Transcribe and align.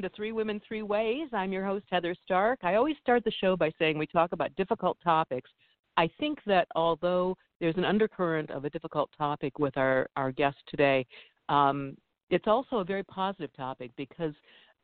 Welcome 0.00 0.12
to 0.12 0.16
Three 0.16 0.32
Women, 0.32 0.62
Three 0.66 0.80
Ways. 0.80 1.28
I'm 1.34 1.52
your 1.52 1.66
host, 1.66 1.84
Heather 1.90 2.16
Stark. 2.24 2.60
I 2.62 2.76
always 2.76 2.96
start 3.02 3.22
the 3.22 3.32
show 3.38 3.54
by 3.54 3.70
saying 3.78 3.98
we 3.98 4.06
talk 4.06 4.32
about 4.32 4.56
difficult 4.56 4.96
topics. 5.04 5.50
I 5.98 6.08
think 6.18 6.38
that 6.46 6.68
although 6.74 7.36
there's 7.60 7.76
an 7.76 7.84
undercurrent 7.84 8.50
of 8.50 8.64
a 8.64 8.70
difficult 8.70 9.10
topic 9.18 9.58
with 9.58 9.76
our, 9.76 10.08
our 10.16 10.32
guest 10.32 10.56
today, 10.68 11.04
um, 11.50 11.98
it's 12.30 12.46
also 12.46 12.76
a 12.76 12.84
very 12.84 13.04
positive 13.04 13.54
topic 13.54 13.90
because 13.98 14.32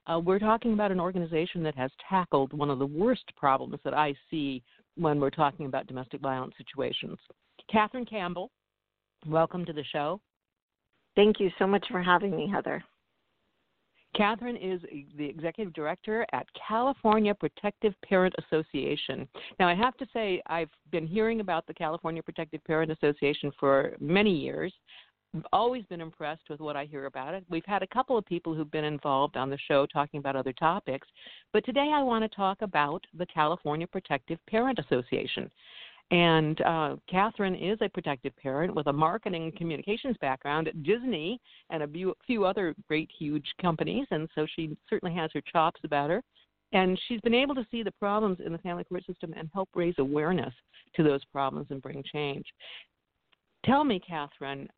uh, 0.06 0.20
we're 0.22 0.38
talking 0.38 0.74
about 0.74 0.92
an 0.92 1.00
organization 1.00 1.62
that 1.62 1.76
has 1.76 1.90
tackled 2.10 2.52
one 2.52 2.68
of 2.68 2.78
the 2.78 2.84
worst 2.84 3.24
problems 3.38 3.78
that 3.84 3.94
I 3.94 4.14
see 4.30 4.62
when 4.96 5.18
we're 5.18 5.30
talking 5.30 5.64
about 5.64 5.86
domestic 5.86 6.20
violence 6.20 6.52
situations. 6.58 7.16
Catherine 7.72 8.04
Campbell, 8.04 8.50
welcome 9.26 9.64
to 9.64 9.72
the 9.72 9.84
show. 9.84 10.20
Thank 11.14 11.40
you 11.40 11.48
so 11.58 11.66
much 11.66 11.86
for 11.90 12.02
having 12.02 12.36
me, 12.36 12.50
Heather. 12.52 12.84
Catherine 14.16 14.56
is 14.56 14.80
the 15.18 15.26
executive 15.26 15.74
director 15.74 16.26
at 16.32 16.46
California 16.66 17.34
Protective 17.34 17.92
Parent 18.02 18.34
Association. 18.46 19.28
Now, 19.60 19.68
I 19.68 19.74
have 19.74 19.96
to 19.98 20.06
say, 20.12 20.40
I've 20.46 20.70
been 20.90 21.06
hearing 21.06 21.40
about 21.40 21.66
the 21.66 21.74
California 21.74 22.22
Protective 22.22 22.64
Parent 22.64 22.90
Association 22.90 23.52
for 23.60 23.94
many 24.00 24.34
years. 24.34 24.72
I've 25.34 25.42
always 25.52 25.84
been 25.86 26.00
impressed 26.00 26.48
with 26.48 26.60
what 26.60 26.76
I 26.76 26.86
hear 26.86 27.04
about 27.04 27.34
it. 27.34 27.44
We've 27.50 27.66
had 27.66 27.82
a 27.82 27.86
couple 27.88 28.16
of 28.16 28.24
people 28.24 28.54
who've 28.54 28.70
been 28.70 28.84
involved 28.84 29.36
on 29.36 29.50
the 29.50 29.58
show 29.68 29.84
talking 29.84 30.18
about 30.18 30.34
other 30.34 30.54
topics, 30.54 31.06
but 31.52 31.64
today 31.66 31.90
I 31.92 32.02
want 32.02 32.24
to 32.24 32.34
talk 32.34 32.62
about 32.62 33.04
the 33.18 33.26
California 33.26 33.86
Protective 33.86 34.38
Parent 34.48 34.78
Association. 34.78 35.50
And 36.12 36.60
uh, 36.60 36.96
Catherine 37.10 37.56
is 37.56 37.78
a 37.80 37.88
protective 37.88 38.32
parent 38.36 38.74
with 38.74 38.86
a 38.86 38.92
marketing 38.92 39.44
and 39.44 39.56
communications 39.56 40.16
background 40.20 40.68
at 40.68 40.82
Disney 40.84 41.40
and 41.70 41.82
a 41.82 42.14
few 42.26 42.44
other 42.44 42.74
great, 42.86 43.10
huge 43.18 43.46
companies. 43.60 44.06
And 44.12 44.28
so 44.34 44.46
she 44.54 44.76
certainly 44.88 45.14
has 45.16 45.30
her 45.34 45.42
chops 45.52 45.80
about 45.82 46.10
her. 46.10 46.22
And 46.72 47.00
she's 47.06 47.20
been 47.22 47.34
able 47.34 47.54
to 47.56 47.66
see 47.70 47.82
the 47.82 47.92
problems 47.92 48.38
in 48.44 48.52
the 48.52 48.58
family 48.58 48.84
court 48.84 49.04
system 49.06 49.34
and 49.36 49.48
help 49.52 49.68
raise 49.74 49.94
awareness 49.98 50.54
to 50.94 51.02
those 51.02 51.24
problems 51.26 51.68
and 51.70 51.82
bring 51.82 52.02
change. 52.12 52.44
Tell 53.64 53.82
me, 53.82 54.00
Catherine, 54.06 54.68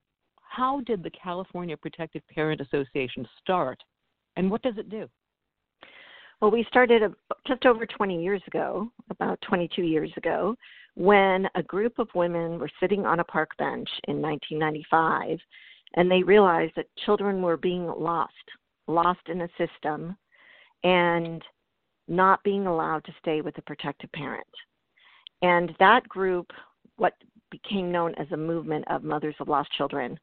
how 0.40 0.80
did 0.80 1.02
the 1.02 1.10
California 1.10 1.76
Protective 1.76 2.22
Parent 2.34 2.60
Association 2.60 3.26
start, 3.40 3.78
and 4.36 4.50
what 4.50 4.62
does 4.62 4.78
it 4.78 4.88
do? 4.88 5.08
Well, 6.40 6.50
we 6.50 6.64
started 6.68 7.02
just 7.46 7.66
over 7.66 7.84
20 7.84 8.22
years 8.22 8.42
ago, 8.46 8.88
about 9.10 9.40
22 9.42 9.82
years 9.82 10.12
ago, 10.16 10.54
when 10.98 11.48
a 11.54 11.62
group 11.62 12.00
of 12.00 12.08
women 12.12 12.58
were 12.58 12.68
sitting 12.80 13.06
on 13.06 13.20
a 13.20 13.24
park 13.24 13.50
bench 13.56 13.88
in 14.08 14.20
1995 14.20 15.38
and 15.94 16.10
they 16.10 16.24
realized 16.24 16.72
that 16.74 16.86
children 17.06 17.40
were 17.40 17.56
being 17.56 17.86
lost, 17.86 18.32
lost 18.88 19.20
in 19.28 19.42
a 19.42 19.48
system, 19.56 20.16
and 20.82 21.40
not 22.08 22.42
being 22.42 22.66
allowed 22.66 23.04
to 23.04 23.14
stay 23.20 23.40
with 23.40 23.56
a 23.58 23.62
protective 23.62 24.10
parent. 24.10 24.44
And 25.40 25.72
that 25.78 26.06
group, 26.08 26.50
what 26.96 27.12
became 27.52 27.92
known 27.92 28.12
as 28.16 28.26
a 28.32 28.36
movement 28.36 28.84
of 28.90 29.04
mothers 29.04 29.36
of 29.38 29.46
lost 29.46 29.70
children, 29.76 30.18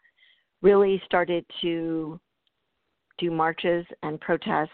really 0.62 1.02
started 1.06 1.46
to 1.62 2.19
do 3.18 3.31
marches 3.31 3.86
and 4.03 4.19
protests, 4.19 4.72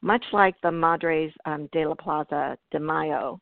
much 0.00 0.24
like 0.32 0.54
the 0.62 0.72
Madres 0.72 1.30
um, 1.44 1.68
de 1.72 1.86
la 1.86 1.94
Plaza 1.94 2.56
de 2.70 2.80
Mayo 2.80 3.38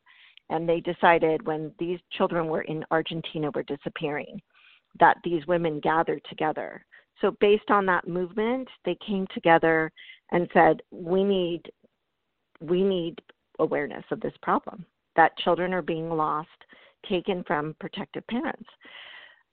and 0.51 0.67
they 0.67 0.81
decided 0.81 1.45
when 1.47 1.73
these 1.79 1.99
children 2.11 2.47
were 2.47 2.61
in 2.63 2.85
Argentina 2.91 3.49
were 3.55 3.63
disappearing 3.63 4.39
that 4.99 5.17
these 5.23 5.47
women 5.47 5.79
gathered 5.79 6.21
together. 6.29 6.85
So 7.21 7.31
based 7.39 7.69
on 7.71 7.85
that 7.85 8.07
movement, 8.07 8.67
they 8.83 8.97
came 9.05 9.25
together 9.33 9.91
and 10.31 10.49
said, 10.53 10.81
"We 10.91 11.23
need 11.23 11.71
we 12.59 12.83
need 12.83 13.19
awareness 13.57 14.05
of 14.11 14.19
this 14.19 14.37
problem 14.41 14.85
that 15.15 15.37
children 15.37 15.73
are 15.73 15.81
being 15.81 16.09
lost, 16.09 16.49
taken 17.07 17.43
from 17.43 17.75
protective 17.79 18.27
parents." 18.27 18.69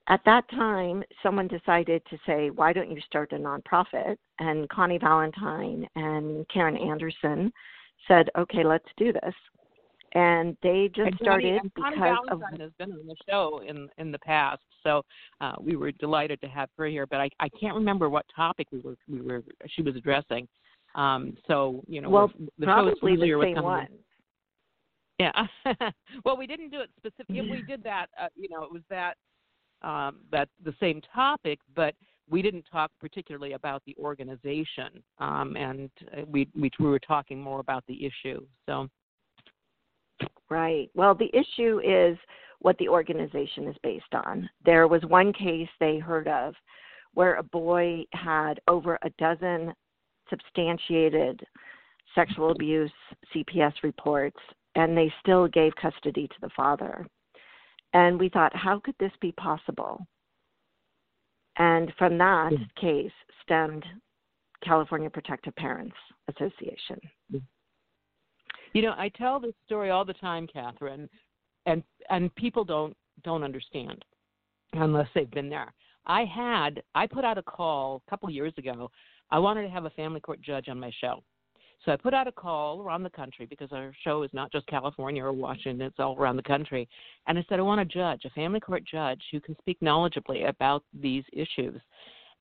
At 0.08 0.24
that 0.24 0.48
time, 0.48 1.04
someone 1.22 1.48
decided 1.48 2.04
to 2.06 2.18
say, 2.26 2.50
"Why 2.50 2.72
don't 2.72 2.90
you 2.90 3.00
start 3.02 3.32
a 3.32 3.36
nonprofit?" 3.36 4.16
And 4.38 4.68
Connie 4.68 4.98
Valentine 4.98 5.88
and 5.94 6.48
Karen 6.48 6.76
Anderson 6.76 7.52
said, 8.08 8.30
"Okay, 8.34 8.64
let's 8.64 8.92
do 8.96 9.12
this." 9.12 9.34
And 10.12 10.56
they 10.62 10.90
just 10.94 11.08
and 11.08 11.18
started 11.20 11.58
Connie, 11.58 11.70
because 11.74 11.92
Connie 11.96 12.30
of 12.30 12.60
has 12.60 12.70
been 12.78 12.92
on 12.92 13.06
the 13.06 13.16
show 13.28 13.62
in 13.66 13.88
in 13.98 14.10
the 14.10 14.18
past, 14.20 14.62
so 14.82 15.02
uh, 15.40 15.52
we 15.60 15.76
were 15.76 15.92
delighted 15.92 16.40
to 16.40 16.48
have 16.48 16.68
her 16.78 16.86
here. 16.86 17.06
But 17.06 17.20
I 17.20 17.30
I 17.40 17.48
can't 17.50 17.74
remember 17.74 18.08
what 18.08 18.24
topic 18.34 18.68
we 18.72 18.80
were 18.80 18.96
we 19.08 19.20
were 19.20 19.42
she 19.68 19.82
was 19.82 19.96
addressing. 19.96 20.48
Um, 20.94 21.36
so 21.46 21.82
you 21.86 22.00
know, 22.00 22.08
well, 22.08 22.32
the 22.58 22.66
probably 22.66 22.92
show 23.00 23.08
is 23.08 23.20
the 23.20 23.52
same 23.54 23.62
one. 23.62 23.88
Yeah. 25.18 25.46
well, 26.24 26.36
we 26.36 26.46
didn't 26.46 26.70
do 26.70 26.80
it 26.80 26.90
specifically. 26.96 27.38
If 27.40 27.50
we 27.50 27.62
did 27.62 27.82
that, 27.82 28.06
uh, 28.20 28.28
you 28.36 28.48
know, 28.48 28.62
it 28.62 28.72
was 28.72 28.82
that 28.88 29.16
um, 29.82 30.20
that 30.32 30.48
the 30.64 30.74
same 30.80 31.00
topic, 31.14 31.58
but 31.74 31.94
we 32.30 32.42
didn't 32.42 32.64
talk 32.70 32.90
particularly 33.00 33.52
about 33.52 33.82
the 33.86 33.96
organization, 33.98 35.02
um, 35.18 35.56
and 35.56 35.90
uh, 36.16 36.22
we, 36.26 36.48
we 36.58 36.70
we 36.78 36.86
were 36.86 36.98
talking 36.98 37.40
more 37.40 37.60
about 37.60 37.84
the 37.86 38.06
issue. 38.06 38.44
So 38.66 38.88
Right. 40.50 40.90
Well, 40.94 41.14
the 41.14 41.30
issue 41.34 41.80
is 41.80 42.18
what 42.60 42.76
the 42.78 42.88
organization 42.88 43.68
is 43.68 43.76
based 43.82 44.14
on. 44.14 44.48
There 44.64 44.88
was 44.88 45.02
one 45.04 45.32
case 45.32 45.68
they 45.78 45.98
heard 45.98 46.28
of 46.28 46.54
where 47.14 47.34
a 47.34 47.42
boy 47.42 48.04
had 48.12 48.60
over 48.68 48.98
a 49.02 49.10
dozen 49.18 49.72
substantiated 50.30 51.44
sexual 52.14 52.50
abuse 52.50 52.92
CPS 53.34 53.72
reports, 53.82 54.38
and 54.74 54.96
they 54.96 55.12
still 55.20 55.48
gave 55.48 55.74
custody 55.76 56.26
to 56.28 56.34
the 56.40 56.50
father. 56.56 57.06
And 57.92 58.18
we 58.18 58.28
thought, 58.28 58.54
how 58.54 58.80
could 58.80 58.94
this 59.00 59.12
be 59.20 59.32
possible? 59.32 60.06
And 61.56 61.92
from 61.98 62.18
that 62.18 62.52
mm-hmm. 62.52 62.86
case 62.86 63.12
stemmed 63.42 63.84
California 64.62 65.10
Protective 65.10 65.54
Parents 65.56 65.96
Association. 66.28 67.00
You 68.72 68.82
know, 68.82 68.94
I 68.96 69.08
tell 69.10 69.40
this 69.40 69.54
story 69.66 69.90
all 69.90 70.04
the 70.04 70.14
time, 70.14 70.46
Catherine, 70.46 71.08
and 71.66 71.82
and 72.10 72.34
people 72.34 72.64
don't 72.64 72.96
don't 73.24 73.42
understand 73.42 74.04
unless 74.74 75.08
they've 75.14 75.30
been 75.30 75.48
there. 75.48 75.72
I 76.06 76.24
had 76.24 76.82
I 76.94 77.06
put 77.06 77.24
out 77.24 77.38
a 77.38 77.42
call 77.42 78.02
a 78.06 78.10
couple 78.10 78.30
years 78.30 78.52
ago. 78.58 78.90
I 79.30 79.38
wanted 79.38 79.62
to 79.62 79.70
have 79.70 79.84
a 79.84 79.90
family 79.90 80.20
court 80.20 80.40
judge 80.40 80.68
on 80.68 80.80
my 80.80 80.90
show. 81.00 81.22
So 81.84 81.92
I 81.92 81.96
put 81.96 82.14
out 82.14 82.26
a 82.26 82.32
call 82.32 82.82
around 82.82 83.04
the 83.04 83.10
country 83.10 83.46
because 83.46 83.72
our 83.72 83.92
show 84.02 84.22
is 84.24 84.30
not 84.32 84.50
just 84.50 84.66
California 84.66 85.22
or 85.22 85.32
Washington, 85.32 85.86
it's 85.86 85.98
all 85.98 86.16
around 86.16 86.36
the 86.36 86.42
country. 86.42 86.88
And 87.26 87.38
I 87.38 87.44
said, 87.48 87.60
I 87.60 87.62
want 87.62 87.80
a 87.80 87.84
judge, 87.84 88.24
a 88.24 88.30
family 88.30 88.58
court 88.58 88.82
judge 88.84 89.22
who 89.30 89.40
can 89.40 89.56
speak 89.60 89.78
knowledgeably 89.80 90.48
about 90.48 90.82
these 90.92 91.22
issues. 91.32 91.80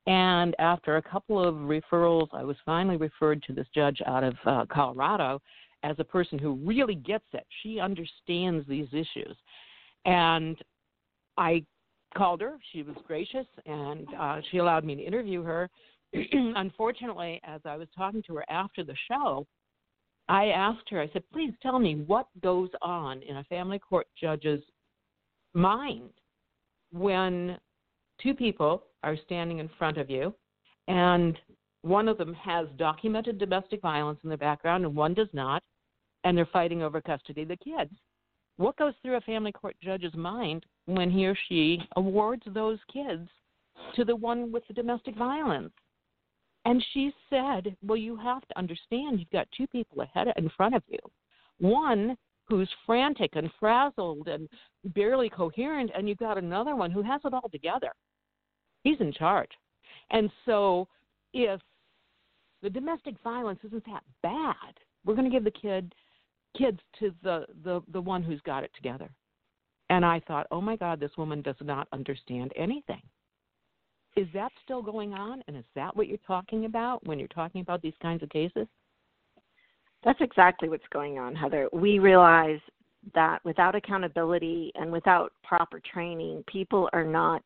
And 0.06 0.56
after 0.58 0.96
a 0.96 1.02
couple 1.02 1.42
of 1.42 1.54
referrals, 1.54 2.28
I 2.32 2.42
was 2.42 2.56
finally 2.64 2.96
referred 2.96 3.42
to 3.44 3.52
this 3.52 3.66
judge 3.74 4.00
out 4.06 4.24
of 4.24 4.34
uh, 4.44 4.64
Colorado 4.70 5.40
as 5.82 5.96
a 5.98 6.04
person 6.04 6.38
who 6.38 6.54
really 6.54 6.94
gets 6.94 7.24
it. 7.32 7.46
She 7.62 7.78
understands 7.80 8.66
these 8.68 8.88
issues. 8.92 9.36
And 10.04 10.56
I 11.36 11.64
called 12.16 12.40
her. 12.40 12.58
She 12.72 12.82
was 12.82 12.96
gracious 13.06 13.46
and 13.66 14.06
uh, 14.18 14.40
she 14.50 14.58
allowed 14.58 14.84
me 14.84 14.96
to 14.96 15.02
interview 15.02 15.42
her. 15.42 15.68
Unfortunately, 16.32 17.40
as 17.44 17.60
I 17.64 17.76
was 17.76 17.88
talking 17.96 18.22
to 18.26 18.36
her 18.36 18.44
after 18.50 18.82
the 18.82 18.96
show, 19.10 19.46
I 20.28 20.46
asked 20.46 20.88
her, 20.90 21.00
I 21.00 21.08
said, 21.12 21.22
please 21.32 21.54
tell 21.62 21.78
me 21.78 21.96
what 22.06 22.26
goes 22.42 22.68
on 22.82 23.22
in 23.22 23.38
a 23.38 23.44
family 23.44 23.78
court 23.78 24.06
judge's 24.20 24.62
mind 25.54 26.10
when 26.92 27.58
two 28.22 28.34
people 28.34 28.84
are 29.02 29.16
standing 29.24 29.58
in 29.58 29.70
front 29.78 29.96
of 29.96 30.10
you, 30.10 30.34
and 30.86 31.38
one 31.82 32.08
of 32.08 32.18
them 32.18 32.34
has 32.34 32.66
documented 32.76 33.38
domestic 33.38 33.80
violence 33.80 34.18
in 34.22 34.28
their 34.28 34.38
background, 34.38 34.84
and 34.84 34.94
one 34.94 35.14
does 35.14 35.28
not, 35.32 35.62
and 36.24 36.36
they're 36.36 36.46
fighting 36.46 36.82
over 36.82 37.00
custody 37.00 37.42
of 37.42 37.48
the 37.48 37.56
kids. 37.56 37.92
What 38.56 38.76
goes 38.76 38.94
through 39.00 39.16
a 39.16 39.20
family 39.20 39.52
court 39.52 39.76
judge's 39.82 40.14
mind 40.14 40.66
when 40.86 41.10
he 41.10 41.26
or 41.26 41.36
she 41.48 41.80
awards 41.96 42.42
those 42.46 42.78
kids 42.92 43.28
to 43.94 44.04
the 44.04 44.16
one 44.16 44.50
with 44.50 44.66
the 44.66 44.74
domestic 44.74 45.16
violence? 45.16 45.72
And 46.64 46.84
she 46.92 47.12
said, 47.30 47.76
Well, 47.82 47.96
you 47.96 48.16
have 48.16 48.42
to 48.48 48.58
understand 48.58 49.20
you've 49.20 49.30
got 49.30 49.48
two 49.56 49.68
people 49.68 50.02
ahead 50.02 50.26
in 50.36 50.50
front 50.56 50.74
of 50.74 50.82
you. 50.88 50.98
One 51.58 52.16
who's 52.48 52.68
frantic 52.84 53.36
and 53.36 53.50
frazzled 53.60 54.26
and 54.26 54.48
barely 54.86 55.28
coherent, 55.28 55.90
and 55.94 56.08
you've 56.08 56.18
got 56.18 56.38
another 56.38 56.74
one 56.74 56.90
who 56.90 57.02
has 57.02 57.20
it 57.24 57.34
all 57.34 57.48
together. 57.50 57.92
He's 58.82 59.00
in 59.00 59.12
charge. 59.12 59.50
And 60.10 60.30
so 60.46 60.88
if 61.32 61.60
the 62.62 62.70
domestic 62.70 63.14
violence 63.22 63.60
isn't 63.64 63.84
that 63.86 64.02
bad, 64.22 64.74
we're 65.04 65.14
going 65.14 65.30
to 65.30 65.34
give 65.34 65.44
the 65.44 65.50
kid 65.50 65.94
kids 66.56 66.80
to 66.98 67.12
the, 67.22 67.46
the 67.64 67.80
the 67.92 68.00
one 68.00 68.22
who's 68.22 68.40
got 68.42 68.64
it 68.64 68.70
together. 68.74 69.10
And 69.90 70.04
I 70.04 70.20
thought, 70.26 70.46
oh 70.50 70.60
my 70.60 70.76
God, 70.76 71.00
this 71.00 71.16
woman 71.16 71.40
does 71.40 71.56
not 71.62 71.88
understand 71.92 72.52
anything. 72.56 73.02
Is 74.16 74.26
that 74.34 74.52
still 74.64 74.82
going 74.82 75.14
on? 75.14 75.42
And 75.46 75.56
is 75.56 75.64
that 75.74 75.96
what 75.96 76.08
you're 76.08 76.18
talking 76.26 76.64
about 76.64 77.06
when 77.06 77.18
you're 77.18 77.28
talking 77.28 77.60
about 77.60 77.80
these 77.80 77.94
kinds 78.02 78.22
of 78.22 78.28
cases? 78.30 78.66
That's 80.04 80.20
exactly 80.20 80.68
what's 80.68 80.86
going 80.92 81.18
on, 81.18 81.34
Heather. 81.34 81.68
We 81.72 81.98
realize 81.98 82.60
that 83.14 83.44
without 83.44 83.74
accountability 83.74 84.72
and 84.74 84.92
without 84.92 85.32
proper 85.42 85.80
training, 85.92 86.44
people 86.46 86.88
are 86.92 87.04
not 87.04 87.42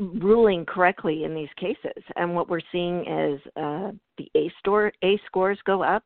ruling 0.00 0.64
correctly 0.64 1.24
in 1.24 1.34
these 1.34 1.48
cases. 1.56 2.02
And 2.16 2.34
what 2.34 2.48
we're 2.48 2.60
seeing 2.72 3.00
is 3.00 3.40
uh, 3.56 3.92
the 4.16 4.30
A 4.34 4.50
store 4.58 4.92
ACE 5.02 5.20
scores 5.26 5.58
go 5.64 5.82
up. 5.82 6.04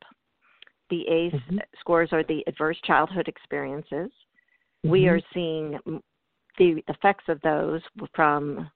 The 0.89 1.01
A 1.07 1.31
mm-hmm. 1.31 1.57
scores 1.79 2.09
are 2.11 2.23
the 2.23 2.43
adverse 2.47 2.77
childhood 2.83 3.27
experiences. 3.27 4.11
Mm-hmm. 4.11 4.89
We 4.89 5.07
are 5.07 5.21
seeing 5.33 5.79
the 6.57 6.83
effects 6.87 7.23
of 7.27 7.39
those 7.41 7.81
from 8.13 8.69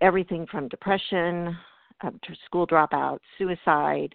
everything 0.00 0.46
from 0.50 0.68
depression 0.68 1.56
um, 2.02 2.20
to 2.24 2.34
school 2.44 2.66
dropouts, 2.66 3.20
suicide, 3.38 4.14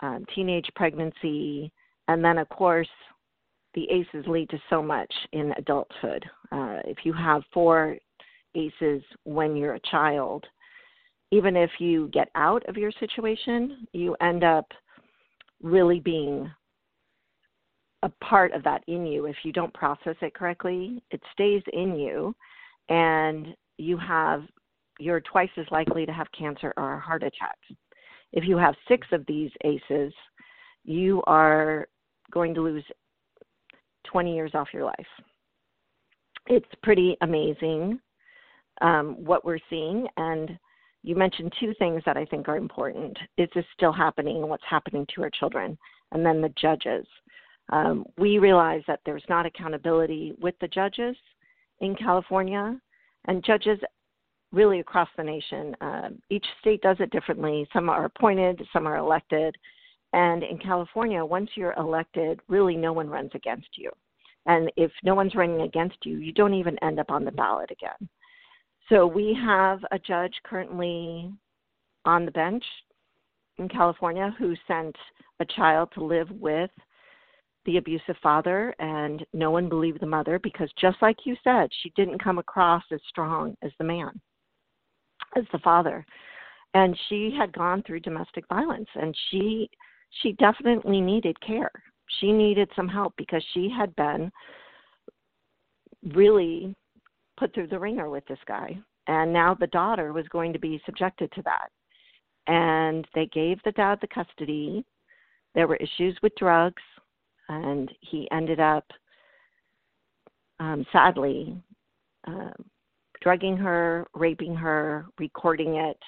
um, 0.00 0.24
teenage 0.34 0.68
pregnancy, 0.74 1.70
and 2.08 2.24
then, 2.24 2.38
of 2.38 2.48
course, 2.48 2.88
the 3.74 3.86
ACEs 3.90 4.26
lead 4.26 4.50
to 4.50 4.58
so 4.68 4.82
much 4.82 5.12
in 5.32 5.52
adulthood. 5.56 6.24
Uh, 6.50 6.78
if 6.84 6.98
you 7.04 7.12
have 7.12 7.42
four 7.52 7.96
ACEs 8.54 9.02
when 9.24 9.56
you're 9.56 9.74
a 9.74 9.90
child, 9.90 10.44
even 11.30 11.56
if 11.56 11.70
you 11.78 12.08
get 12.12 12.28
out 12.34 12.68
of 12.68 12.76
your 12.76 12.92
situation, 12.98 13.86
you 13.92 14.16
end 14.20 14.44
up 14.44 14.66
really 15.62 16.00
being 16.00 16.50
a 18.02 18.08
part 18.24 18.52
of 18.52 18.62
that 18.64 18.82
in 18.88 19.06
you. 19.06 19.26
If 19.26 19.36
you 19.44 19.52
don't 19.52 19.72
process 19.74 20.16
it 20.22 20.34
correctly, 20.34 21.02
it 21.10 21.20
stays 21.32 21.62
in 21.72 21.96
you, 21.96 22.34
and 22.88 23.48
you 23.78 23.96
have 23.96 24.42
you're 24.98 25.20
twice 25.20 25.50
as 25.56 25.66
likely 25.70 26.04
to 26.04 26.12
have 26.12 26.26
cancer 26.36 26.74
or 26.76 26.94
a 26.94 27.00
heart 27.00 27.22
attack. 27.22 27.56
If 28.32 28.44
you 28.44 28.58
have 28.58 28.74
six 28.86 29.06
of 29.12 29.24
these 29.26 29.50
ACEs, 29.64 30.12
you 30.84 31.22
are 31.26 31.88
going 32.30 32.54
to 32.54 32.60
lose 32.60 32.84
20 34.04 34.34
years 34.34 34.50
off 34.54 34.68
your 34.74 34.84
life. 34.84 35.06
It's 36.46 36.68
pretty 36.82 37.16
amazing 37.22 37.98
um, 38.80 39.16
what 39.24 39.44
we're 39.44 39.58
seeing. 39.68 40.06
And 40.16 40.58
you 41.02 41.16
mentioned 41.16 41.52
two 41.58 41.74
things 41.78 42.02
that 42.06 42.16
I 42.16 42.24
think 42.26 42.48
are 42.48 42.56
important. 42.56 43.16
Is 43.38 43.48
this 43.54 43.64
still 43.74 43.92
happening 43.92 44.36
and 44.36 44.48
what's 44.48 44.64
happening 44.68 45.06
to 45.14 45.22
our 45.22 45.30
children? 45.30 45.78
And 46.12 46.24
then 46.24 46.40
the 46.40 46.52
judges. 46.60 47.06
Um, 47.70 48.04
we 48.18 48.38
realize 48.38 48.82
that 48.86 49.00
there's 49.06 49.24
not 49.28 49.46
accountability 49.46 50.34
with 50.40 50.56
the 50.60 50.68
judges 50.68 51.16
in 51.80 51.94
California, 51.94 52.78
and 53.26 53.44
judges 53.44 53.78
really 54.52 54.80
across 54.80 55.08
the 55.16 55.22
nation. 55.22 55.74
Uh, 55.80 56.08
each 56.28 56.44
state 56.60 56.82
does 56.82 56.96
it 57.00 57.10
differently. 57.10 57.66
Some 57.72 57.88
are 57.88 58.04
appointed, 58.04 58.60
some 58.72 58.86
are 58.86 58.96
elected. 58.96 59.54
And 60.12 60.42
in 60.42 60.58
California, 60.58 61.24
once 61.24 61.50
you're 61.54 61.74
elected, 61.74 62.40
really 62.48 62.76
no 62.76 62.92
one 62.92 63.08
runs 63.08 63.30
against 63.34 63.68
you. 63.76 63.90
And 64.46 64.70
if 64.76 64.90
no 65.04 65.14
one's 65.14 65.34
running 65.34 65.62
against 65.62 65.98
you, 66.04 66.18
you 66.18 66.32
don't 66.32 66.54
even 66.54 66.82
end 66.82 66.98
up 66.98 67.10
on 67.10 67.24
the 67.24 67.30
ballot 67.30 67.70
again. 67.70 68.08
So 68.90 69.06
we 69.06 69.38
have 69.40 69.78
a 69.92 69.98
judge 69.98 70.34
currently 70.44 71.32
on 72.04 72.24
the 72.24 72.32
bench 72.32 72.64
in 73.58 73.68
California 73.68 74.34
who 74.36 74.54
sent 74.66 74.96
a 75.38 75.44
child 75.44 75.90
to 75.94 76.04
live 76.04 76.28
with 76.32 76.70
the 77.66 77.76
abusive 77.76 78.16
father, 78.22 78.74
and 78.78 79.24
no 79.32 79.50
one 79.50 79.68
believed 79.68 80.00
the 80.00 80.06
mother 80.06 80.40
because, 80.40 80.70
just 80.80 80.96
like 81.02 81.18
you 81.24 81.36
said, 81.44 81.68
she 81.82 81.92
didn't 81.94 82.22
come 82.22 82.38
across 82.38 82.82
as 82.90 83.00
strong 83.08 83.54
as 83.62 83.70
the 83.78 83.84
man 83.84 84.20
as 85.36 85.44
the 85.52 85.58
father. 85.60 86.04
And 86.74 86.98
she 87.08 87.34
had 87.36 87.52
gone 87.52 87.82
through 87.82 88.00
domestic 88.00 88.44
violence 88.48 88.88
and 88.94 89.16
she 89.30 89.70
she 90.22 90.32
definitely 90.32 91.00
needed 91.00 91.40
care. 91.40 91.70
She 92.18 92.32
needed 92.32 92.68
some 92.74 92.88
help 92.88 93.14
because 93.16 93.44
she 93.54 93.70
had 93.70 93.94
been 93.94 94.30
really 96.14 96.74
put 97.40 97.52
through 97.54 97.66
the 97.66 97.78
ringer 97.78 98.10
with 98.10 98.24
this 98.26 98.38
guy 98.46 98.78
and 99.06 99.32
now 99.32 99.54
the 99.54 99.66
daughter 99.68 100.12
was 100.12 100.28
going 100.28 100.52
to 100.52 100.58
be 100.58 100.80
subjected 100.86 101.32
to 101.32 101.42
that. 101.42 101.68
And 102.46 103.06
they 103.14 103.26
gave 103.26 103.58
the 103.64 103.72
dad 103.72 103.98
the 104.00 104.06
custody. 104.06 104.84
There 105.54 105.66
were 105.66 105.76
issues 105.76 106.16
with 106.22 106.36
drugs 106.36 106.82
and 107.48 107.90
he 108.00 108.28
ended 108.30 108.60
up 108.60 108.84
um 110.60 110.84
sadly 110.92 111.56
um 112.26 112.52
drugging 113.22 113.56
her, 113.56 114.06
raping 114.14 114.54
her, 114.54 115.06
recording 115.18 115.76
it, 115.76 115.98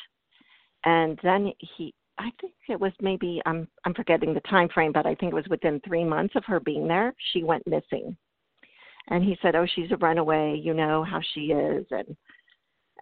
and 0.84 1.18
then 1.22 1.52
he 1.76 1.94
I 2.18 2.30
think 2.40 2.52
it 2.68 2.78
was 2.78 2.92
maybe 3.00 3.42
I'm 3.46 3.66
I'm 3.84 3.94
forgetting 3.94 4.34
the 4.34 4.40
time 4.42 4.68
frame, 4.68 4.92
but 4.92 5.06
I 5.06 5.14
think 5.16 5.32
it 5.32 5.36
was 5.36 5.48
within 5.48 5.80
three 5.80 6.04
months 6.04 6.36
of 6.36 6.44
her 6.44 6.60
being 6.60 6.86
there, 6.86 7.14
she 7.32 7.42
went 7.42 7.66
missing. 7.66 8.16
And 9.08 9.24
he 9.24 9.36
said, 9.42 9.54
"Oh, 9.56 9.66
she's 9.74 9.90
a 9.90 9.96
runaway. 9.96 10.56
You 10.56 10.74
know 10.74 11.04
how 11.04 11.20
she 11.34 11.52
is." 11.52 11.86
And 11.90 12.16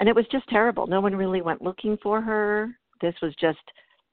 and 0.00 0.08
it 0.08 0.14
was 0.14 0.26
just 0.32 0.48
terrible. 0.48 0.86
No 0.86 1.00
one 1.00 1.14
really 1.14 1.42
went 1.42 1.62
looking 1.62 1.96
for 2.02 2.20
her. 2.20 2.76
This 3.00 3.14
was 3.22 3.34
just 3.36 3.58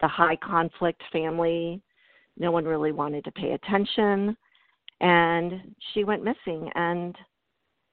the 0.01 0.07
high 0.07 0.35
conflict 0.37 1.01
family. 1.11 1.81
No 2.37 2.51
one 2.51 2.65
really 2.65 2.91
wanted 2.91 3.23
to 3.23 3.31
pay 3.31 3.53
attention, 3.53 4.37
and 5.01 5.75
she 5.93 6.03
went 6.03 6.23
missing. 6.23 6.69
And 6.75 7.17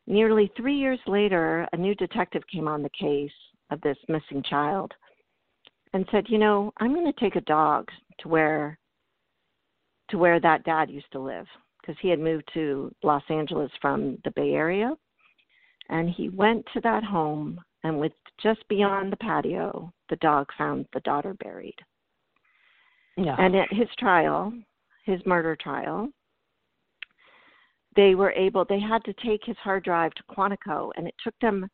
Nearly 0.07 0.51
three 0.57 0.77
years 0.77 1.01
later, 1.07 1.67
a 1.73 1.77
new 1.77 1.95
detective 1.95 2.43
came 2.53 2.69
on 2.69 2.83
the 2.83 2.91
case 2.91 3.33
of 3.71 3.81
this 3.81 3.97
missing 4.09 4.43
child 4.43 4.93
and 5.95 6.07
said, 6.11 6.29
"You 6.29 6.39
know, 6.39 6.73
I'm 6.79 6.93
going 6.93 7.11
to 7.11 7.21
take 7.21 7.37
a 7.37 7.41
dog 7.43 7.91
to 8.19 8.29
where 8.29 8.79
to 10.11 10.19
where 10.19 10.39
that 10.41 10.65
dad 10.65 10.91
used 10.91 11.11
to 11.13 11.19
live 11.19 11.47
because 11.85 11.99
he 12.01 12.09
had 12.09 12.19
moved 12.19 12.49
to 12.55 12.95
Los 13.03 13.23
Angeles 13.29 13.71
from 13.81 14.19
the 14.25 14.31
Bay 14.31 14.53
Area, 14.53 14.95
and 15.89 16.09
he 16.09 16.29
went 16.29 16.65
to 16.73 16.81
that 16.81 17.05
home 17.05 17.61
and 17.83 18.01
with 18.01 18.13
just 18.43 18.67
beyond 18.69 19.13
the 19.13 19.17
patio, 19.19 19.93
the 20.09 20.17
dog 20.17 20.49
found 20.57 20.87
the 20.95 21.01
daughter 21.01 21.35
buried. 21.35 21.77
Yeah. 23.17 23.37
And 23.39 23.55
at 23.55 23.71
his 23.71 23.89
trial, 23.99 24.53
his 25.05 25.21
murder 25.27 25.55
trial, 25.55 26.09
they 27.95 28.15
were 28.15 28.33
able 28.33 28.65
they 28.65 28.81
had 28.81 29.05
to 29.05 29.13
take 29.25 29.43
his 29.45 29.57
hard 29.59 29.85
drive 29.85 30.13
to 30.15 30.23
Quantico 30.25 30.91
and 30.97 31.07
it 31.07 31.15
took 31.23 31.35
them 31.41 31.69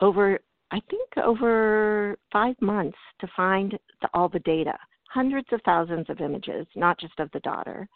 over 0.00 0.38
I 0.70 0.80
think 0.88 1.08
over 1.16 2.16
5 2.30 2.54
months 2.60 2.98
to 3.20 3.28
find 3.34 3.76
the, 4.02 4.08
all 4.14 4.28
the 4.28 4.38
data 4.40 4.78
hundreds 5.10 5.48
of 5.50 5.60
thousands 5.64 6.08
of 6.10 6.20
images 6.20 6.66
not 6.76 7.00
just 7.00 7.18
of 7.18 7.28
the 7.32 7.40
daughter 7.40 7.88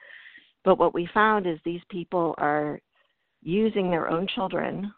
but 0.64 0.78
what 0.78 0.95
we 0.95 1.09
found 1.12 1.47
is 1.47 1.59
these 1.64 1.81
people 1.90 2.35
are 2.38 2.81
using 3.42 3.90
their 3.90 4.09
own 4.09 4.26
children 4.35 4.92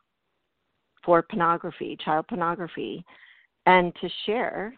for 1.04 1.22
pornography 1.22 1.96
child 2.04 2.26
pornography 2.28 3.04
and 3.66 3.92
to 4.00 4.08
share 4.26 4.74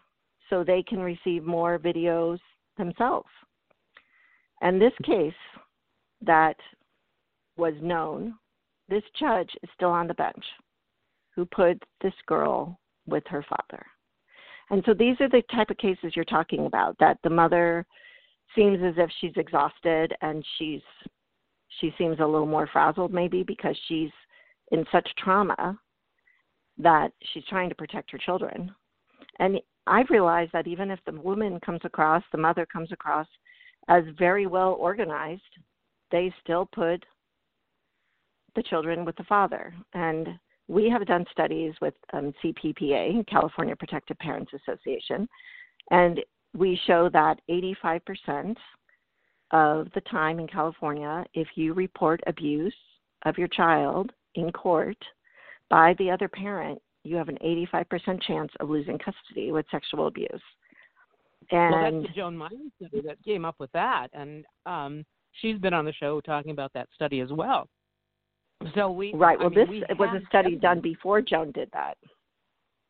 so 0.49 0.63
they 0.63 0.83
can 0.83 1.01
receive 1.01 1.45
more 1.45 1.79
videos 1.79 2.39
themselves 2.79 3.29
and 4.63 4.81
this 4.81 4.93
case 5.05 5.35
that 6.23 6.57
was 7.57 7.75
known, 7.81 8.35
this 8.89 9.03
judge 9.19 9.51
is 9.63 9.71
still 9.75 9.91
on 9.91 10.07
the 10.07 10.15
bench 10.15 10.45
who 11.35 11.45
put 11.45 11.83
this 12.01 12.15
girl 12.27 12.79
with 13.07 13.25
her 13.27 13.45
father. 13.49 13.85
And 14.71 14.83
so 14.87 14.95
these 14.95 15.17
are 15.21 15.29
the 15.29 15.43
type 15.55 15.71
of 15.71 15.77
cases 15.77 16.13
you're 16.17 16.25
talking 16.25 16.67
about 16.67 16.97
that 16.99 17.19
the 17.23 17.31
mother 17.31 17.87
seems 18.57 18.79
as 18.83 18.95
if 18.97 19.11
she's 19.21 19.37
exhausted 19.37 20.15
and 20.23 20.45
she's 20.59 20.81
she 21.81 21.93
seems 21.99 22.19
a 22.21 22.27
little 22.27 22.47
more 22.47 22.67
frazzled 22.73 23.13
maybe 23.13 23.43
because 23.43 23.77
she's 23.87 24.11
in 24.73 24.85
such 24.91 25.09
trauma 25.19 25.79
that 26.79 27.13
she's 27.33 27.45
trying 27.49 27.69
to 27.69 27.75
protect 27.75 28.11
her 28.11 28.19
children. 28.19 28.75
And 29.39 29.61
I've 29.87 30.11
realized 30.11 30.53
that 30.53 30.67
even 30.67 30.91
if 30.91 30.99
the 31.07 31.13
woman 31.13 31.61
comes 31.61 31.81
across, 31.85 32.23
the 32.33 32.39
mother 32.39 32.67
comes 32.67 32.93
across 32.93 33.27
as 33.89 34.05
very 34.19 34.47
well 34.47 34.73
organized, 34.79 35.43
they 36.11 36.33
still 36.43 36.67
put 36.67 37.05
the 38.57 38.63
children 38.63 39.05
with 39.05 39.17
the 39.17 39.25
father. 39.25 39.75
And 39.95 40.29
we 40.69 40.89
have 40.91 41.07
done 41.07 41.25
studies 41.31 41.75
with 41.81 41.95
um, 42.13 42.33
CPPA, 42.43 43.27
California 43.29 43.77
Protective 43.77 44.19
Parents 44.19 44.51
Association, 44.53 45.29
and 45.91 46.21
we 46.57 46.81
show 46.87 47.09
that 47.13 47.41
85% 47.51 48.57
of 49.53 49.89
the 49.95 50.01
time 50.11 50.41
in 50.41 50.47
California, 50.47 51.25
if 51.35 51.49
you 51.55 51.75
report 51.75 52.21
abuse 52.27 52.75
of 53.25 53.39
your 53.39 53.49
child 53.49 54.13
in 54.35 54.51
court 54.53 54.97
by 55.71 55.95
the 55.99 56.11
other 56.11 56.29
parent, 56.29 56.81
you 57.05 57.17
have 57.17 57.29
an 57.29 57.39
85% 57.45 58.23
chance 58.23 58.51
of 58.61 58.71
losing 58.71 58.99
custody 58.99 59.53
with 59.53 59.67
sexual 59.71 60.09
abuse. 60.09 60.29
And 61.51 61.75
well, 61.75 61.93
that's 61.93 62.07
the 62.09 62.21
Joan 62.21 62.37
Meier's 62.37 62.73
study 62.83 63.03
that 63.07 63.23
came 63.25 63.45
up 63.45 63.55
with 63.61 63.71
that, 63.73 64.09
and 64.13 64.45
um, 64.65 65.05
she's 65.41 65.59
been 65.59 65.75
on 65.75 65.85
the 65.85 65.93
show 65.93 66.21
talking 66.21 66.51
about 66.51 66.73
that 66.75 66.89
study 66.95 67.21
as 67.21 67.31
well. 67.31 67.69
So 68.75 68.91
we 68.91 69.13
right. 69.15 69.39
Well, 69.39 69.49
I 69.49 69.51
mean, 69.51 69.59
this 69.59 69.85
we 69.89 69.95
was 69.97 70.21
a 70.21 70.27
study 70.27 70.57
done 70.57 70.81
before 70.81 71.21
Joan 71.21 71.53
did 71.53 71.69
that. 71.73 71.99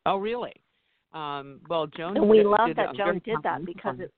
Oh, 0.06 0.16
really? 0.16 0.54
Um, 1.12 1.60
well, 1.68 1.86
Joan. 1.86 2.16
And 2.16 2.28
we 2.28 2.38
did, 2.38 2.46
love 2.46 2.68
did 2.68 2.76
that 2.76 2.96
Joan 2.96 3.20
did 3.24 3.36
that 3.42 3.64
because 3.64 3.96
it. 4.00 4.12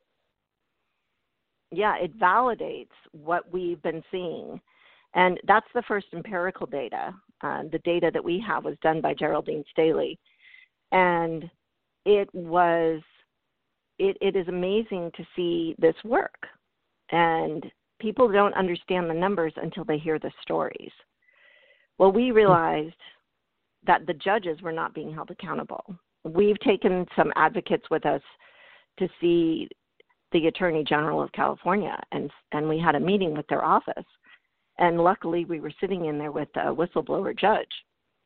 Yeah, 1.71 1.97
it 1.97 2.19
validates 2.19 2.89
what 3.13 3.51
we've 3.53 3.83
been 3.83 4.03
seeing, 4.11 4.61
and 5.15 5.39
that's 5.47 5.67
the 5.75 5.83
first 5.87 6.07
empirical 6.15 6.67
data. 6.67 7.15
Uh, 7.43 7.65
the 7.71 7.79
data 7.81 8.11
that 8.13 8.25
we 8.25 8.43
have 8.47 8.65
was 8.65 8.77
done 8.83 9.01
by 9.01 9.15
Geraldine 9.15 9.65
Stahly, 9.77 10.17
and 10.93 11.49
it 12.05 12.33
was. 12.35 13.01
It, 14.01 14.17
it 14.21 14.37
is 14.37 14.47
amazing 14.47 15.11
to 15.17 15.27
see 15.35 15.75
this 15.79 15.97
work, 16.05 16.47
and 17.11 17.65
people 17.99 18.31
don't 18.31 18.55
understand 18.55 19.11
the 19.11 19.15
numbers 19.15 19.53
until 19.57 19.85
they 19.85 19.99
hear 19.99 20.21
the 20.21 20.31
stories. 20.43 20.93
Well, 21.99 22.13
we 22.13 22.31
realized 22.31 22.95
that 23.87 24.07
the 24.07 24.15
judges 24.15 24.63
were 24.63 24.73
not 24.73 24.95
being 24.95 25.13
held 25.13 25.31
accountable. 25.31 25.85
We've 26.29 26.59
taken 26.61 27.07
some 27.17 27.33
advocates 27.37 27.85
with 27.91 28.05
us 28.07 28.23
to 28.99 29.09
see 29.21 29.69
the 30.33 30.47
Attorney 30.47 30.85
General 30.85 31.23
of 31.23 31.33
California, 31.33 31.99
and 32.13 32.31
and 32.53 32.69
we 32.69 32.79
had 32.79 32.95
a 32.95 33.01
meeting 33.01 33.35
with 33.35 33.47
their 33.49 33.65
office. 33.65 34.05
And 34.79 35.01
luckily, 35.01 35.45
we 35.45 35.61
were 35.61 35.73
sitting 35.81 36.05
in 36.05 36.19
there 36.19 36.33
with 36.33 36.49
a 36.57 36.75
whistleblower 36.75 37.37
judge, 37.39 37.67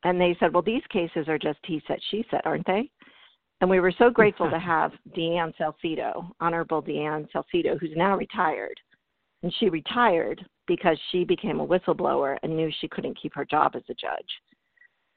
and 0.03 0.19
they 0.19 0.35
said, 0.39 0.53
"Well, 0.53 0.63
these 0.63 0.83
cases 0.89 1.27
are 1.27 1.39
just 1.39 1.59
he 1.65 1.81
said, 1.87 1.99
she 2.11 2.25
said, 2.29 2.41
aren't 2.45 2.67
they?" 2.67 2.89
And 3.61 3.69
we 3.69 3.79
were 3.79 3.93
so 3.97 4.09
grateful 4.09 4.49
to 4.49 4.59
have 4.73 4.91
DeAnn 5.15 5.53
Salcido, 5.57 6.31
Honorable 6.41 6.83
DeAnn 6.83 7.27
Salcido, 7.31 7.79
who's 7.79 7.95
now 7.95 8.17
retired, 8.17 8.79
and 9.41 9.53
she 9.59 9.69
retired 9.69 10.45
because 10.67 10.97
she 11.11 11.23
became 11.23 11.59
a 11.59 11.67
whistleblower 11.67 12.37
and 12.43 12.55
knew 12.55 12.71
she 12.79 12.87
couldn't 12.87 13.19
keep 13.21 13.33
her 13.35 13.45
job 13.45 13.73
as 13.75 13.83
a 13.89 13.93
judge. 13.93 14.29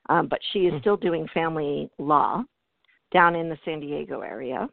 Um, 0.09 0.29
but 0.29 0.39
she 0.53 0.61
is 0.61 0.73
hmm. 0.73 0.79
still 0.81 0.97
doing 0.97 1.27
family 1.35 1.91
law 1.99 2.45
down 3.13 3.35
in 3.37 3.49
the 3.49 3.59
San 3.65 3.81
Diego 3.81 4.21
area. 4.21 4.69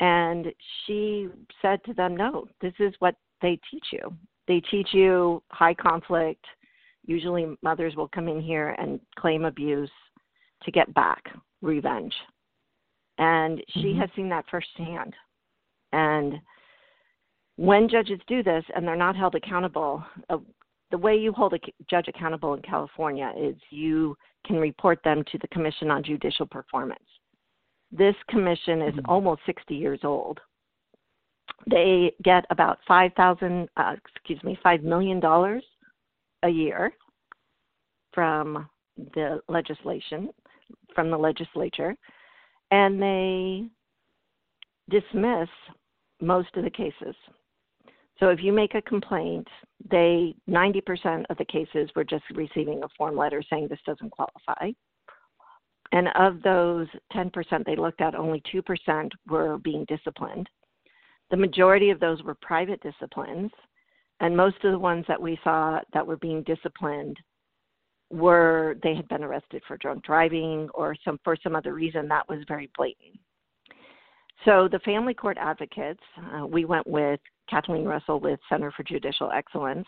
And 0.00 0.46
she 0.86 1.28
said 1.62 1.82
to 1.84 1.94
them, 1.94 2.16
No, 2.16 2.46
this 2.60 2.74
is 2.78 2.94
what 2.98 3.14
they 3.42 3.58
teach 3.70 3.86
you. 3.92 4.12
They 4.48 4.60
teach 4.60 4.88
you 4.92 5.42
high 5.50 5.74
conflict. 5.74 6.44
Usually, 7.06 7.56
mothers 7.62 7.96
will 7.96 8.08
come 8.08 8.28
in 8.28 8.40
here 8.40 8.70
and 8.78 9.00
claim 9.18 9.44
abuse 9.44 9.90
to 10.64 10.70
get 10.70 10.92
back 10.94 11.22
revenge. 11.62 12.14
And 13.18 13.62
she 13.68 13.86
mm-hmm. 13.86 14.00
has 14.00 14.10
seen 14.16 14.28
that 14.30 14.46
firsthand. 14.50 15.14
And 15.92 16.34
when 17.56 17.88
judges 17.88 18.18
do 18.26 18.42
this 18.42 18.64
and 18.74 18.86
they're 18.86 18.96
not 18.96 19.16
held 19.16 19.34
accountable, 19.34 20.04
uh, 20.28 20.38
the 20.90 20.98
way 20.98 21.16
you 21.16 21.32
hold 21.32 21.54
a 21.54 21.58
judge 21.88 22.08
accountable 22.08 22.54
in 22.54 22.62
California 22.62 23.32
is 23.38 23.54
you 23.70 24.16
can 24.46 24.56
report 24.56 25.00
them 25.04 25.24
to 25.30 25.38
the 25.38 25.48
Commission 25.48 25.90
on 25.90 26.02
Judicial 26.02 26.46
Performance. 26.46 27.04
This 27.96 28.16
commission 28.28 28.82
is 28.82 28.94
mm-hmm. 28.94 29.08
almost 29.10 29.42
60 29.46 29.74
years 29.74 30.00
old. 30.02 30.40
They 31.70 32.12
get 32.22 32.44
about 32.50 32.78
5,000, 32.88 33.68
uh, 33.76 33.94
excuse 34.14 34.42
me, 34.42 34.58
$5 34.64 34.82
million 34.82 35.22
a 36.42 36.48
year 36.48 36.92
from 38.12 38.68
the 39.14 39.40
legislation, 39.48 40.30
from 40.94 41.10
the 41.10 41.16
legislature, 41.16 41.94
and 42.70 43.00
they 43.00 43.64
dismiss 44.90 45.48
most 46.20 46.48
of 46.56 46.64
the 46.64 46.70
cases. 46.70 47.14
So 48.18 48.28
if 48.28 48.42
you 48.42 48.52
make 48.52 48.74
a 48.74 48.82
complaint, 48.82 49.46
they 49.90 50.34
90% 50.48 51.24
of 51.30 51.36
the 51.36 51.44
cases 51.44 51.90
were 51.94 52.04
just 52.04 52.24
receiving 52.34 52.82
a 52.82 52.88
form 52.96 53.16
letter 53.16 53.42
saying 53.48 53.68
this 53.68 53.80
doesn't 53.86 54.10
qualify. 54.10 54.70
And 55.94 56.08
of 56.16 56.42
those 56.42 56.88
10% 57.12 57.64
they 57.64 57.76
looked 57.76 58.00
at, 58.00 58.16
only 58.16 58.42
2% 58.52 59.10
were 59.28 59.58
being 59.58 59.84
disciplined. 59.86 60.48
The 61.30 61.36
majority 61.36 61.90
of 61.90 62.00
those 62.00 62.20
were 62.24 62.34
private 62.42 62.80
disciplines, 62.82 63.52
and 64.18 64.36
most 64.36 64.56
of 64.64 64.72
the 64.72 64.78
ones 64.78 65.04
that 65.06 65.22
we 65.22 65.38
saw 65.44 65.78
that 65.92 66.04
were 66.04 66.16
being 66.16 66.42
disciplined 66.42 67.16
were 68.10 68.76
they 68.82 68.96
had 68.96 69.06
been 69.06 69.22
arrested 69.22 69.62
for 69.68 69.76
drunk 69.76 70.04
driving 70.04 70.68
or 70.74 70.96
some 71.04 71.18
for 71.22 71.36
some 71.42 71.54
other 71.54 71.74
reason 71.74 72.08
that 72.08 72.28
was 72.28 72.40
very 72.48 72.68
blatant. 72.76 73.16
So 74.44 74.68
the 74.70 74.80
family 74.80 75.14
court 75.14 75.38
advocates, 75.40 76.02
uh, 76.18 76.44
we 76.44 76.64
went 76.64 76.86
with 76.88 77.20
Kathleen 77.48 77.84
Russell 77.84 78.18
with 78.18 78.40
Center 78.48 78.72
for 78.72 78.82
Judicial 78.82 79.30
Excellence. 79.30 79.86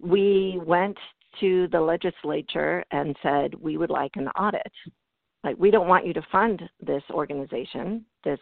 We 0.00 0.58
went 0.64 0.96
to 1.40 1.68
the 1.68 1.80
legislature 1.80 2.82
and 2.90 3.14
said 3.22 3.54
we 3.54 3.76
would 3.76 3.90
like 3.90 4.12
an 4.16 4.28
audit. 4.28 4.72
Like 5.44 5.56
we 5.58 5.70
don't 5.70 5.88
want 5.88 6.06
you 6.06 6.12
to 6.14 6.22
fund 6.30 6.62
this 6.80 7.02
organization, 7.10 8.04
this 8.24 8.38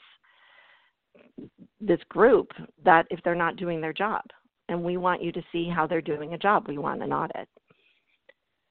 this 1.81 2.00
group 2.09 2.50
that 2.85 3.07
if 3.11 3.21
they're 3.23 3.35
not 3.35 3.57
doing 3.57 3.81
their 3.81 3.93
job 3.93 4.23
and 4.69 4.83
we 4.83 4.97
want 4.97 5.23
you 5.23 5.31
to 5.33 5.43
see 5.52 5.69
how 5.69 5.87
they're 5.87 6.00
doing 6.00 6.35
a 6.35 6.38
job. 6.38 6.67
We 6.67 6.78
want 6.78 7.02
an 7.02 7.12
audit. 7.12 7.49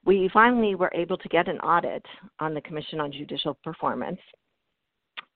We 0.05 0.29
finally 0.33 0.75
were 0.75 0.91
able 0.93 1.17
to 1.17 1.29
get 1.29 1.47
an 1.47 1.59
audit 1.59 2.05
on 2.39 2.53
the 2.53 2.61
Commission 2.61 2.99
on 2.99 3.11
Judicial 3.11 3.57
Performance. 3.63 4.19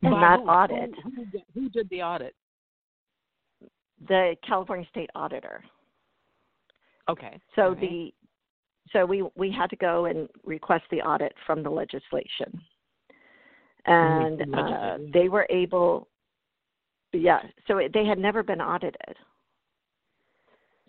And 0.03 0.13
that 0.13 0.39
who, 0.39 0.47
audit. 0.47 0.91
Who, 1.03 1.25
who 1.53 1.69
did 1.69 1.89
the 1.89 2.01
audit? 2.01 2.35
the 4.07 4.35
California 4.45 4.85
State 4.89 5.09
Auditor. 5.15 5.63
Okay. 7.09 7.39
So 7.55 7.69
right. 7.69 7.79
the 7.79 8.13
so 8.91 9.05
we 9.05 9.23
we 9.35 9.51
had 9.51 9.69
to 9.69 9.75
go 9.75 10.05
and 10.05 10.27
request 10.43 10.83
the 10.91 11.01
audit 11.01 11.33
from 11.45 11.63
the 11.63 11.69
legislation, 11.69 12.61
and 13.85 14.55
uh, 14.55 14.97
they 15.13 15.29
were 15.29 15.47
able. 15.49 16.07
Yeah, 17.13 17.41
so 17.67 17.77
it, 17.77 17.91
they 17.93 18.05
had 18.05 18.17
never 18.17 18.43
been 18.43 18.61
audited. 18.61 19.15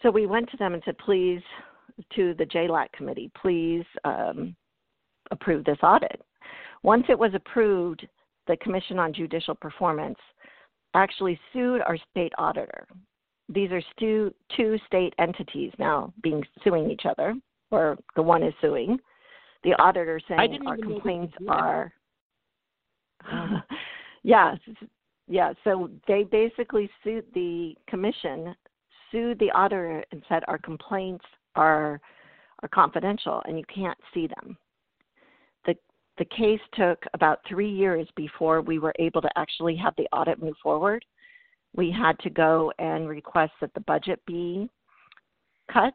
So 0.02 0.10
we 0.10 0.26
went 0.26 0.50
to 0.50 0.56
them 0.56 0.74
and 0.74 0.82
said, 0.84 0.96
please, 0.98 1.40
to 2.14 2.34
the 2.34 2.44
JLAC 2.44 2.92
committee, 2.92 3.30
please 3.40 3.84
um, 4.04 4.54
approve 5.30 5.64
this 5.64 5.78
audit. 5.82 6.20
Once 6.82 7.04
it 7.08 7.18
was 7.18 7.32
approved, 7.34 8.06
the 8.46 8.56
Commission 8.58 8.98
on 8.98 9.12
Judicial 9.12 9.54
Performance 9.54 10.18
actually 10.94 11.38
sued 11.52 11.80
our 11.82 11.96
state 12.10 12.32
auditor. 12.38 12.86
These 13.48 13.70
are 13.70 13.82
stu- 13.96 14.34
two 14.56 14.78
state 14.86 15.14
entities 15.18 15.72
now 15.78 16.12
being 16.22 16.44
suing 16.64 16.90
each 16.90 17.02
other, 17.08 17.34
or 17.70 17.96
the 18.16 18.22
one 18.22 18.42
is 18.42 18.54
suing. 18.60 18.98
The 19.64 19.74
auditor 19.80 20.20
saying 20.28 20.66
our 20.66 20.76
complaints 20.76 21.34
are. 21.48 21.92
yeah, 24.22 24.54
yeah. 25.28 25.52
So 25.64 25.90
they 26.08 26.24
basically 26.24 26.90
sued 27.02 27.26
the 27.34 27.74
commission, 27.88 28.54
sued 29.10 29.38
the 29.38 29.50
auditor, 29.52 30.04
and 30.12 30.22
said 30.28 30.42
our 30.48 30.58
complaints 30.58 31.24
are 31.54 32.00
are 32.62 32.68
confidential 32.68 33.42
and 33.46 33.58
you 33.58 33.64
can't 33.74 33.98
see 34.14 34.28
them 34.28 34.56
the 36.18 36.24
case 36.26 36.60
took 36.74 37.02
about 37.14 37.40
three 37.48 37.70
years 37.70 38.06
before 38.16 38.60
we 38.60 38.78
were 38.78 38.94
able 38.98 39.22
to 39.22 39.30
actually 39.36 39.76
have 39.76 39.94
the 39.96 40.06
audit 40.12 40.42
move 40.42 40.56
forward. 40.62 41.04
We 41.74 41.90
had 41.90 42.18
to 42.20 42.30
go 42.30 42.72
and 42.78 43.08
request 43.08 43.52
that 43.60 43.72
the 43.74 43.80
budget 43.80 44.20
be 44.26 44.68
cut, 45.72 45.94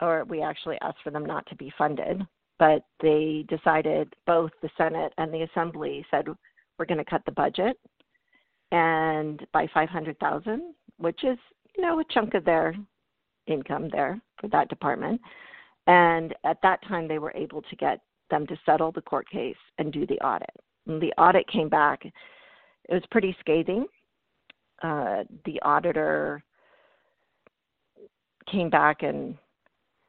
or 0.00 0.24
we 0.24 0.42
actually 0.42 0.78
asked 0.82 0.98
for 1.04 1.10
them 1.10 1.24
not 1.24 1.46
to 1.46 1.56
be 1.56 1.72
funded. 1.78 2.26
But 2.58 2.82
they 3.00 3.44
decided, 3.48 4.12
both 4.26 4.50
the 4.62 4.70
Senate 4.76 5.12
and 5.18 5.32
the 5.32 5.42
Assembly 5.42 6.04
said, 6.10 6.26
we're 6.78 6.86
going 6.86 6.98
to 6.98 7.10
cut 7.10 7.22
the 7.24 7.32
budget 7.32 7.78
and 8.72 9.46
by 9.52 9.68
500,000, 9.72 10.74
which 10.96 11.24
is, 11.24 11.38
you 11.76 11.82
know, 11.82 12.00
a 12.00 12.04
chunk 12.10 12.34
of 12.34 12.44
their 12.44 12.74
income 13.46 13.88
there 13.92 14.20
for 14.40 14.48
that 14.48 14.68
department. 14.68 15.20
And 15.86 16.34
at 16.44 16.58
that 16.62 16.80
time, 16.88 17.06
they 17.06 17.18
were 17.18 17.32
able 17.34 17.62
to 17.62 17.76
get 17.76 18.00
them 18.30 18.46
to 18.46 18.58
settle 18.64 18.90
the 18.90 19.02
court 19.02 19.28
case 19.28 19.56
and 19.78 19.92
do 19.92 20.06
the 20.06 20.18
audit. 20.20 20.50
And 20.86 21.00
the 21.00 21.12
audit 21.18 21.46
came 21.48 21.68
back, 21.68 22.04
it 22.04 22.12
was 22.94 23.02
pretty 23.10 23.36
scathing. 23.40 23.86
Uh, 24.82 25.24
the 25.44 25.60
auditor 25.62 26.42
came 28.50 28.68
back 28.68 29.02
and 29.02 29.36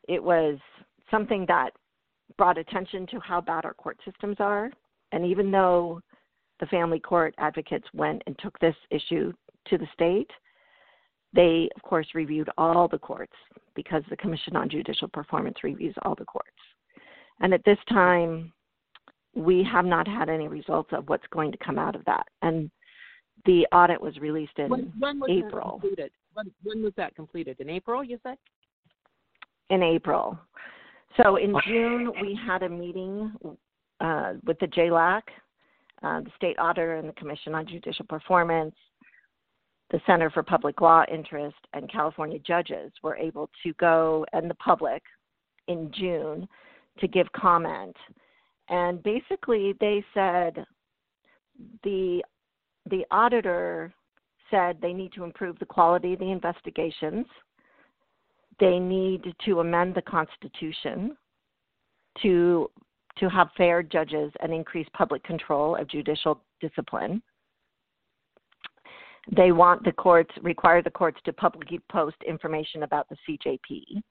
it 0.08 0.24
was 0.24 0.58
something 1.12 1.46
that 1.48 1.72
brought 2.38 2.58
attention 2.58 3.06
to 3.08 3.20
how 3.20 3.40
bad 3.40 3.66
our 3.66 3.74
court 3.74 3.98
systems 4.04 4.38
are. 4.40 4.72
And 5.12 5.26
even 5.26 5.52
though 5.52 6.02
the 6.64 6.68
family 6.68 7.00
court 7.00 7.36
advocates 7.40 7.86
went 7.94 8.22
and 8.26 8.40
took 8.40 8.58
this 8.60 8.76
issue 8.90 9.34
to 9.68 9.78
the 9.78 9.88
state, 9.94 10.30
they, 11.34 11.68
of 11.76 11.82
course, 11.82 12.08
reviewed 12.14 12.50
all 12.58 12.88
the 12.88 12.98
courts 12.98 13.34
because 13.76 14.02
the 14.10 14.16
Commission 14.16 14.56
on 14.56 14.70
Judicial 14.70 15.10
Performance 15.10 15.58
reviews 15.62 15.94
all 16.04 16.16
the 16.16 16.24
courts. 16.24 16.48
And 17.42 17.54
at 17.54 17.66
this 17.66 17.80
time, 17.90 18.54
we 19.36 19.68
have 19.70 19.84
not 19.84 20.08
had 20.08 20.30
any 20.30 20.48
results 20.48 20.92
of 20.94 21.10
what's 21.10 21.28
going 21.32 21.52
to 21.52 21.58
come 21.58 21.78
out 21.78 21.96
of 21.96 22.06
that. 22.06 22.26
And 22.44 22.72
the 23.46 23.68
audit 23.74 24.02
was 24.02 24.18
released 24.20 24.58
in 24.58 24.70
when, 24.70 24.94
when 24.98 25.20
was 25.20 25.30
April. 25.30 25.82
That 25.82 25.90
completed? 25.90 26.12
When, 26.34 26.52
when 26.64 26.82
was 26.82 26.94
that 26.96 27.14
completed? 27.14 27.60
In 27.60 27.70
April, 27.70 28.06
you 28.06 28.20
said? 28.24 28.38
In 29.70 29.84
April. 29.84 30.40
So 31.22 31.36
in 31.36 31.54
June, 31.68 32.14
we 32.22 32.40
had 32.48 32.64
a 32.64 32.70
meeting 32.70 33.34
uh, 34.00 34.34
with 34.46 34.58
the 34.60 34.68
JLAC, 34.68 35.24
uh, 36.04 36.22
the 36.22 36.32
state 36.36 36.58
auditor, 36.60 36.96
and 36.96 37.08
the 37.08 37.14
Commission 37.14 37.56
on 37.56 37.68
Judicial 37.68 38.06
Performance 38.06 38.76
the 39.94 40.02
Center 40.08 40.32
for 40.32 40.42
Public 40.42 40.82
Law 40.82 41.06
Interest 41.12 41.56
and 41.74 41.90
California 41.90 42.40
judges 42.40 42.92
were 43.04 43.16
able 43.16 43.48
to 43.62 43.74
go 43.74 44.26
and 44.34 44.50
the 44.50 44.56
public 44.56 45.04
in 45.68 45.92
June 45.96 46.48
to 47.00 47.08
give 47.08 47.32
comment. 47.34 47.96
And 48.70 49.02
basically 49.04 49.76
they 49.80 50.04
said 50.14 50.66
the 51.84 52.24
the 52.90 53.06
auditor 53.12 53.94
said 54.50 54.78
they 54.82 54.94
need 54.94 55.14
to 55.14 55.24
improve 55.24 55.60
the 55.60 55.66
quality 55.66 56.14
of 56.14 56.20
the 56.20 56.32
investigations. 56.32 57.28
They 58.60 58.80
need 58.80 59.34
to 59.46 59.60
amend 59.60 59.94
the 59.94 60.02
constitution 60.02 61.16
to 62.24 62.70
to 63.18 63.30
have 63.30 63.50
fair 63.56 63.84
judges 63.84 64.32
and 64.42 64.54
increase 64.54 64.88
public 64.94 65.24
control 65.24 65.76
of 65.76 65.88
judicial 65.88 66.42
discipline 66.62 67.22
they 69.32 69.52
want 69.52 69.84
the 69.84 69.92
courts 69.92 70.32
require 70.42 70.82
the 70.82 70.90
courts 70.90 71.20
to 71.26 71.34
publicly 71.34 71.80
post 71.90 72.18
information 72.28 72.84
about 72.84 73.08
the 73.10 73.18
CJP. 73.28 74.02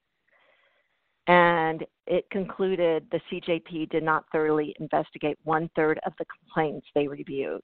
And 1.29 1.85
it 2.07 2.29
concluded 2.31 3.07
the 3.13 3.21
CJP 3.31 3.91
did 3.91 4.03
not 4.03 4.25
thoroughly 4.33 4.75
investigate 4.81 5.39
one 5.45 5.71
third 5.77 6.01
of 6.05 6.13
the 6.19 6.25
complaints 6.25 6.87
they 6.95 7.07
reviewed, 7.07 7.63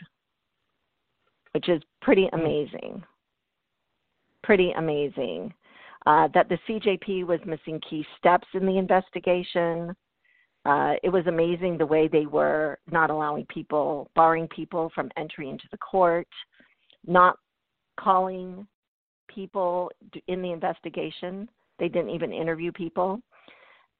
which 1.52 1.68
is 1.68 1.82
pretty 2.02 2.28
hmm. 2.32 2.40
amazing. 2.40 3.02
Pretty 4.44 4.70
amazing. 4.72 5.52
Uh, 6.06 6.28
that 6.32 6.48
the 6.48 6.58
CJP 6.68 7.26
was 7.26 7.40
missing 7.44 7.80
key 7.88 8.06
steps 8.18 8.46
in 8.54 8.64
the 8.66 8.78
investigation. 8.78 9.94
Uh, 10.64 10.94
it 11.02 11.08
was 11.08 11.26
amazing 11.26 11.78
the 11.78 11.86
way 11.86 12.08
they 12.08 12.26
were 12.26 12.78
not 12.90 13.10
allowing 13.10 13.46
people, 13.46 14.10
barring 14.14 14.46
people 14.48 14.90
from 14.94 15.10
entry 15.16 15.48
into 15.48 15.64
the 15.70 15.78
court 15.78 16.28
not 17.06 17.36
calling 17.98 18.66
people 19.34 19.90
in 20.26 20.42
the 20.42 20.52
investigation. 20.52 21.48
They 21.78 21.88
didn't 21.88 22.10
even 22.10 22.32
interview 22.32 22.72
people. 22.72 23.20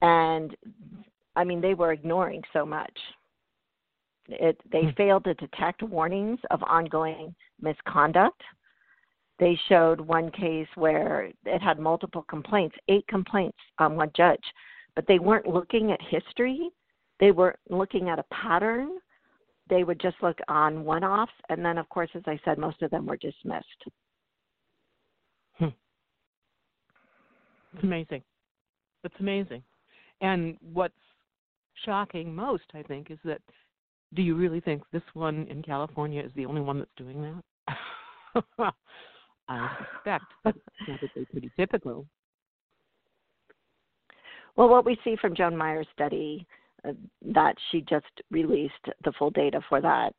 And 0.03 0.57
I 1.37 1.45
mean, 1.45 1.61
they 1.61 1.75
were 1.75 1.93
ignoring 1.93 2.43
so 2.53 2.65
much. 2.65 2.97
It, 4.29 4.61
they 4.71 4.83
hmm. 4.83 4.91
failed 4.97 5.25
to 5.25 5.35
detect 5.35 5.83
warnings 5.83 6.39
of 6.51 6.63
ongoing 6.63 7.35
misconduct. 7.61 8.41
They 9.39 9.59
showed 9.69 10.01
one 10.01 10.31
case 10.33 10.67
where 10.75 11.31
it 11.47 11.63
had 11.63 11.79
multiple 11.79 12.25
complaints, 12.29 12.77
eight 12.89 13.07
complaints 13.07 13.59
on 13.79 13.95
one 13.97 14.11
judge, 14.17 14.43
but 14.99 15.07
they 15.07 15.21
weren't 15.21 15.47
looking 15.47 15.93
at 15.93 16.01
history. 16.11 16.71
They 17.21 17.31
weren't 17.31 17.61
looking 17.71 18.09
at 18.09 18.19
a 18.19 18.25
pattern 18.35 18.99
they 19.69 19.85
would 19.85 20.01
just 20.01 20.17
look 20.23 20.39
on 20.49 20.85
one 20.85 21.05
offs. 21.05 21.33
And 21.49 21.65
then, 21.65 21.79
of 21.79 21.89
course, 21.89 22.11
as 22.15 22.23
I 22.27 22.39
said, 22.45 22.59
most 22.59 22.83
of 22.83 22.91
them 22.91 23.07
were 23.07 23.17
dismissed. 23.17 23.85
Hmm. 25.55 25.67
It's 27.75 27.83
amazing. 27.83 28.23
It's 29.05 29.15
amazing. 29.21 29.63
And 30.21 30.57
what's 30.73 30.95
shocking 31.85 32.35
most, 32.35 32.65
I 32.75 32.83
think, 32.83 33.11
is 33.11 33.19
that 33.25 33.41
do 34.15 34.23
you 34.23 34.35
really 34.35 34.61
think 34.61 34.83
this 34.91 35.03
one 35.13 35.47
in 35.51 35.63
California 35.63 36.23
is 36.23 36.33
the 36.35 36.47
only 36.47 36.63
one 36.63 36.79
that's 36.79 36.91
doing 36.97 37.23
that? 37.23 37.75
I 39.49 39.71
suspect 39.95 40.25
that's 40.45 40.59
probably 40.85 41.27
pretty 41.31 41.51
typical. 41.59 42.07
Well, 44.59 44.69
what 44.69 44.85
we 44.85 44.99
see 45.05 45.17
from 45.21 45.37
Joan 45.37 45.57
Meier's 45.57 45.87
study 45.95 46.45
uh, 46.85 46.91
that 47.33 47.55
she 47.71 47.81
just 47.83 48.07
released 48.33 48.75
the 49.05 49.13
full 49.13 49.31
data 49.31 49.61
for 49.69 49.81
that 49.81 50.13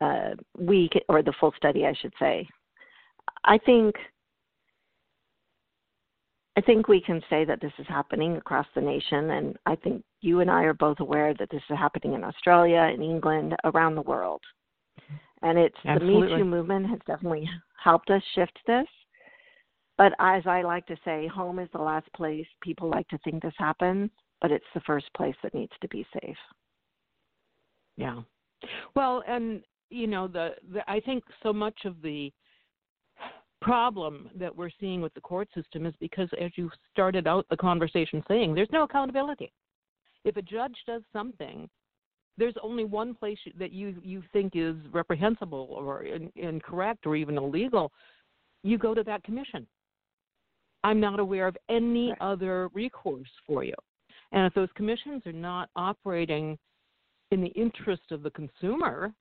uh, 0.00 0.30
week 0.58 0.92
or 1.10 1.22
the 1.22 1.34
full 1.38 1.52
study, 1.58 1.84
I 1.84 1.92
should 2.00 2.14
say. 2.18 2.48
I 3.44 3.58
think 3.58 3.94
I 6.56 6.62
think 6.62 6.88
we 6.88 7.02
can 7.02 7.22
say 7.28 7.44
that 7.44 7.60
this 7.60 7.72
is 7.78 7.86
happening 7.86 8.36
across 8.36 8.66
the 8.74 8.80
nation, 8.80 9.30
and 9.30 9.58
I 9.66 9.76
think 9.76 10.02
you 10.22 10.40
and 10.40 10.50
I 10.50 10.62
are 10.62 10.74
both 10.74 11.00
aware 11.00 11.34
that 11.38 11.50
this 11.50 11.62
is 11.68 11.78
happening 11.78 12.14
in 12.14 12.24
Australia, 12.24 12.90
in 12.94 13.02
England, 13.02 13.54
around 13.64 13.94
the 13.94 14.02
world. 14.02 14.40
And 15.42 15.58
it's 15.58 15.76
Absolutely. 15.84 16.28
the 16.28 16.34
Me 16.36 16.42
Too 16.42 16.44
movement 16.46 16.88
has 16.88 16.98
definitely 17.06 17.48
helped 17.82 18.08
us 18.08 18.22
shift 18.34 18.58
this. 18.66 18.86
But 19.98 20.12
as 20.18 20.42
I 20.46 20.62
like 20.62 20.86
to 20.86 20.96
say, 21.04 21.26
home 21.26 21.58
is 21.58 21.68
the 21.72 21.82
last 21.82 22.12
place 22.14 22.46
people 22.62 22.88
like 22.88 23.06
to 23.08 23.18
think 23.18 23.42
this 23.42 23.54
happens 23.58 24.10
but 24.42 24.50
it's 24.50 24.66
the 24.74 24.80
first 24.80 25.06
place 25.16 25.36
that 25.42 25.54
needs 25.54 25.72
to 25.80 25.88
be 25.88 26.04
safe. 26.20 26.36
Yeah. 27.96 28.20
Well, 28.94 29.22
and 29.26 29.62
you 29.88 30.08
know, 30.08 30.26
the, 30.26 30.56
the 30.72 30.88
I 30.90 31.00
think 31.00 31.22
so 31.42 31.52
much 31.52 31.84
of 31.84 32.02
the 32.02 32.32
problem 33.60 34.28
that 34.34 34.54
we're 34.54 34.70
seeing 34.80 35.00
with 35.00 35.14
the 35.14 35.20
court 35.20 35.48
system 35.54 35.86
is 35.86 35.94
because 36.00 36.28
as 36.40 36.50
you 36.56 36.68
started 36.90 37.28
out 37.28 37.46
the 37.48 37.56
conversation 37.56 38.22
saying, 38.26 38.54
there's 38.54 38.68
no 38.72 38.82
accountability. 38.82 39.52
If 40.24 40.36
a 40.36 40.42
judge 40.42 40.76
does 40.86 41.02
something, 41.12 41.68
there's 42.36 42.54
only 42.62 42.84
one 42.84 43.14
place 43.14 43.38
that 43.58 43.72
you 43.72 43.94
you 44.02 44.22
think 44.32 44.52
is 44.56 44.74
reprehensible 44.90 45.68
or 45.70 46.02
in, 46.02 46.32
incorrect 46.34 47.06
or 47.06 47.14
even 47.14 47.38
illegal. 47.38 47.92
You 48.64 48.78
go 48.78 48.94
to 48.94 49.04
that 49.04 49.22
commission. 49.22 49.66
I'm 50.84 51.00
not 51.00 51.20
aware 51.20 51.46
of 51.46 51.56
any 51.68 52.10
right. 52.10 52.18
other 52.20 52.68
recourse 52.74 53.28
for 53.46 53.64
you. 53.64 53.74
And 54.32 54.46
if 54.46 54.54
those 54.54 54.68
commissions 54.74 55.22
are 55.26 55.32
not 55.32 55.68
operating 55.76 56.58
in 57.30 57.40
the 57.40 57.48
interest 57.48 58.02
of 58.10 58.22
the 58.22 58.30
consumer, 58.30 59.12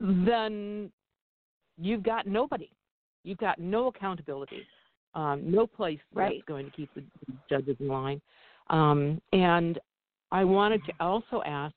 then 0.00 0.90
you've 1.78 2.02
got 2.02 2.26
nobody. 2.26 2.70
You've 3.24 3.38
got 3.38 3.58
no 3.58 3.86
accountability, 3.86 4.66
um, 5.14 5.42
no 5.44 5.66
place 5.66 5.98
right. 6.12 6.34
that's 6.36 6.46
going 6.46 6.66
to 6.66 6.72
keep 6.72 6.90
the 6.94 7.02
judges 7.48 7.76
in 7.80 7.88
line. 7.88 8.20
Um, 8.68 9.20
and 9.32 9.78
I 10.30 10.44
wanted 10.44 10.82
to 10.86 10.92
also 11.00 11.42
ask 11.46 11.74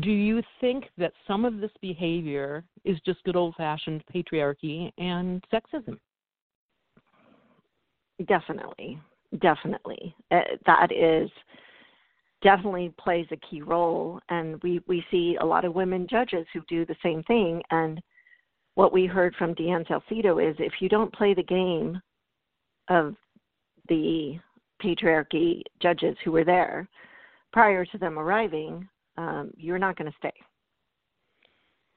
do 0.00 0.10
you 0.10 0.42
think 0.60 0.84
that 0.98 1.12
some 1.26 1.44
of 1.44 1.60
this 1.60 1.70
behavior 1.80 2.62
is 2.84 2.98
just 3.06 3.24
good 3.24 3.36
old 3.36 3.54
fashioned 3.56 4.04
patriarchy 4.14 4.92
and 4.98 5.42
sexism? 5.52 5.98
Definitely 8.26 9.00
definitely 9.40 10.14
uh, 10.30 10.40
that 10.64 10.90
is 10.90 11.30
definitely 12.42 12.92
plays 12.98 13.26
a 13.30 13.36
key 13.36 13.60
role 13.60 14.20
and 14.28 14.62
we 14.62 14.80
we 14.86 15.04
see 15.10 15.36
a 15.40 15.44
lot 15.44 15.64
of 15.64 15.74
women 15.74 16.06
judges 16.08 16.46
who 16.52 16.60
do 16.68 16.86
the 16.86 16.96
same 17.02 17.22
thing 17.24 17.62
and 17.70 18.00
what 18.74 18.92
we 18.92 19.06
heard 19.06 19.34
from 19.36 19.54
DeAnn 19.56 19.86
Salcido 19.88 20.38
is 20.38 20.54
if 20.60 20.74
you 20.80 20.88
don't 20.88 21.12
play 21.12 21.34
the 21.34 21.42
game 21.42 22.00
of 22.88 23.16
the 23.88 24.38
patriarchy 24.80 25.62
judges 25.82 26.16
who 26.24 26.30
were 26.30 26.44
there 26.44 26.88
prior 27.52 27.84
to 27.84 27.98
them 27.98 28.20
arriving, 28.20 28.88
um, 29.16 29.50
you're 29.56 29.80
not 29.80 29.98
going 29.98 30.08
to 30.08 30.16
stay. 30.18 30.32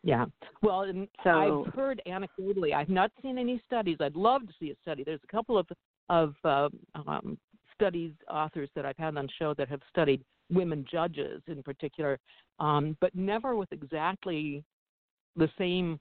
Yeah. 0.03 0.25
Well, 0.63 0.91
so, 1.23 1.65
I've 1.67 1.73
heard 1.75 2.01
anecdotally. 2.07 2.73
I've 2.73 2.89
not 2.89 3.11
seen 3.21 3.37
any 3.37 3.61
studies. 3.67 3.97
I'd 3.99 4.15
love 4.15 4.47
to 4.47 4.53
see 4.59 4.71
a 4.71 4.75
study. 4.81 5.03
There's 5.03 5.21
a 5.23 5.31
couple 5.31 5.59
of 5.59 5.67
of 6.11 6.35
uh, 6.43 6.67
um, 7.07 7.37
studies 7.73 8.11
authors 8.29 8.69
that 8.75 8.85
I've 8.85 8.97
had 8.97 9.15
on 9.17 9.27
show 9.39 9.53
that 9.57 9.69
have 9.69 9.79
studied 9.89 10.21
women 10.51 10.85
judges 10.91 11.41
in 11.47 11.63
particular, 11.63 12.19
um, 12.59 12.97
but 12.99 13.15
never 13.15 13.55
with 13.55 13.71
exactly 13.71 14.61
the 15.37 15.49
same 15.57 15.97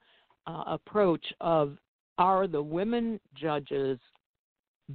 uh, 0.48 0.64
approach 0.66 1.24
of 1.40 1.78
are 2.18 2.48
the 2.48 2.60
women 2.60 3.20
judges 3.40 3.98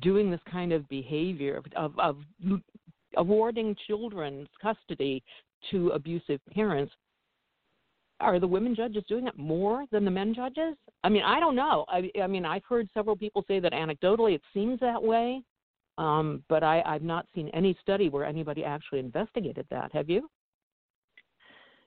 doing 0.01 0.29
this 0.29 0.41
kind 0.51 0.73
of 0.73 0.87
behavior 0.89 1.61
of, 1.77 1.97
of 1.97 2.17
awarding 3.15 3.73
children's 3.87 4.49
custody 4.61 5.23
to 5.71 5.89
abusive 5.91 6.41
parents. 6.53 6.93
Are 8.19 8.39
the 8.39 8.47
women 8.47 8.75
judges 8.75 9.03
doing 9.07 9.27
it 9.27 9.37
more 9.37 9.85
than 9.91 10.03
the 10.03 10.11
men 10.11 10.33
judges? 10.35 10.75
I 11.05 11.09
mean, 11.09 11.21
I 11.21 11.39
don't 11.39 11.55
know. 11.55 11.85
I, 11.87 12.09
I 12.19 12.25
mean, 12.25 12.45
I've 12.45 12.65
heard 12.67 12.89
several 12.91 13.15
people 13.15 13.45
say 13.47 13.59
that 13.59 13.73
anecdotally 13.73 14.33
it 14.33 14.41
seems 14.55 14.79
that 14.79 15.01
way, 15.01 15.43
um, 15.99 16.43
but 16.49 16.63
I, 16.63 16.81
I've 16.81 17.03
not 17.03 17.27
seen 17.35 17.47
any 17.49 17.77
study 17.79 18.09
where 18.09 18.25
anybody 18.25 18.63
actually 18.63 19.01
investigated 19.01 19.67
that. 19.69 19.91
Have 19.93 20.09
you? 20.09 20.27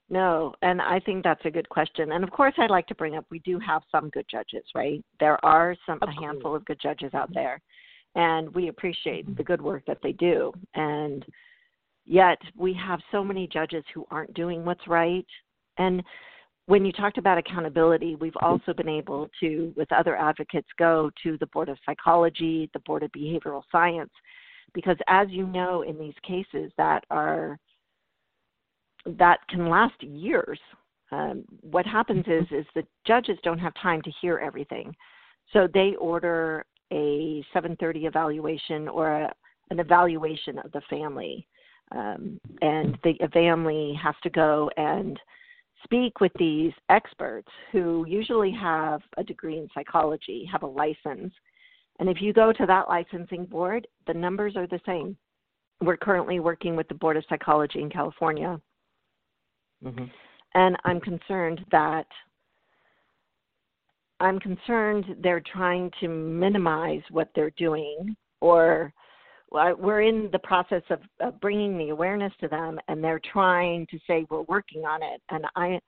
No, 0.09 0.55
and 0.63 0.81
I 0.81 1.01
think 1.01 1.25
that's 1.25 1.45
a 1.45 1.51
good 1.51 1.69
question. 1.69 2.13
And 2.13 2.23
of 2.23 2.31
course, 2.31 2.55
I'd 2.59 2.71
like 2.71 2.87
to 2.87 2.95
bring 2.95 3.17
up 3.17 3.25
we 3.29 3.41
do 3.41 3.59
have 3.59 3.83
some 3.91 4.09
good 4.11 4.25
judges, 4.31 4.63
right? 4.73 5.05
There 5.19 5.45
are 5.45 5.75
some 5.85 5.99
a 6.01 6.13
handful 6.13 6.55
of 6.55 6.65
good 6.65 6.81
judges 6.81 7.13
out 7.13 7.35
there, 7.35 7.61
and 8.15 8.55
we 8.55 8.69
appreciate 8.69 9.37
the 9.37 9.43
good 9.43 9.61
work 9.61 9.83
that 9.89 9.99
they 10.01 10.13
do. 10.13 10.53
And 10.75 11.27
yet, 12.07 12.39
we 12.57 12.73
have 12.73 13.01
so 13.11 13.25
many 13.25 13.49
judges 13.49 13.83
who 13.93 14.07
aren't 14.13 14.33
doing 14.35 14.65
what's 14.65 14.87
right. 14.87 15.27
And 15.77 16.05
when 16.69 16.85
you 16.85 16.93
talked 16.93 17.17
about 17.17 17.39
accountability, 17.39 18.15
we've 18.17 18.37
also 18.43 18.75
been 18.75 18.91
able 18.91 19.31
to, 19.41 19.73
with 19.75 19.91
other 19.91 20.15
advocates, 20.19 20.69
go 20.79 21.11
to 21.23 21.39
the 21.39 21.47
Board 21.47 21.71
of 21.71 21.79
Psychology, 21.87 22.69
the 22.75 22.81
Board 22.81 23.03
of 23.03 23.11
Behavioral 23.13 23.63
Science, 23.73 24.11
because 24.75 24.99
as 25.09 25.29
you 25.31 25.47
know, 25.47 25.81
in 25.81 25.99
these 25.99 26.15
cases 26.23 26.71
that 26.77 27.05
are 27.11 27.59
that 29.07 29.39
can 29.49 29.71
last 29.71 30.03
years. 30.03 30.61
Um, 31.11 31.45
what 31.63 31.87
happens 31.87 32.27
is 32.27 32.45
is 32.51 32.67
the 32.75 32.85
judges 33.07 33.39
don't 33.43 33.59
have 33.59 33.73
time 33.81 34.03
to 34.03 34.11
hear 34.21 34.37
everything, 34.37 34.95
so 35.55 35.69
they 35.73 35.95
order 35.99 36.67
a 36.93 37.43
730 37.55 38.05
evaluation 38.05 38.89
or 38.89 39.11
a, 39.11 39.33
an 39.71 39.81
evaluation 39.81 40.59
of 40.59 40.71
the 40.73 40.83
family, 40.91 41.47
um, 41.93 42.39
and 42.61 42.99
the 43.05 43.17
family 43.33 43.99
has 44.03 44.15
to 44.23 44.29
go 44.29 44.71
and 44.77 45.19
speak 45.85 46.21
with 46.21 46.33
these 46.39 46.73
experts 46.89 47.49
who 47.73 48.05
usually 48.09 48.53
have 48.53 49.01
a 49.17 49.25
degree 49.25 49.59
in 49.59 49.69
psychology, 49.75 50.49
have 50.51 50.63
a 50.63 50.67
license, 50.67 51.33
and 52.01 52.09
if 52.09 52.21
you 52.21 52.33
go 52.33 52.53
to 52.53 52.67
that 52.67 52.89
licensing 52.89 53.45
board, 53.45 53.87
the 54.07 54.15
numbers 54.15 54.55
are 54.57 54.67
the 54.67 54.81
same. 54.87 55.17
We're 55.81 55.97
currently 55.97 56.41
working 56.41 56.77
with 56.77 56.89
the 56.89 56.95
Board 56.95 57.17
of 57.17 57.25
Psychology 57.29 57.81
in 57.81 57.91
California 57.91 58.61
Mm-hmm. 59.85 60.05
And 60.55 60.77
I'm 60.85 61.01
concerned 61.01 61.61
that 61.71 62.07
I'm 64.21 64.41
concerned 64.41 65.05
they're 65.23 65.43
trying 65.53 65.91
to 66.01 66.09
minimize 66.09 67.03
what 67.11 67.31
they're 67.35 67.53
doing, 67.57 68.17
or 68.41 68.93
we're 69.51 70.03
in 70.03 70.29
the 70.33 70.39
process 70.41 70.83
of, 70.91 71.01
of 71.21 71.41
bringing 71.41 71.79
the 71.79 71.89
awareness 71.91 72.33
to 72.41 72.49
them, 72.49 72.79
and 72.89 73.03
they're 73.03 73.21
trying 73.33 73.87
to 73.91 73.99
say 74.07 74.27
we're 74.31 74.43
working 74.43 74.85
on 74.85 75.03
it. 75.03 75.23
And 75.31 75.47
I, 75.57 75.81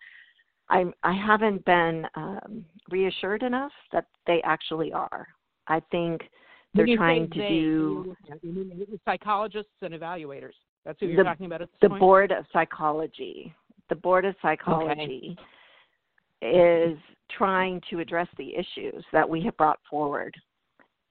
I, 0.68 0.84
I 1.02 1.12
haven't 1.12 1.64
been 1.64 2.06
um, 2.14 2.64
reassured 2.90 3.42
enough 3.42 3.72
that 3.92 4.06
they 4.26 4.40
actually 4.44 4.92
are. 4.92 5.26
I 5.68 5.80
think 5.90 6.22
they're 6.74 6.96
trying 6.96 7.28
to 7.30 7.38
they, 7.38 7.48
do 7.48 8.16
psychologists 9.04 9.72
and 9.82 9.92
evaluators. 9.92 10.52
That's 10.84 10.98
who 11.00 11.06
you're 11.06 11.18
the, 11.18 11.24
talking 11.24 11.46
about. 11.46 11.60
the 11.82 11.88
point? 11.88 12.00
board 12.00 12.32
of 12.32 12.46
psychology 12.52 13.54
the 13.90 13.96
Board 13.96 14.24
of 14.24 14.34
Psychology 14.40 15.36
okay. 16.42 16.48
is 16.48 16.98
trying 17.36 17.82
to 17.90 17.98
address 17.98 18.28
the 18.38 18.54
issues 18.54 19.04
that 19.12 19.28
we 19.28 19.42
have 19.42 19.56
brought 19.58 19.78
forward. 19.90 20.34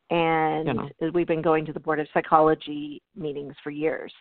And 0.10 0.92
we've 1.14 1.28
been 1.28 1.42
going 1.42 1.66
to 1.66 1.74
the 1.74 1.80
Board 1.80 2.00
of 2.00 2.08
Psychology 2.14 3.02
meetings 3.16 3.54
for 3.64 3.70
years 3.70 4.12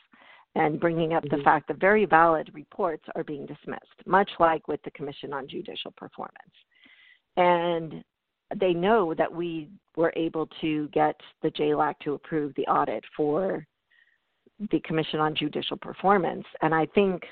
and 0.54 0.80
bringing 0.80 1.14
up 1.14 1.24
mm-hmm. 1.24 1.36
the 1.36 1.42
fact 1.42 1.68
that 1.68 1.80
very 1.80 2.04
valid 2.04 2.50
reports 2.54 3.04
are 3.14 3.24
being 3.24 3.46
dismissed, 3.46 3.86
much 4.06 4.30
like 4.38 4.66
with 4.68 4.82
the 4.82 4.90
Commission 4.90 5.32
on 5.32 5.48
Judicial 5.48 5.92
Performance. 5.96 6.34
And 7.36 8.02
they 8.58 8.72
know 8.72 9.14
that 9.14 9.32
we 9.32 9.68
were 9.96 10.12
able 10.16 10.48
to 10.60 10.88
get 10.88 11.18
the 11.42 11.50
JLAC 11.50 11.94
to 12.04 12.14
approve 12.14 12.52
the 12.56 12.66
audit 12.66 13.04
for 13.16 13.66
the 14.70 14.80
Commission 14.80 15.20
on 15.20 15.34
Judicial 15.34 15.76
Performance. 15.76 16.44
And 16.62 16.74
I 16.74 16.86
think 16.86 17.22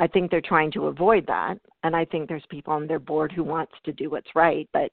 I 0.00 0.06
think 0.06 0.30
they're 0.30 0.40
trying 0.40 0.70
to 0.72 0.86
avoid 0.86 1.26
that, 1.26 1.56
and 1.82 1.96
I 1.96 2.04
think 2.04 2.28
there's 2.28 2.44
people 2.48 2.72
on 2.72 2.86
their 2.86 3.00
board 3.00 3.32
who 3.32 3.42
wants 3.42 3.72
to 3.84 3.92
do 3.92 4.10
what's 4.10 4.28
right, 4.34 4.68
but 4.72 4.92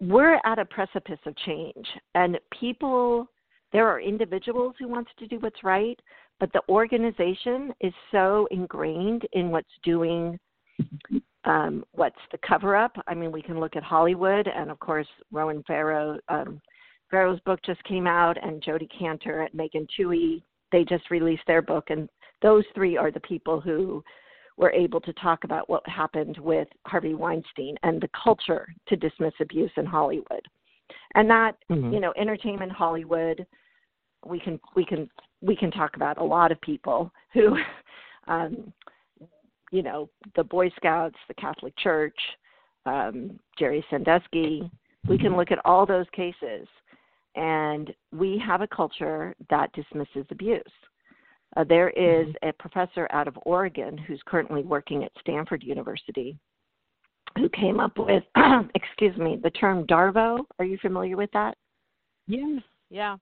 we're 0.00 0.40
at 0.44 0.58
a 0.58 0.64
precipice 0.64 1.18
of 1.26 1.36
change, 1.38 1.86
and 2.14 2.38
people 2.58 3.28
there 3.72 3.86
are 3.86 4.00
individuals 4.00 4.74
who 4.78 4.88
want 4.88 5.06
to 5.18 5.26
do 5.28 5.38
what's 5.38 5.62
right, 5.62 5.98
but 6.40 6.52
the 6.52 6.62
organization 6.68 7.72
is 7.80 7.92
so 8.10 8.48
ingrained 8.50 9.22
in 9.32 9.50
what's 9.50 9.68
doing 9.84 10.38
um, 11.44 11.84
what's 11.92 12.18
the 12.32 12.38
cover 12.46 12.76
up. 12.76 12.96
I 13.06 13.14
mean, 13.14 13.32
we 13.32 13.42
can 13.42 13.60
look 13.60 13.76
at 13.76 13.82
Hollywood, 13.82 14.48
and 14.48 14.70
of 14.70 14.78
course, 14.78 15.06
Ronan 15.30 15.62
Farrow. 15.66 16.18
Um, 16.28 16.60
Farrow's 17.10 17.40
book 17.40 17.60
just 17.64 17.82
came 17.84 18.06
out, 18.06 18.36
and 18.42 18.62
Jodi 18.62 18.88
Kantor 18.98 19.44
at 19.44 19.54
Megan 19.54 19.86
Twohey. 19.98 20.42
They 20.72 20.84
just 20.84 21.10
released 21.10 21.42
their 21.46 21.62
book, 21.62 21.90
and 21.90 22.08
those 22.42 22.64
three 22.74 22.96
are 22.96 23.10
the 23.10 23.20
people 23.20 23.60
who 23.60 24.02
were 24.60 24.70
able 24.70 25.00
to 25.00 25.12
talk 25.14 25.44
about 25.44 25.68
what 25.70 25.86
happened 25.88 26.36
with 26.38 26.68
Harvey 26.86 27.14
Weinstein 27.14 27.76
and 27.82 28.00
the 28.00 28.10
culture 28.22 28.68
to 28.88 28.96
dismiss 28.96 29.32
abuse 29.40 29.70
in 29.76 29.86
Hollywood. 29.86 30.42
And 31.14 31.28
that, 31.30 31.52
mm-hmm. 31.70 31.92
you 31.92 32.00
know, 32.00 32.12
entertainment 32.16 32.70
Hollywood, 32.70 33.46
we 34.24 34.38
can 34.38 34.60
we 34.76 34.84
can 34.84 35.08
we 35.40 35.56
can 35.56 35.70
talk 35.70 35.96
about 35.96 36.18
a 36.18 36.24
lot 36.24 36.52
of 36.52 36.60
people 36.60 37.10
who 37.32 37.56
um 38.28 38.72
you 39.72 39.82
know, 39.82 40.10
the 40.36 40.44
Boy 40.44 40.68
Scouts, 40.76 41.16
the 41.28 41.34
Catholic 41.34 41.76
Church, 41.78 42.16
um, 42.86 43.38
Jerry 43.58 43.84
Sandusky. 43.88 44.68
We 45.08 45.16
can 45.16 45.36
look 45.36 45.52
at 45.52 45.64
all 45.64 45.86
those 45.86 46.06
cases, 46.12 46.66
and 47.36 47.94
we 48.12 48.42
have 48.44 48.62
a 48.62 48.66
culture 48.66 49.34
that 49.48 49.72
dismisses 49.72 50.26
abuse. 50.30 50.62
Uh, 51.56 51.64
there 51.64 51.90
is 51.90 52.26
mm-hmm. 52.26 52.48
a 52.48 52.52
professor 52.54 53.08
out 53.12 53.28
of 53.28 53.36
Oregon 53.44 53.98
who's 53.98 54.20
currently 54.26 54.62
working 54.62 55.04
at 55.04 55.12
Stanford 55.20 55.62
University 55.62 56.38
who 57.36 57.48
came 57.50 57.80
up 57.80 57.96
with, 57.96 58.22
excuse 58.74 59.16
me, 59.16 59.38
the 59.42 59.50
term 59.50 59.86
DARVO. 59.86 60.40
Are 60.58 60.64
you 60.64 60.78
familiar 60.82 61.16
with 61.16 61.30
that? 61.32 61.56
Yeah, 62.26 62.58
yeah. 62.90 63.16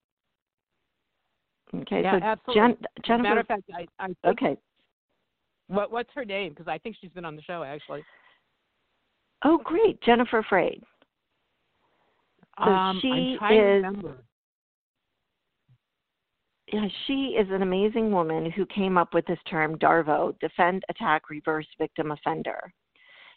Okay, 1.75 2.03
yeah, 2.03 2.19
so 2.19 2.25
absolutely. 2.25 2.63
Jen, 2.63 2.77
Jennifer, 3.05 3.23
matter 3.23 3.41
of 3.41 3.47
fact, 3.47 3.63
I, 3.75 3.87
I 3.99 4.29
okay. 4.29 4.57
What 5.67 5.93
what's 5.93 6.09
her 6.15 6.25
name? 6.25 6.53
Because 6.53 6.67
I 6.67 6.79
think 6.79 6.97
she's 6.99 7.11
been 7.11 7.27
on 7.27 7.37
the 7.37 7.43
show 7.43 7.63
actually. 7.63 8.03
Oh, 9.45 9.59
great, 9.63 10.01
Jennifer 10.03 10.45
Freyd. 10.51 10.81
So 12.59 12.65
um, 12.65 12.99
she 13.01 13.09
is 13.09 13.85
she 17.07 17.37
is 17.39 17.49
an 17.51 17.63
amazing 17.63 18.11
woman 18.11 18.51
who 18.51 18.67
came 18.67 18.99
up 18.99 19.15
with 19.15 19.27
this 19.27 19.39
term 19.49 19.79
DARVO, 19.79 20.39
defend, 20.41 20.83
attack, 20.89 21.31
reverse, 21.31 21.67
victim, 21.79 22.11
offender. 22.11 22.73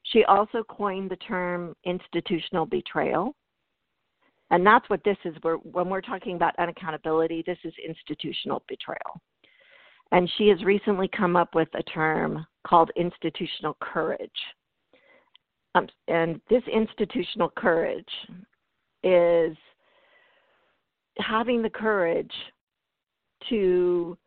She 0.03 0.23
also 0.25 0.63
coined 0.63 1.11
the 1.11 1.17
term 1.17 1.75
institutional 1.85 2.65
betrayal. 2.65 3.35
And 4.49 4.65
that's 4.65 4.89
what 4.89 5.03
this 5.05 5.17
is. 5.23 5.35
We're, 5.43 5.57
when 5.57 5.87
we're 5.89 6.01
talking 6.01 6.35
about 6.35 6.57
unaccountability, 6.57 7.45
this 7.45 7.57
is 7.63 7.73
institutional 7.87 8.63
betrayal. 8.67 9.21
And 10.11 10.29
she 10.37 10.49
has 10.49 10.61
recently 10.63 11.09
come 11.15 11.37
up 11.37 11.55
with 11.55 11.69
a 11.73 11.83
term 11.83 12.45
called 12.67 12.91
institutional 12.97 13.77
courage. 13.79 14.29
Um, 15.73 15.87
and 16.09 16.41
this 16.49 16.63
institutional 16.71 17.49
courage 17.55 18.03
is 19.03 19.55
having 21.17 21.61
the 21.61 21.69
courage 21.69 22.33
to 23.49 24.17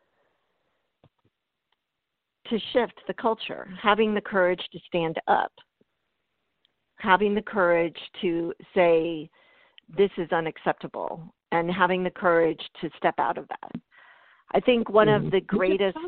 to 2.48 2.59
shift 2.72 3.00
the 3.07 3.14
culture, 3.14 3.68
having 3.83 4.14
the 4.14 4.20
courage 4.20 4.61
to 4.70 4.79
stand 4.87 5.16
up, 5.29 5.53
having 6.98 7.35
the 7.35 7.42
courage 7.42 7.96
to 8.20 8.53
say 8.74 9.31
this 9.96 10.11
is 10.18 10.31
unacceptable, 10.31 11.35
and 11.53 11.70
having 11.70 12.05
the 12.05 12.11
courage 12.11 12.61
to 12.81 12.90
step 12.98 13.14
out 13.18 13.38
of 13.38 13.48
that. 13.48 13.81
I 14.55 14.61
think 14.61 14.88
one 14.88 15.09
mm-hmm. 15.09 15.27
of 15.27 15.33
the 15.33 15.40
greatest 15.40 15.98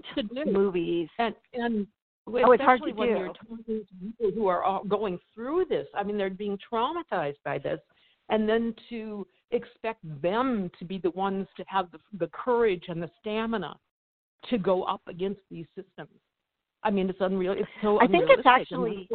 movies 0.46 1.08
and 1.18 1.34
and 1.54 1.86
oh, 2.28 2.52
it's 2.52 2.62
hard 2.62 2.82
to 2.82 2.92
when 2.92 3.08
do. 3.08 3.14
you're 3.14 3.32
talking 3.32 3.64
to 3.66 3.84
people 4.00 4.30
who 4.34 4.46
are 4.46 4.62
all 4.62 4.84
going 4.84 5.18
through 5.34 5.66
this. 5.68 5.86
I 5.94 6.02
mean, 6.02 6.16
they're 6.16 6.30
being 6.30 6.58
traumatized 6.72 7.36
by 7.44 7.58
this, 7.58 7.80
and 8.28 8.48
then 8.48 8.74
to 8.88 9.26
expect 9.50 10.00
them 10.22 10.70
to 10.78 10.84
be 10.84 10.98
the 10.98 11.10
ones 11.10 11.46
to 11.56 11.64
have 11.68 11.90
the, 11.92 11.98
the 12.18 12.28
courage 12.32 12.84
and 12.88 13.02
the 13.02 13.10
stamina 13.20 13.76
to 14.50 14.58
go 14.58 14.82
up 14.84 15.02
against 15.08 15.40
these 15.50 15.66
systems. 15.74 16.18
I 16.82 16.90
mean, 16.90 17.08
it's 17.08 17.20
unreal. 17.20 17.52
It's 17.52 17.68
so. 17.82 18.00
I 18.00 18.06
think 18.06 18.24
it's 18.28 18.46
actually. 18.46 19.08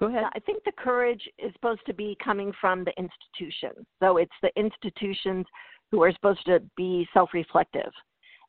Go 0.00 0.08
ahead. 0.08 0.24
I 0.34 0.40
think 0.40 0.64
the 0.64 0.72
courage 0.72 1.22
is 1.38 1.52
supposed 1.52 1.82
to 1.86 1.94
be 1.94 2.16
coming 2.24 2.52
from 2.60 2.84
the 2.84 2.92
institutions. 2.98 3.86
So 4.00 4.16
it's 4.16 4.32
the 4.42 4.50
institutions 4.56 5.46
who 5.92 6.02
are 6.02 6.12
supposed 6.12 6.44
to 6.46 6.60
be 6.76 7.06
self 7.14 7.30
reflective 7.32 7.92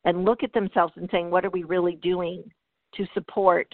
and 0.05 0.25
look 0.25 0.41
at 0.41 0.51
themselves 0.53 0.93
and 0.95 1.07
saying, 1.11 1.29
what 1.29 1.45
are 1.45 1.51
we 1.51 1.63
really 1.63 1.95
doing 2.01 2.43
to 2.95 3.05
support 3.13 3.67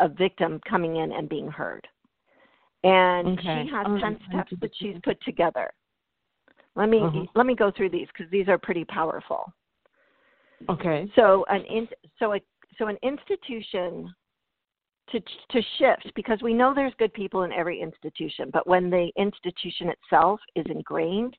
a 0.00 0.08
victim 0.08 0.60
coming 0.68 0.96
in 0.96 1.12
and 1.12 1.28
being 1.28 1.48
heard? 1.48 1.86
And 2.84 3.38
Okay. 3.38 3.64
she 3.64 3.70
has 3.70 3.86
Um, 3.86 3.98
10 3.98 4.20
steps 4.28 4.52
that 4.60 4.76
she's 4.76 5.00
put 5.02 5.20
together. 5.22 5.72
Let 6.76 6.88
me 6.88 7.00
Uh-huh. 7.00 7.24
let 7.34 7.46
me 7.46 7.54
go 7.54 7.70
through 7.70 7.90
these 7.90 8.08
because 8.08 8.28
these 8.30 8.48
are 8.48 8.58
pretty 8.58 8.84
powerful. 8.84 9.52
Okay. 10.68 11.10
So 11.14 11.44
an 11.48 11.64
in, 11.64 11.88
so 12.18 12.34
a 12.34 12.40
so 12.78 12.88
an 12.88 12.98
institution 13.02 14.14
to 15.10 15.20
to 15.20 15.62
shift 15.78 16.12
because 16.14 16.42
we 16.42 16.52
know 16.52 16.74
there's 16.74 16.94
good 16.94 17.12
people 17.14 17.42
in 17.44 17.52
every 17.52 17.80
institution, 17.80 18.50
but 18.52 18.66
when 18.66 18.90
the 18.90 19.10
institution 19.16 19.88
itself 19.88 20.40
is 20.56 20.66
ingrained 20.66 21.36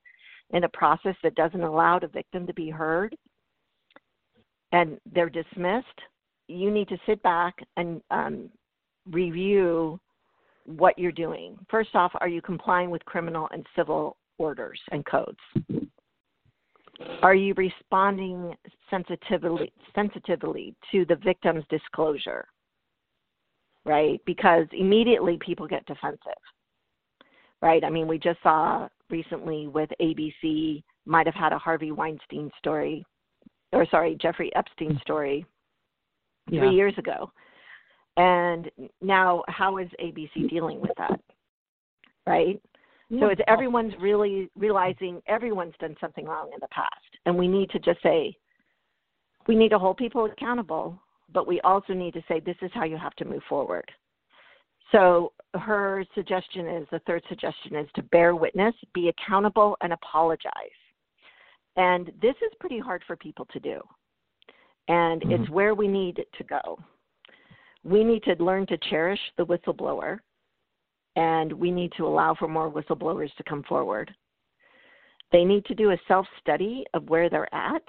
in 0.51 0.63
a 0.63 0.69
process 0.69 1.15
that 1.21 1.35
doesn't 1.35 1.63
allow 1.63 1.99
the 1.99 2.07
victim 2.07 2.47
to 2.47 2.53
be 2.53 2.69
heard 2.69 3.15
and 4.71 4.99
they're 5.13 5.29
dismissed, 5.29 5.99
you 6.47 6.71
need 6.71 6.87
to 6.87 6.97
sit 7.05 7.21
back 7.23 7.55
and 7.77 8.01
um, 8.11 8.49
review 9.11 9.99
what 10.65 10.97
you're 10.97 11.11
doing. 11.11 11.57
First 11.69 11.95
off, 11.95 12.11
are 12.19 12.27
you 12.27 12.41
complying 12.41 12.89
with 12.89 13.03
criminal 13.05 13.47
and 13.51 13.65
civil 13.75 14.17
orders 14.37 14.79
and 14.91 15.05
codes? 15.05 15.37
Are 17.21 17.35
you 17.35 17.53
responding 17.55 18.55
sensitively 18.89 19.71
sensitively 19.93 20.75
to 20.91 21.05
the 21.05 21.17
victim's 21.17 21.65
disclosure? 21.69 22.45
Right? 23.85 24.19
Because 24.25 24.65
immediately 24.71 25.37
people 25.45 25.67
get 25.67 25.85
defensive. 25.85 26.19
Right? 27.61 27.83
I 27.83 27.89
mean, 27.89 28.07
we 28.07 28.17
just 28.17 28.41
saw 28.41 28.87
recently 29.09 29.67
with 29.67 29.89
ABC 30.01 30.83
might 31.05 31.25
have 31.25 31.35
had 31.35 31.53
a 31.53 31.57
Harvey 31.57 31.91
Weinstein 31.91 32.49
story 32.57 33.05
or 33.75 33.85
sorry, 33.91 34.17
Jeffrey 34.21 34.55
Epstein 34.55 34.97
story 35.01 35.45
Yeah. 36.49 36.61
three 36.61 36.75
years 36.75 36.97
ago. 36.97 37.31
And 38.17 38.71
now, 39.01 39.43
how 39.47 39.77
is 39.77 39.89
ABC 40.01 40.49
dealing 40.49 40.79
with 40.79 40.91
that? 40.97 41.19
Right? 42.25 42.61
So 43.19 43.27
it's 43.27 43.41
everyone's 43.47 43.93
really 43.99 44.49
realizing 44.55 45.21
everyone's 45.27 45.75
done 45.79 45.95
something 46.01 46.25
wrong 46.25 46.49
in 46.51 46.59
the 46.59 46.67
past. 46.69 46.89
And 47.25 47.37
we 47.37 47.47
need 47.47 47.69
to 47.69 47.79
just 47.79 48.01
say, 48.01 48.35
we 49.47 49.55
need 49.55 49.69
to 49.69 49.79
hold 49.79 49.97
people 49.97 50.25
accountable, 50.25 50.99
but 51.31 51.45
we 51.45 51.61
also 51.61 51.93
need 51.93 52.13
to 52.15 52.23
say, 52.27 52.39
this 52.39 52.55
is 52.63 52.71
how 52.73 52.83
you 52.83 52.97
have 52.97 53.13
to 53.17 53.25
move 53.25 53.43
forward. 53.47 53.89
So 54.91 55.33
her 55.53 56.03
suggestion 56.15 56.67
is 56.67 56.87
the 56.91 56.99
third 57.05 57.23
suggestion 57.29 57.75
is 57.75 57.87
to 57.95 58.03
bear 58.03 58.35
witness, 58.35 58.73
be 58.93 59.09
accountable, 59.09 59.77
and 59.81 59.93
apologize. 59.93 60.51
And 61.75 62.07
this 62.21 62.35
is 62.41 62.51
pretty 62.59 62.79
hard 62.79 63.03
for 63.05 63.15
people 63.15 63.45
to 63.53 63.59
do. 63.59 63.81
And 64.87 65.21
it's 65.23 65.43
mm-hmm. 65.43 65.53
where 65.53 65.75
we 65.75 65.87
need 65.87 66.23
to 66.37 66.43
go. 66.43 66.79
We 67.85 68.03
need 68.03 68.23
to 68.23 68.35
learn 68.43 68.65
to 68.67 68.77
cherish 68.89 69.19
the 69.37 69.45
whistleblower, 69.45 70.19
and 71.15 71.53
we 71.53 71.71
need 71.71 71.93
to 71.97 72.05
allow 72.05 72.35
for 72.35 72.47
more 72.47 72.69
whistleblowers 72.69 73.33
to 73.35 73.43
come 73.43 73.63
forward. 73.63 74.13
They 75.31 75.45
need 75.45 75.65
to 75.65 75.75
do 75.75 75.91
a 75.91 75.97
self 76.07 76.25
study 76.41 76.83
of 76.93 77.07
where 77.09 77.29
they're 77.29 77.53
at, 77.53 77.83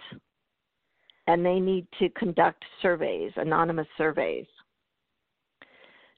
and 1.26 1.44
they 1.44 1.58
need 1.58 1.86
to 1.98 2.08
conduct 2.10 2.62
surveys, 2.82 3.32
anonymous 3.36 3.88
surveys. 3.96 4.46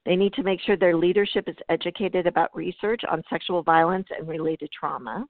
They 0.04 0.16
need 0.16 0.32
to 0.34 0.42
make 0.42 0.60
sure 0.60 0.76
their 0.76 0.96
leadership 0.96 1.48
is 1.48 1.56
educated 1.68 2.26
about 2.26 2.54
research 2.56 3.02
on 3.10 3.22
sexual 3.30 3.62
violence 3.62 4.08
and 4.18 4.26
related 4.26 4.70
trauma 4.78 5.24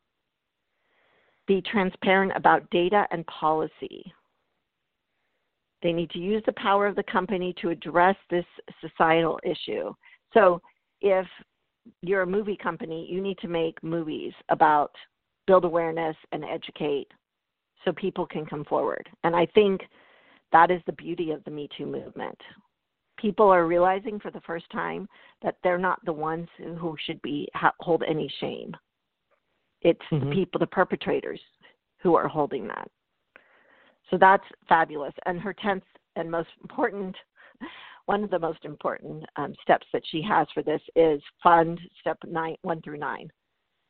be 1.49 1.63
transparent 1.63 2.31
about 2.37 2.69
data 2.71 3.07
and 3.11 3.27
policy. 3.27 4.13
They 5.83 5.93
need 5.93 6.11
to 6.11 6.19
use 6.19 6.43
the 6.45 6.53
power 6.53 6.87
of 6.87 6.97
the 6.97 7.05
company 7.05 7.55
to 7.61 7.71
address 7.71 8.17
this 8.31 8.45
societal 8.81 9.39
issue. 9.45 9.93
So, 10.35 10.61
if 11.01 11.27
you're 12.03 12.23
a 12.23 12.27
movie 12.27 12.57
company, 12.57 13.07
you 13.11 13.21
need 13.21 13.39
to 13.39 13.49
make 13.49 13.83
movies 13.83 14.33
about 14.49 14.93
build 15.47 15.65
awareness 15.65 16.17
and 16.33 16.45
educate 16.45 17.09
so 17.85 17.93
people 17.93 18.27
can 18.27 18.45
come 18.45 18.65
forward. 18.65 19.09
And 19.25 19.35
I 19.35 19.47
think 19.47 19.83
that 20.53 20.71
is 20.71 20.83
the 20.87 20.93
beauty 20.93 21.31
of 21.31 21.43
the 21.45 21.51
Me 21.51 21.69
Too 21.77 21.87
movement. 21.87 22.39
People 23.19 23.49
are 23.49 23.67
realizing 23.67 24.21
for 24.21 24.31
the 24.31 24.41
first 24.43 24.69
time 24.71 25.09
that 25.43 25.57
they're 25.63 25.79
not 25.79 26.05
the 26.05 26.13
ones 26.13 26.49
who 26.57 26.97
should 27.05 27.21
be 27.23 27.49
hold 27.81 28.03
any 28.07 28.29
shame. 28.41 28.77
It's 29.83 30.05
Mhm. 30.11 30.21
the 30.21 30.35
people, 30.35 30.59
the 30.59 30.67
perpetrators, 30.67 31.41
who 31.99 32.15
are 32.15 32.29
holding 32.29 32.67
that. 32.69 32.91
So 34.11 34.17
that's 34.19 34.45
fabulous. 34.69 35.15
And 35.27 35.41
her 35.41 35.53
tenth 35.53 35.85
and 36.17 36.31
most 36.31 36.49
important, 36.63 37.15
one 38.07 38.25
of 38.25 38.31
the 38.31 38.39
most 38.39 38.65
important 38.65 39.25
um, 39.37 39.55
steps 39.63 39.87
that 39.93 40.03
she 40.11 40.23
has 40.23 40.47
for 40.55 40.63
this 40.63 40.81
is 40.97 41.21
fund 41.43 41.81
step 42.01 42.19
nine, 42.27 42.57
one 42.63 42.81
through 42.83 42.99
nine. 42.99 43.31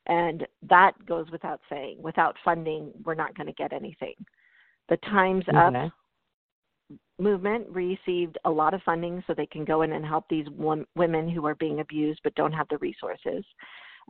And 0.06 0.46
that 0.68 0.92
goes 1.06 1.26
without 1.30 1.60
saying. 1.68 1.98
Without 2.00 2.36
funding, 2.44 2.90
we're 3.04 3.14
not 3.14 3.36
going 3.36 3.46
to 3.46 3.52
get 3.52 3.72
anything. 3.72 4.14
The 4.88 4.96
Times 4.98 5.44
Up 5.54 5.92
movement 7.18 7.68
received 7.68 8.38
a 8.44 8.50
lot 8.50 8.74
of 8.74 8.82
funding 8.82 9.22
so 9.26 9.34
they 9.34 9.46
can 9.46 9.64
go 9.64 9.82
in 9.82 9.92
and 9.92 10.04
help 10.04 10.24
these 10.28 10.46
wom- 10.50 10.86
women 10.94 11.28
who 11.28 11.44
are 11.46 11.56
being 11.56 11.80
abused 11.80 12.20
but 12.24 12.34
don't 12.34 12.52
have 12.52 12.68
the 12.68 12.78
resources. 12.78 13.44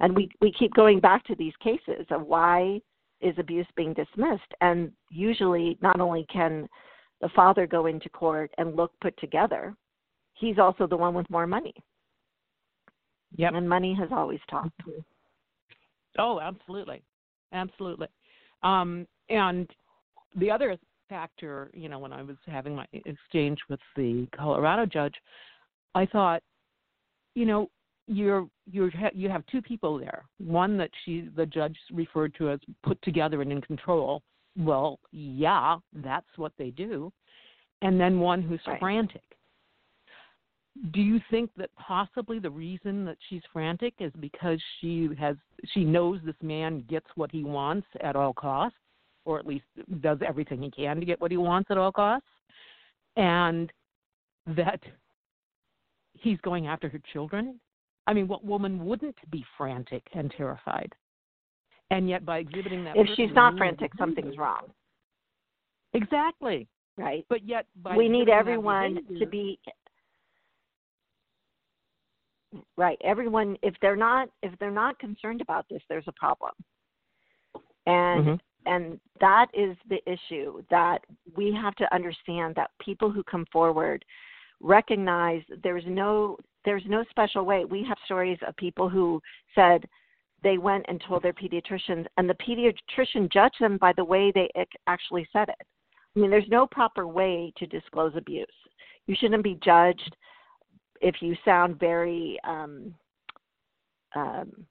And 0.00 0.14
we, 0.14 0.28
we 0.40 0.52
keep 0.52 0.74
going 0.74 1.00
back 1.00 1.24
to 1.24 1.34
these 1.34 1.54
cases 1.62 2.06
of 2.10 2.26
why 2.26 2.80
is 3.20 3.34
abuse 3.38 3.66
being 3.76 3.94
dismissed. 3.94 4.52
And 4.60 4.92
usually, 5.10 5.78
not 5.82 6.00
only 6.00 6.26
can 6.32 6.68
the 7.20 7.28
father 7.34 7.66
go 7.66 7.86
into 7.86 8.08
court 8.08 8.50
and 8.58 8.76
look 8.76 8.92
put 9.00 9.18
together, 9.18 9.74
he's 10.34 10.58
also 10.58 10.86
the 10.86 10.96
one 10.96 11.14
with 11.14 11.28
more 11.30 11.46
money. 11.46 11.74
Yep. 13.36 13.52
And 13.54 13.68
money 13.68 13.94
has 13.98 14.08
always 14.12 14.40
talked. 14.48 14.80
Oh, 16.18 16.40
absolutely, 16.40 17.02
absolutely. 17.52 18.08
Um, 18.62 19.06
and 19.28 19.68
the 20.36 20.50
other 20.50 20.76
factor, 21.08 21.70
you 21.74 21.88
know, 21.88 21.98
when 21.98 22.12
I 22.12 22.22
was 22.22 22.36
having 22.46 22.74
my 22.74 22.86
exchange 22.92 23.58
with 23.68 23.80
the 23.96 24.26
Colorado 24.36 24.86
judge, 24.86 25.14
I 25.94 26.06
thought, 26.06 26.42
you 27.34 27.46
know, 27.46 27.70
you're 28.08 28.48
you're 28.70 28.90
you 29.14 29.28
have 29.28 29.44
two 29.46 29.62
people 29.62 29.98
there. 29.98 30.24
One 30.38 30.76
that 30.78 30.90
she 31.04 31.28
the 31.36 31.46
judge 31.46 31.76
referred 31.92 32.34
to 32.38 32.50
as 32.50 32.60
put 32.82 33.00
together 33.02 33.42
and 33.42 33.52
in 33.52 33.60
control. 33.60 34.22
Well, 34.56 34.98
yeah, 35.12 35.76
that's 35.92 36.26
what 36.36 36.52
they 36.58 36.70
do. 36.70 37.12
And 37.82 38.00
then 38.00 38.18
one 38.18 38.42
who's 38.42 38.60
Right. 38.66 38.80
frantic. 38.80 39.22
Do 40.90 41.00
you 41.00 41.20
think 41.30 41.50
that 41.56 41.70
possibly 41.76 42.38
the 42.38 42.50
reason 42.50 43.04
that 43.04 43.18
she's 43.28 43.42
frantic 43.52 43.94
is 43.98 44.12
because 44.20 44.60
she 44.80 45.08
has 45.18 45.36
she 45.72 45.84
knows 45.84 46.20
this 46.24 46.40
man 46.42 46.84
gets 46.88 47.06
what 47.14 47.30
he 47.30 47.44
wants 47.44 47.86
at 48.00 48.16
all 48.16 48.32
costs, 48.32 48.78
or 49.24 49.38
at 49.38 49.46
least 49.46 49.66
does 50.00 50.18
everything 50.26 50.62
he 50.62 50.70
can 50.70 50.98
to 50.98 51.06
get 51.06 51.20
what 51.20 51.30
he 51.30 51.36
wants 51.36 51.70
at 51.70 51.78
all 51.78 51.92
costs, 51.92 52.28
and 53.16 53.70
that 54.46 54.80
he's 56.14 56.40
going 56.40 56.68
after 56.68 56.88
her 56.88 57.00
children? 57.12 57.60
I 58.08 58.14
mean, 58.14 58.26
what 58.26 58.42
woman 58.42 58.86
wouldn't 58.86 59.18
be 59.30 59.44
frantic 59.58 60.02
and 60.14 60.32
terrified? 60.34 60.94
And 61.90 62.08
yet, 62.08 62.24
by 62.24 62.38
exhibiting 62.38 62.82
that, 62.84 62.96
If 62.96 63.06
she's 63.14 63.30
not 63.34 63.56
frantic, 63.58 63.92
something's 63.98 64.38
wrong, 64.38 64.72
Exactly. 65.92 66.66
right? 66.96 67.24
But 67.28 67.44
yet, 67.46 67.66
by 67.82 67.96
we 67.96 68.08
need 68.08 68.30
everyone 68.30 69.00
to 69.18 69.26
be 69.26 69.60
right 72.78 72.96
everyone 73.04 73.58
if 73.62 73.74
they're 73.82 73.94
not 73.94 74.30
if 74.42 74.58
they're 74.58 74.70
not 74.70 74.98
concerned 74.98 75.42
about 75.42 75.66
this 75.68 75.82
there's 75.90 76.08
a 76.08 76.12
problem 76.12 76.52
and 77.84 78.24
Mhm. 78.24 78.40
and 78.64 79.00
that 79.20 79.48
is 79.52 79.76
the 79.88 80.00
issue 80.10 80.62
that 80.70 81.04
we 81.36 81.52
have 81.52 81.74
to 81.74 81.94
understand 81.94 82.54
that 82.54 82.70
people 82.78 83.10
who 83.10 83.22
come 83.24 83.44
forward 83.52 84.02
recognize 84.60 85.42
there's 85.62 85.84
no 85.86 86.36
there's 86.64 86.84
no 86.86 87.04
special 87.10 87.44
way. 87.44 87.64
We 87.64 87.84
have 87.88 87.96
stories 88.04 88.38
of 88.46 88.56
people 88.56 88.88
who 88.88 89.22
said 89.54 89.84
they 90.42 90.58
went 90.58 90.84
and 90.88 91.02
told 91.06 91.22
their 91.22 91.32
pediatricians 91.32 92.06
and 92.16 92.28
the 92.28 92.34
pediatrician 92.34 93.32
judged 93.32 93.56
them 93.60 93.78
by 93.78 93.92
the 93.96 94.04
way 94.04 94.32
they 94.34 94.50
actually 94.86 95.26
said 95.32 95.48
it. 95.48 95.66
I 96.16 96.20
mean 96.20 96.30
there's 96.30 96.48
no 96.48 96.66
proper 96.66 97.06
way 97.06 97.52
to 97.58 97.66
disclose 97.66 98.12
abuse. 98.16 98.46
You 99.06 99.16
shouldn't 99.18 99.44
be 99.44 99.58
judged 99.64 100.16
if 101.00 101.16
you 101.20 101.36
sound 101.44 101.78
very 101.78 102.38
um, 102.44 102.94
um, 104.14 104.66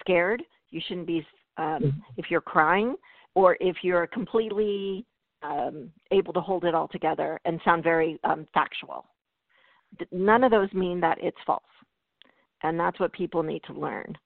scared, 0.00 0.42
you 0.70 0.80
shouldn't 0.86 1.06
be. 1.06 1.26
Um, 1.58 2.02
if 2.16 2.30
you're 2.30 2.40
crying, 2.40 2.94
or 3.34 3.58
if 3.60 3.76
you're 3.82 4.06
completely 4.06 5.04
um, 5.42 5.90
able 6.10 6.32
to 6.32 6.40
hold 6.40 6.64
it 6.64 6.74
all 6.74 6.88
together 6.88 7.38
and 7.44 7.60
sound 7.62 7.84
very 7.84 8.18
um, 8.24 8.46
factual, 8.54 9.04
none 10.10 10.44
of 10.44 10.50
those 10.50 10.72
mean 10.72 11.00
that 11.00 11.18
it's 11.20 11.36
false, 11.46 11.62
and 12.62 12.78
that's 12.78 12.98
what 13.00 13.12
people 13.12 13.42
need 13.42 13.62
to 13.66 13.72
learn. 13.72 14.16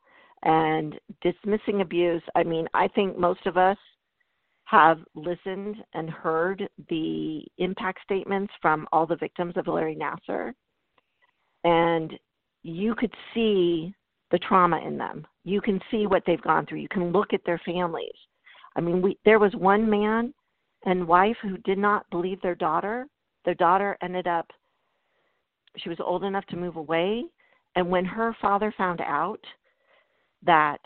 And 0.43 0.99
dismissing 1.23 1.81
abuse, 1.81 2.23
I 2.35 2.45
mean, 2.45 2.69
I 2.75 2.89
think 2.89 3.19
most 3.19 3.47
of 3.47 3.57
us 3.57 3.79
have 4.65 4.99
listened 5.15 5.77
and 5.95 6.11
heard 6.11 6.69
the 6.89 7.43
impact 7.59 8.01
statements 8.03 8.53
from 8.61 8.87
all 8.93 9.07
the 9.07 9.17
victims 9.17 9.55
of 9.57 9.69
Larry 9.69 9.97
Nassar, 9.97 10.53
and 11.65 12.13
you 12.63 12.95
could 12.95 13.15
see 13.33 13.95
the 14.31 14.39
trauma 14.39 14.81
in 14.85 14.99
them. 14.99 15.27
You 15.45 15.61
can 15.61 15.81
see 15.91 16.07
what 16.07 16.23
they've 16.27 16.43
gone 16.43 16.67
through. 16.67 16.79
You 16.79 16.89
can 16.89 17.13
look 17.13 17.33
at 17.33 17.45
their 17.47 17.61
families. 17.65 18.15
I 18.77 18.81
mean, 18.81 19.01
we 19.01 19.17
there 19.25 19.39
was 19.39 19.55
one 19.55 19.89
man 19.89 20.35
and 20.85 21.07
wife 21.07 21.37
who 21.43 21.57
did 21.59 21.79
not 21.79 22.09
believe 22.11 22.41
their 22.43 22.55
daughter. 22.55 23.07
Their 23.45 23.55
daughter 23.55 23.97
ended 24.03 24.27
up 24.27 24.47
she 25.79 25.89
was 25.89 25.99
old 26.01 26.25
enough 26.25 26.47
to 26.47 26.57
move 26.57 26.77
away, 26.77 27.25
and 27.75 27.89
when 27.89 28.05
her 28.05 28.35
father 28.41 28.73
found 28.77 29.01
out 29.01 29.41
that 30.43 30.81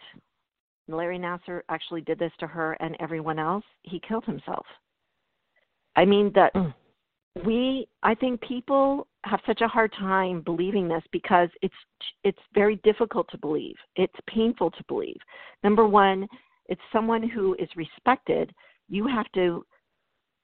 Larry 0.88 1.18
Nassar 1.18 1.62
actually 1.68 2.00
did 2.00 2.18
this 2.18 2.32
to 2.40 2.46
her 2.46 2.72
and 2.80 2.96
everyone 3.00 3.38
else, 3.38 3.64
he 3.82 4.00
killed 4.00 4.24
himself. 4.24 4.66
I 5.96 6.04
mean 6.04 6.32
that 6.34 6.54
mm. 6.54 6.72
we 7.44 7.88
I 8.02 8.14
think 8.14 8.40
people 8.40 9.06
have 9.24 9.40
such 9.46 9.60
a 9.60 9.68
hard 9.68 9.92
time 9.98 10.40
believing 10.40 10.88
this 10.88 11.02
because 11.12 11.48
it's 11.62 11.74
it's 12.24 12.38
very 12.54 12.76
difficult 12.76 13.28
to 13.30 13.38
believe. 13.38 13.76
It's 13.96 14.14
painful 14.26 14.70
to 14.72 14.84
believe. 14.88 15.18
Number 15.62 15.86
1, 15.86 16.26
it's 16.66 16.80
someone 16.92 17.28
who 17.28 17.54
is 17.58 17.68
respected. 17.76 18.52
You 18.88 19.06
have 19.06 19.30
to 19.32 19.64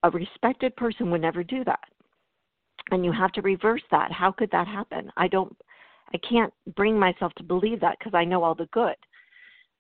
a 0.02 0.10
respected 0.10 0.76
person 0.76 1.10
would 1.10 1.22
never 1.22 1.42
do 1.42 1.64
that. 1.64 1.80
And 2.90 3.04
you 3.04 3.12
have 3.12 3.32
to 3.32 3.42
reverse 3.42 3.82
that. 3.90 4.12
How 4.12 4.30
could 4.30 4.50
that 4.52 4.68
happen? 4.68 5.10
I 5.16 5.28
don't 5.28 5.56
I 6.14 6.18
can't 6.18 6.52
bring 6.76 6.98
myself 6.98 7.32
to 7.34 7.42
believe 7.42 7.80
that 7.80 7.98
because 7.98 8.14
I 8.14 8.24
know 8.24 8.42
all 8.42 8.54
the 8.54 8.68
good. 8.72 8.94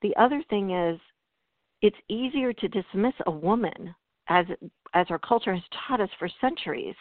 The 0.02 0.14
other 0.16 0.42
thing 0.50 0.72
is, 0.72 1.00
it's 1.82 1.96
easier 2.08 2.52
to 2.52 2.68
dismiss 2.68 3.14
a 3.26 3.30
woman, 3.30 3.94
as 4.28 4.46
as 4.94 5.06
our 5.10 5.18
culture 5.18 5.54
has 5.54 5.62
taught 5.86 6.00
us 6.00 6.10
for 6.18 6.28
centuries. 6.40 6.94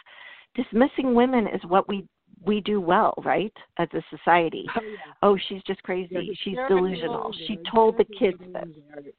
Dismissing 0.54 1.16
women 1.16 1.48
is 1.48 1.62
what 1.68 1.88
we 1.90 2.06
we 2.46 2.62
do 2.62 2.80
well, 2.80 3.14
right, 3.24 3.54
as 3.78 3.88
a 3.94 4.04
society. 4.16 4.66
Oh, 4.76 4.82
yeah. 4.82 4.98
oh 5.24 5.38
she's 5.48 5.64
just 5.64 5.82
crazy. 5.84 6.10
Yeah, 6.12 6.34
she's 6.44 6.58
delusional. 6.68 7.34
She 7.48 7.58
told 7.72 7.98
the 7.98 8.06
kids 8.06 8.38
this. 8.40 8.64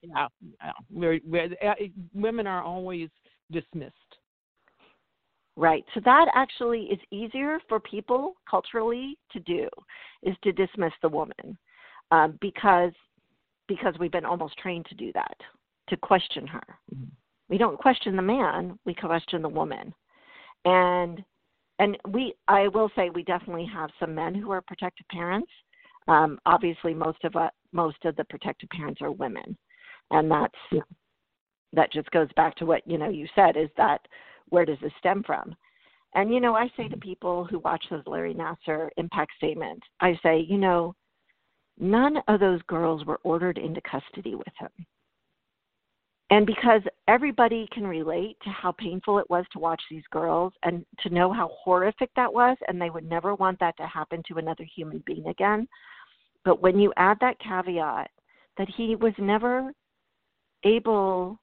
Yeah, 0.03 0.29
yeah. 0.41 0.73
We're, 0.91 1.21
we're, 1.25 1.49
uh, 1.65 1.75
women 2.15 2.47
are 2.47 2.63
always 2.63 3.09
dismissed. 3.51 3.95
Right. 5.57 5.85
So 5.95 6.01
that 6.05 6.27
actually 6.35 6.83
is 6.83 6.99
easier 7.11 7.59
for 7.67 7.81
people 7.81 8.35
culturally 8.49 9.17
to 9.33 9.41
do, 9.41 9.69
is 10.23 10.37
to 10.45 10.53
dismiss 10.53 10.93
the 11.01 11.09
woman, 11.09 11.57
um, 12.11 12.39
because 12.41 12.93
because 13.69 13.95
we've 13.99 14.13
been 14.13 14.25
almost 14.25 14.57
trained 14.59 14.87
to 14.87 14.95
do 14.95 15.13
that, 15.15 15.37
to 15.89 15.97
question 15.97 16.47
her. 16.47 16.63
Mm-hmm. 16.95 17.07
We 17.49 17.59
don't 17.59 17.79
question 17.79 18.17
the 18.17 18.23
man, 18.23 18.79
we 18.85 18.95
question 18.95 19.41
the 19.41 19.49
woman. 19.49 19.95
And 20.65 21.25
and 21.79 21.97
we 22.09 22.35
I 22.49 22.69
will 22.69 22.91
say 22.95 23.11
we 23.11 23.23
definitely 23.23 23.69
have 23.73 23.91
some 23.99 24.15
men 24.15 24.35
who 24.35 24.51
are 24.51 24.61
protective 24.61 25.09
parents. 25.09 25.51
Um, 26.09 26.39
obviously 26.47 26.93
most 26.93 27.25
of 27.25 27.35
uh, 27.35 27.49
most 27.73 28.05
of 28.05 28.15
the 28.17 28.25
protective 28.25 28.69
parents 28.71 29.01
are 29.01 29.11
women. 29.11 29.57
And 30.11 30.31
that's 30.31 30.55
yeah. 30.71 30.81
that 31.73 31.93
just 31.93 32.11
goes 32.11 32.29
back 32.37 32.57
to 32.57 32.67
what, 32.67 32.83
you 32.87 32.99
know, 32.99 33.09
you 33.09 33.27
said 33.35 33.57
is 33.57 33.71
that 33.77 34.07
where 34.49 34.65
does 34.65 34.79
this 34.81 34.93
stem 34.99 35.23
from? 35.25 35.55
And 36.15 36.33
you 36.33 36.41
know, 36.41 36.55
I 36.55 36.71
say 36.77 36.89
to 36.89 36.97
people 36.97 37.45
who 37.45 37.59
watch 37.59 37.85
those 37.91 38.03
Larry 38.07 38.35
Nassar 38.35 38.89
impact 38.97 39.33
statements, 39.37 39.87
I 40.01 40.19
say, 40.23 40.47
you 40.49 40.59
know, 40.59 40.95
none 41.79 42.17
of 42.29 42.41
those 42.41 42.63
girls 42.63 43.05
were 43.05 43.21
ordered 43.23 43.59
into 43.59 43.81
custody 43.83 44.35
with 44.35 44.47
him. 44.59 44.71
And 46.31 46.45
because 46.45 46.83
everybody 47.07 47.69
can 47.71 47.87
relate 47.87 48.37
to 48.43 48.51
how 48.51 48.73
painful 48.73 49.19
it 49.19 49.31
was 49.31 49.45
to 49.53 49.61
watch 49.61 49.81
these 49.91 50.03
girls 50.11 50.53
and 50.65 50.85
to 51.01 51.11
know 51.11 51.33
how 51.33 51.51
horrific 51.63 52.11
that 52.17 52.33
was, 52.33 52.57
and 52.67 52.81
they 52.81 52.91
would 52.91 53.09
never 53.09 53.35
want 53.37 53.61
that 53.61 53.77
to 53.77 53.87
happen 53.87 54.23
to 54.27 54.39
another 54.39 54.65
human 54.75 55.03
being 55.07 55.27
again. 55.29 55.69
But 56.45 56.61
when 56.61 56.81
you 56.81 56.93
add 56.97 57.19
that 57.21 57.39
caveat 57.39 58.11
that 58.59 58.69
he 58.77 58.97
was 58.97 59.13
never 59.19 59.71
able 60.65 61.39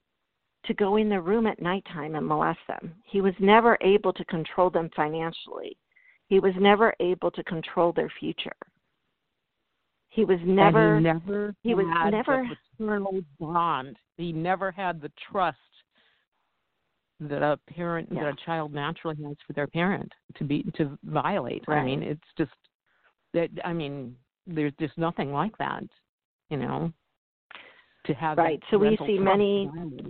to 0.66 0.74
go 0.74 0.98
in 0.98 1.10
their 1.10 1.22
room 1.22 1.48
at 1.48 1.62
nighttime 1.62 2.16
and 2.16 2.28
molest 2.28 2.60
them, 2.68 2.94
he 3.06 3.22
was 3.22 3.34
never 3.40 3.78
able 3.82 4.14
to 4.14 4.26
control 4.26 4.70
them 4.70 4.90
financially, 4.96 5.78
he 6.28 6.40
was 6.40 6.54
never 6.58 6.94
able 7.00 7.32
to 7.32 7.44
control 7.44 7.92
their 7.94 8.12
future. 8.20 8.56
He 10.10 10.26
was 10.26 10.40
never 10.44 10.96
and 10.98 11.06
he 11.06 11.14
never 11.14 11.56
he 11.64 11.74
was 11.74 11.86
never 12.12 12.48
paternal 12.78 13.22
bond. 13.40 13.98
He 14.18 14.32
never 14.32 14.72
had 14.72 15.02
the 15.02 15.12
trust 15.32 15.58
that 17.20 17.42
a 17.42 17.58
parent 17.68 18.10
yeah. 18.12 18.24
that 18.24 18.34
a 18.34 18.46
child 18.46 18.74
naturally 18.74 19.18
has 19.24 19.36
for 19.46 19.54
their 19.54 19.68
parent 19.68 20.12
to 20.36 20.44
be 20.44 20.64
to 20.78 20.98
violate. 21.04 21.64
Right. 21.68 21.80
I 21.80 21.86
mean, 21.86 22.04
it's 22.04 22.22
just 22.38 22.52
that 23.34 23.50
I 23.66 23.74
mean, 23.74 24.16
there's 24.46 24.74
just 24.80 24.98
nothing 24.98 25.32
like 25.32 25.58
that, 25.58 25.84
you 26.50 26.58
know. 26.58 26.92
To 28.06 28.14
have 28.14 28.38
right. 28.38 28.62
So 28.70 28.78
we 28.78 28.98
see 29.06 29.18
many 29.18 29.70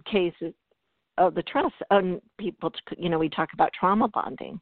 cases 0.10 0.54
of 1.20 1.36
the 1.36 1.44
trust 1.44 1.76
and 1.92 2.20
people 2.40 2.72
you 2.98 3.08
know 3.08 3.20
we 3.20 3.30
talk 3.30 3.50
about 3.54 3.70
trauma 3.80 4.08
bonding 4.08 4.60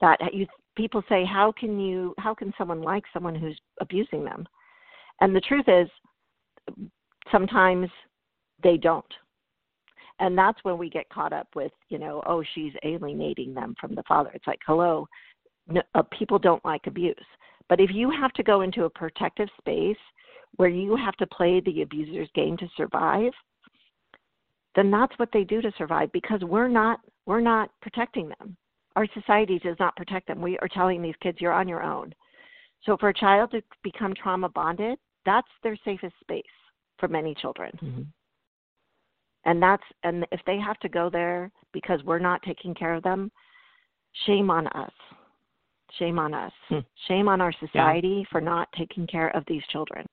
that 0.00 0.18
you 0.32 0.44
people 0.76 1.00
say 1.08 1.24
how 1.24 1.52
can 1.56 1.78
you 1.78 2.12
how 2.18 2.34
can 2.34 2.52
someone 2.58 2.82
like 2.82 3.04
someone 3.12 3.36
who's 3.36 3.56
abusing 3.80 4.24
them 4.24 4.44
and 5.20 5.34
the 5.34 5.40
truth 5.40 5.66
is, 5.68 5.88
sometimes 7.30 7.88
they 8.62 8.76
don't. 8.76 9.04
And 10.20 10.38
that's 10.38 10.58
when 10.62 10.78
we 10.78 10.88
get 10.88 11.08
caught 11.08 11.32
up 11.32 11.48
with, 11.54 11.72
you 11.88 11.98
know, 11.98 12.22
oh, 12.26 12.42
she's 12.54 12.72
alienating 12.84 13.52
them 13.52 13.74
from 13.80 13.94
the 13.94 14.04
father. 14.04 14.30
It's 14.32 14.46
like, 14.46 14.60
hello, 14.66 15.06
no, 15.68 15.82
uh, 15.94 16.02
people 16.16 16.38
don't 16.38 16.64
like 16.64 16.86
abuse. 16.86 17.16
But 17.68 17.80
if 17.80 17.90
you 17.92 18.10
have 18.10 18.32
to 18.34 18.42
go 18.42 18.60
into 18.60 18.84
a 18.84 18.90
protective 18.90 19.48
space 19.58 19.96
where 20.56 20.68
you 20.68 20.96
have 20.96 21.16
to 21.16 21.26
play 21.26 21.60
the 21.60 21.82
abuser's 21.82 22.28
game 22.34 22.56
to 22.58 22.68
survive, 22.76 23.32
then 24.74 24.90
that's 24.90 25.16
what 25.18 25.28
they 25.32 25.44
do 25.44 25.60
to 25.60 25.72
survive 25.76 26.10
because 26.12 26.40
we're 26.42 26.68
not 26.68 27.00
we're 27.26 27.40
not 27.40 27.70
protecting 27.80 28.28
them. 28.28 28.56
Our 28.96 29.06
society 29.14 29.58
does 29.58 29.76
not 29.80 29.96
protect 29.96 30.28
them. 30.28 30.40
We 30.40 30.58
are 30.58 30.68
telling 30.68 31.02
these 31.02 31.14
kids 31.20 31.38
you're 31.40 31.52
on 31.52 31.68
your 31.68 31.82
own. 31.82 32.14
So 32.84 32.96
for 32.98 33.08
a 33.08 33.14
child 33.14 33.50
to 33.52 33.62
become 33.82 34.14
trauma 34.14 34.48
bonded, 34.48 34.98
that's 35.24 35.48
their 35.62 35.76
safest 35.84 36.14
space 36.20 36.42
for 36.98 37.08
many 37.08 37.34
children. 37.34 37.70
Mm-hmm. 37.82 38.02
And 39.46 39.62
that's 39.62 39.82
and 40.02 40.26
if 40.32 40.40
they 40.46 40.58
have 40.58 40.78
to 40.80 40.88
go 40.88 41.10
there 41.10 41.50
because 41.72 42.00
we're 42.04 42.18
not 42.18 42.42
taking 42.42 42.74
care 42.74 42.94
of 42.94 43.02
them, 43.02 43.30
shame 44.26 44.50
on 44.50 44.66
us. 44.68 44.92
Shame 45.98 46.18
on 46.18 46.34
us. 46.34 46.52
Hmm. 46.68 46.78
Shame 47.08 47.28
on 47.28 47.40
our 47.40 47.52
society 47.52 48.18
yeah. 48.18 48.24
for 48.30 48.40
not 48.40 48.68
taking 48.76 49.06
care 49.06 49.34
of 49.36 49.44
these 49.46 49.62
children. 49.70 50.06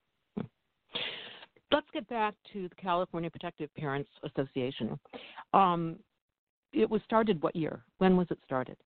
Let's 1.72 1.86
get 1.94 2.06
back 2.08 2.34
to 2.52 2.68
the 2.68 2.74
California 2.74 3.30
Protective 3.30 3.74
Parents 3.74 4.10
Association. 4.24 4.98
Um, 5.54 5.96
it 6.74 6.88
was 6.88 7.00
started 7.06 7.42
what 7.42 7.56
year? 7.56 7.82
When 7.96 8.16
was 8.16 8.26
it 8.30 8.38
started? 8.44 8.76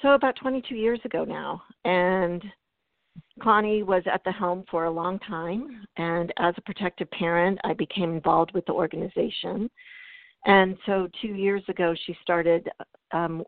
So 0.00 0.14
about 0.14 0.36
22 0.36 0.74
years 0.74 1.00
ago 1.04 1.24
now, 1.24 1.62
and 1.84 2.42
Connie 3.42 3.82
was 3.82 4.02
at 4.10 4.22
the 4.24 4.32
helm 4.32 4.64
for 4.70 4.84
a 4.84 4.90
long 4.90 5.18
time, 5.18 5.86
and 5.98 6.32
as 6.38 6.54
a 6.56 6.62
protective 6.62 7.10
parent, 7.10 7.58
I 7.62 7.74
became 7.74 8.12
involved 8.14 8.52
with 8.54 8.64
the 8.64 8.72
organization. 8.72 9.70
And 10.46 10.76
so, 10.86 11.08
two 11.22 11.34
years 11.34 11.62
ago, 11.68 11.94
she 12.06 12.16
started 12.22 12.68
um, 13.12 13.44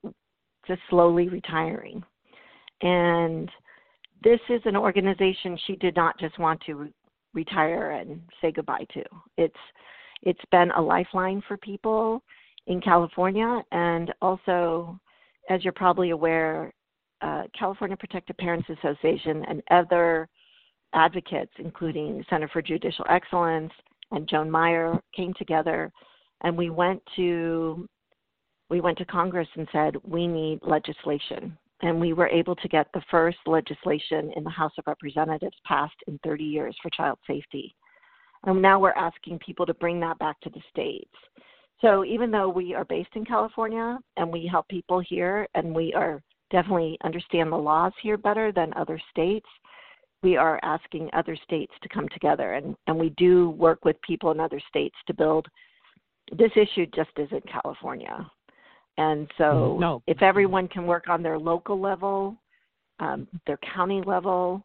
just 0.67 0.81
slowly 0.89 1.29
retiring. 1.29 2.03
And 2.83 3.51
this 4.23 4.41
is 4.49 4.63
an 4.65 4.77
organization 4.77 5.59
she 5.67 5.77
did 5.77 5.97
not 5.97 6.19
just 6.19 6.39
want 6.39 6.61
to 6.67 6.91
retire 7.37 7.93
and 7.93 8.21
say 8.41 8.51
goodbye 8.51 8.87
to. 8.95 9.05
It's 9.37 9.55
it's 10.23 10.41
been 10.51 10.73
a 10.73 10.83
lifeline 10.83 11.43
for 11.47 11.57
people 11.59 12.23
in 12.67 12.81
California, 12.81 13.63
and 13.71 14.13
also, 14.21 14.99
as 15.51 15.63
you're 15.63 15.73
probably 15.73 16.11
aware, 16.11 16.73
uh, 17.21 17.45
California 17.57 17.97
Protective 17.97 18.37
Parents 18.39 18.69
Association 18.69 19.45
and 19.49 19.63
other 19.71 20.29
advocates, 20.95 21.53
including 21.59 22.25
Center 22.29 22.49
for 22.49 22.63
Judicial 22.63 23.05
Excellence 23.09 23.73
and 24.11 24.29
Joan 24.29 24.51
Meier, 24.51 24.99
came 25.15 25.33
together, 25.35 25.93
and 26.43 26.57
we 26.57 26.71
went 26.71 27.01
to 27.15 27.87
we 28.69 28.81
went 28.81 28.99
to 28.99 29.05
Congress 29.05 29.49
and 29.55 29.69
said 29.71 29.95
we 30.03 30.27
need 30.27 30.59
legislation, 30.63 31.57
and 31.83 32.01
we 32.01 32.13
were 32.13 32.29
able 32.29 32.57
to 32.57 32.69
get 32.69 32.87
the 32.93 33.03
first 33.11 33.39
legislation 33.47 34.33
in 34.37 34.45
the 34.45 34.51
House 34.51 34.73
of 34.79 34.87
Representatives 34.87 35.57
passed 35.65 35.97
in 36.07 36.19
30 36.25 36.45
years 36.45 36.77
for 36.83 36.91
child 36.91 37.19
safety, 37.27 37.75
and 38.45 38.63
now 38.63 38.79
we're 38.79 38.93
asking 38.93 39.39
people 39.39 39.67
to 39.67 39.75
bring 39.75 40.01
that 40.01 40.19
back 40.19 40.41
to 40.41 40.51
the 40.51 40.63
states. 40.71 41.15
So 41.81 42.05
even 42.05 42.31
though 42.31 42.49
we 42.49 42.75
are 42.75 42.85
based 42.85 43.11
in 43.15 43.25
California 43.25 43.99
and 44.17 44.33
we 44.33 44.47
help 44.47 44.67
people 44.69 45.01
here, 45.01 45.47
and 45.55 45.75
we 45.75 45.93
are 45.95 46.23
definitely 46.51 46.97
understand 47.05 47.53
the 47.53 47.57
laws 47.57 47.93
here 48.03 48.17
better 48.17 48.53
than 48.53 48.73
other 48.75 49.01
states, 49.11 49.47
we 50.23 50.37
are 50.37 50.59
asking 50.63 51.11
other 51.13 51.37
states 51.45 51.73
to 51.83 51.89
come 51.89 52.09
together. 52.09 52.55
And, 52.55 52.75
and 52.87 52.99
we 52.99 53.11
do 53.19 53.51
work 53.51 53.85
with 53.85 54.01
people 54.03 54.31
in 54.31 54.41
other 54.41 54.61
states 54.69 54.97
to 55.07 55.15
build 55.15 55.47
this 56.37 56.51
issue 56.57 56.87
just 56.95 57.11
isn't 57.19 57.45
California. 57.49 58.29
And 58.99 59.31
so, 59.37 59.77
No. 59.79 60.03
if 60.07 60.23
everyone 60.23 60.69
can 60.69 60.87
work 60.87 61.09
on 61.09 61.23
their 61.23 61.39
local 61.39 61.79
level, 61.79 62.37
um, 62.99 63.29
their 63.47 63.59
county 63.59 64.03
level, 64.03 64.65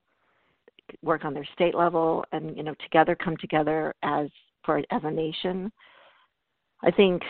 work 1.02 1.26
on 1.26 1.34
their 1.34 1.48
state 1.54 1.76
level, 1.76 2.26
and 2.32 2.56
you 2.56 2.64
know, 2.64 2.76
together 2.76 3.16
come 3.16 3.38
together 3.38 3.94
as 4.04 4.30
for 4.64 4.82
as 4.90 5.04
a 5.04 5.12
nation, 5.12 5.72
I 6.82 6.92
think 6.92 7.24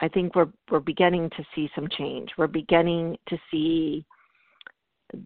I 0.00 0.08
think 0.08 0.34
we're 0.34 0.52
we're 0.70 0.80
beginning 0.80 1.30
to 1.30 1.44
see 1.54 1.70
some 1.74 1.88
change. 1.88 2.30
We're 2.36 2.46
beginning 2.46 3.16
to 3.28 3.38
see 3.50 4.04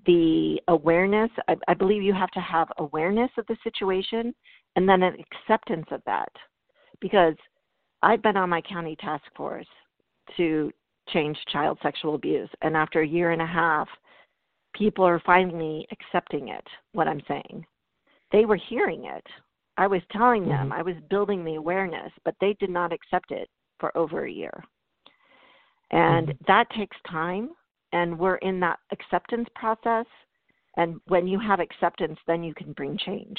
the 0.06 0.60
awareness. 0.68 1.30
I, 1.48 1.56
I 1.68 1.74
believe 1.74 2.02
you 2.02 2.12
have 2.12 2.30
to 2.32 2.40
have 2.40 2.68
awareness 2.78 3.30
of 3.38 3.46
the 3.46 3.56
situation 3.64 4.34
and 4.76 4.88
then 4.88 5.02
an 5.02 5.16
acceptance 5.20 5.86
of 5.90 6.02
that, 6.04 6.30
because 7.00 7.34
I've 8.02 8.22
been 8.22 8.36
on 8.36 8.50
my 8.50 8.60
county 8.60 8.96
task 8.96 9.24
force 9.36 9.66
to 10.36 10.70
change 11.08 11.38
child 11.48 11.78
sexual 11.82 12.14
abuse, 12.14 12.50
and 12.62 12.76
after 12.76 13.00
a 13.00 13.06
year 13.06 13.30
and 13.30 13.42
a 13.42 13.46
half, 13.46 13.88
people 14.74 15.04
are 15.04 15.20
finally 15.20 15.86
accepting 15.90 16.48
it. 16.48 16.66
What 16.92 17.08
I'm 17.08 17.22
saying, 17.26 17.66
they 18.30 18.44
were 18.44 18.56
hearing 18.56 19.06
it. 19.06 19.26
I 19.76 19.86
was 19.86 20.02
telling 20.10 20.48
them, 20.48 20.72
I 20.72 20.82
was 20.82 20.96
building 21.08 21.44
the 21.44 21.54
awareness, 21.54 22.12
but 22.24 22.34
they 22.40 22.54
did 22.54 22.70
not 22.70 22.92
accept 22.92 23.30
it 23.30 23.48
for 23.78 23.96
over 23.96 24.24
a 24.24 24.30
year. 24.30 24.64
And 25.90 26.36
that 26.46 26.68
takes 26.70 26.96
time, 27.08 27.50
and 27.92 28.18
we're 28.18 28.36
in 28.36 28.60
that 28.60 28.80
acceptance 28.92 29.48
process. 29.54 30.06
And 30.76 31.00
when 31.06 31.26
you 31.26 31.38
have 31.38 31.60
acceptance, 31.60 32.18
then 32.26 32.42
you 32.42 32.54
can 32.54 32.72
bring 32.72 32.98
change. 32.98 33.38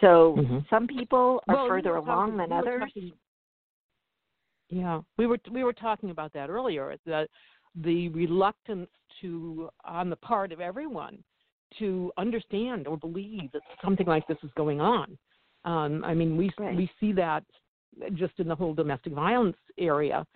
So 0.00 0.34
Mhm. 0.36 0.68
some 0.68 0.86
people 0.86 1.42
are 1.48 1.54
Well, 1.54 1.68
further 1.68 1.96
along 1.96 2.36
than 2.38 2.50
others. 2.50 2.80
talking- 2.80 3.12
yeah, 4.72 5.00
we 5.18 5.26
were 5.26 5.38
we 5.50 5.64
were 5.64 5.74
talking 5.74 6.10
about 6.10 6.32
that 6.32 6.48
earlier. 6.48 6.96
The 7.04 7.28
the 7.74 8.08
reluctance 8.08 8.88
to 9.20 9.68
on 9.84 10.08
the 10.08 10.16
part 10.16 10.50
of 10.50 10.60
everyone 10.60 11.22
to 11.78 12.10
understand 12.16 12.86
or 12.86 12.96
believe 12.96 13.52
that 13.52 13.62
something 13.84 14.06
like 14.06 14.26
this 14.26 14.38
is 14.42 14.50
going 14.56 14.80
on. 14.80 15.16
Um, 15.64 16.02
I 16.04 16.14
mean, 16.14 16.36
we 16.36 16.50
Right. 16.58 16.76
we 16.76 16.90
see 16.98 17.12
that 17.12 17.44
just 18.14 18.32
in 18.38 18.48
the 18.48 18.54
whole 18.54 18.72
domestic 18.72 19.12
violence 19.12 19.58
area, 19.78 20.26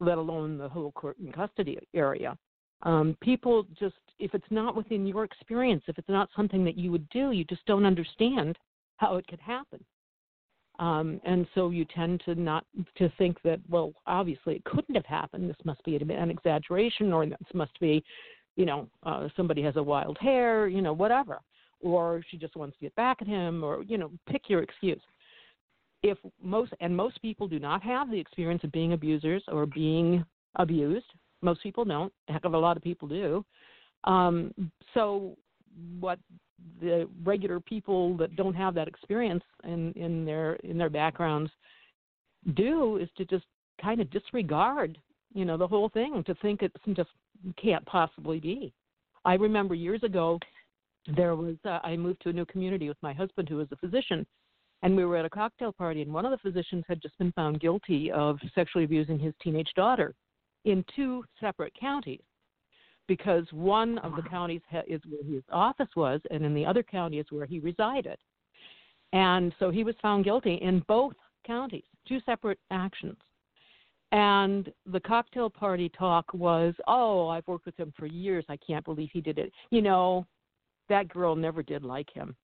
let 0.00 0.18
alone 0.18 0.58
the 0.58 0.68
whole 0.68 0.92
court 0.92 1.16
and 1.18 1.32
custody 1.32 1.78
area. 1.94 2.36
Um, 2.82 3.16
people 3.22 3.66
just, 3.78 3.96
if 4.18 4.34
it's 4.34 4.50
not 4.50 4.76
within 4.76 5.06
your 5.06 5.24
experience, 5.24 5.82
if 5.88 5.98
it's 5.98 6.10
not 6.10 6.28
something 6.36 6.62
that 6.66 6.76
you 6.76 6.92
would 6.92 7.08
do, 7.08 7.30
you 7.30 7.44
just 7.44 7.64
don't 7.64 7.86
understand 7.86 8.58
how 8.98 9.16
it 9.16 9.26
could 9.26 9.40
happen. 9.40 9.82
Um, 10.78 11.20
and 11.24 11.46
so 11.54 11.70
you 11.70 11.86
tend 11.86 12.22
to 12.26 12.34
not 12.34 12.64
to 12.96 13.10
think 13.16 13.40
that 13.42 13.60
well, 13.68 13.92
obviously 14.06 14.56
it 14.56 14.64
couldn't 14.64 14.94
have 14.94 15.06
happened. 15.06 15.48
This 15.48 15.56
must 15.64 15.82
be 15.84 15.96
an 15.96 16.30
exaggeration, 16.30 17.12
or 17.12 17.26
this 17.26 17.38
must 17.54 17.78
be, 17.80 18.04
you 18.56 18.66
know, 18.66 18.88
uh, 19.02 19.28
somebody 19.36 19.62
has 19.62 19.76
a 19.76 19.82
wild 19.82 20.18
hair, 20.18 20.68
you 20.68 20.82
know, 20.82 20.92
whatever, 20.92 21.40
or 21.80 22.22
she 22.30 22.36
just 22.36 22.56
wants 22.56 22.76
to 22.76 22.84
get 22.84 22.94
back 22.94 23.18
at 23.22 23.26
him, 23.26 23.64
or 23.64 23.82
you 23.84 23.96
know, 23.96 24.10
pick 24.28 24.42
your 24.48 24.62
excuse. 24.62 25.00
If 26.02 26.18
most 26.42 26.72
and 26.80 26.94
most 26.94 27.20
people 27.22 27.48
do 27.48 27.58
not 27.58 27.82
have 27.82 28.10
the 28.10 28.20
experience 28.20 28.62
of 28.64 28.72
being 28.72 28.92
abusers 28.92 29.42
or 29.48 29.64
being 29.64 30.24
abused, 30.56 31.06
most 31.40 31.62
people 31.62 31.84
don't. 31.84 32.12
A 32.28 32.32
heck 32.32 32.44
of 32.44 32.54
a 32.54 32.58
lot 32.58 32.76
of 32.76 32.82
people 32.82 33.08
do. 33.08 33.44
Um, 34.04 34.52
so 34.92 35.36
what 36.00 36.18
the 36.80 37.08
regular 37.24 37.60
people 37.60 38.16
that 38.16 38.36
don't 38.36 38.54
have 38.54 38.74
that 38.74 38.88
experience 38.88 39.44
in 39.64 39.92
in 39.92 40.24
their 40.24 40.54
in 40.56 40.78
their 40.78 40.90
backgrounds 40.90 41.50
do 42.54 42.96
is 42.96 43.08
to 43.16 43.24
just 43.24 43.44
kind 43.80 44.00
of 44.00 44.10
disregard 44.10 44.98
you 45.34 45.44
know 45.44 45.56
the 45.56 45.66
whole 45.66 45.88
thing 45.88 46.22
to 46.24 46.34
think 46.36 46.62
it 46.62 46.72
just 46.94 47.10
can't 47.60 47.84
possibly 47.86 48.40
be. 48.40 48.72
I 49.24 49.34
remember 49.34 49.74
years 49.74 50.02
ago 50.02 50.38
there 51.14 51.36
was 51.36 51.56
uh, 51.64 51.78
i 51.84 51.96
moved 51.96 52.20
to 52.22 52.30
a 52.30 52.32
new 52.32 52.44
community 52.46 52.88
with 52.88 52.96
my 53.02 53.12
husband 53.12 53.48
who 53.48 53.56
was 53.56 53.68
a 53.70 53.76
physician 53.76 54.26
and 54.82 54.96
we 54.96 55.04
were 55.04 55.16
at 55.16 55.24
a 55.24 55.30
cocktail 55.30 55.72
party 55.72 56.02
and 56.02 56.12
one 56.12 56.24
of 56.24 56.30
the 56.30 56.38
physicians 56.38 56.84
had 56.88 57.00
just 57.00 57.16
been 57.18 57.32
found 57.32 57.60
guilty 57.60 58.10
of 58.10 58.38
sexually 58.54 58.84
abusing 58.84 59.18
his 59.18 59.34
teenage 59.42 59.70
daughter 59.76 60.14
in 60.64 60.84
two 60.94 61.24
separate 61.40 61.72
counties 61.78 62.22
because 63.08 63.44
one 63.52 63.98
of 63.98 64.16
the 64.16 64.22
counties 64.22 64.62
ha- 64.70 64.82
is 64.86 65.00
where 65.08 65.22
his 65.24 65.42
office 65.50 65.88
was, 65.96 66.20
and 66.30 66.44
in 66.44 66.54
the 66.54 66.66
other 66.66 66.82
county 66.82 67.18
is 67.18 67.26
where 67.30 67.46
he 67.46 67.58
resided. 67.58 68.18
And 69.12 69.54
so 69.58 69.70
he 69.70 69.84
was 69.84 69.94
found 70.02 70.24
guilty 70.24 70.54
in 70.56 70.80
both 70.88 71.14
counties, 71.46 71.84
two 72.06 72.18
separate 72.26 72.58
actions. 72.70 73.16
And 74.12 74.72
the 74.86 75.00
cocktail 75.00 75.50
party 75.50 75.88
talk 75.88 76.32
was, 76.32 76.74
oh, 76.86 77.28
I've 77.28 77.46
worked 77.46 77.66
with 77.66 77.76
him 77.76 77.92
for 77.96 78.06
years. 78.06 78.44
I 78.48 78.56
can't 78.56 78.84
believe 78.84 79.10
he 79.12 79.20
did 79.20 79.38
it. 79.38 79.52
You 79.70 79.82
know, 79.82 80.26
that 80.88 81.08
girl 81.08 81.34
never 81.34 81.62
did 81.62 81.82
like 81.82 82.12
him. 82.12 82.36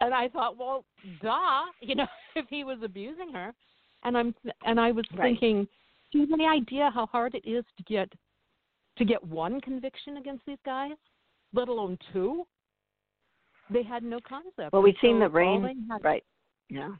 And 0.00 0.14
I 0.14 0.28
thought, 0.28 0.56
well, 0.56 0.84
duh, 1.20 1.64
you 1.80 1.94
know, 1.94 2.06
if 2.36 2.46
he 2.48 2.64
was 2.64 2.78
abusing 2.84 3.32
her. 3.32 3.52
And 4.04 4.16
I'm 4.16 4.32
and 4.64 4.78
I 4.78 4.92
was 4.92 5.04
Right. 5.12 5.32
thinking, 5.32 5.66
do 6.12 6.18
you 6.18 6.26
have 6.26 6.32
any 6.32 6.46
idea 6.46 6.90
how 6.94 7.06
hard 7.06 7.34
it 7.34 7.44
is 7.48 7.64
to 7.76 7.82
get 7.82 8.12
to 8.98 9.04
get 9.04 9.22
one 9.24 9.60
conviction 9.60 10.16
against 10.18 10.44
these 10.46 10.58
guys, 10.64 10.92
let 11.54 11.68
alone 11.68 11.98
two? 12.12 12.46
They 13.70 13.82
had 13.82 14.02
no 14.02 14.18
concept. 14.26 14.72
Well, 14.72 14.82
we've 14.82 14.94
And 15.02 15.08
seen 15.10 15.16
so 15.16 15.20
the 15.20 15.28
rain, 15.30 15.86
had 15.90 16.04
right? 16.04 16.24
Yeah. 16.68 16.90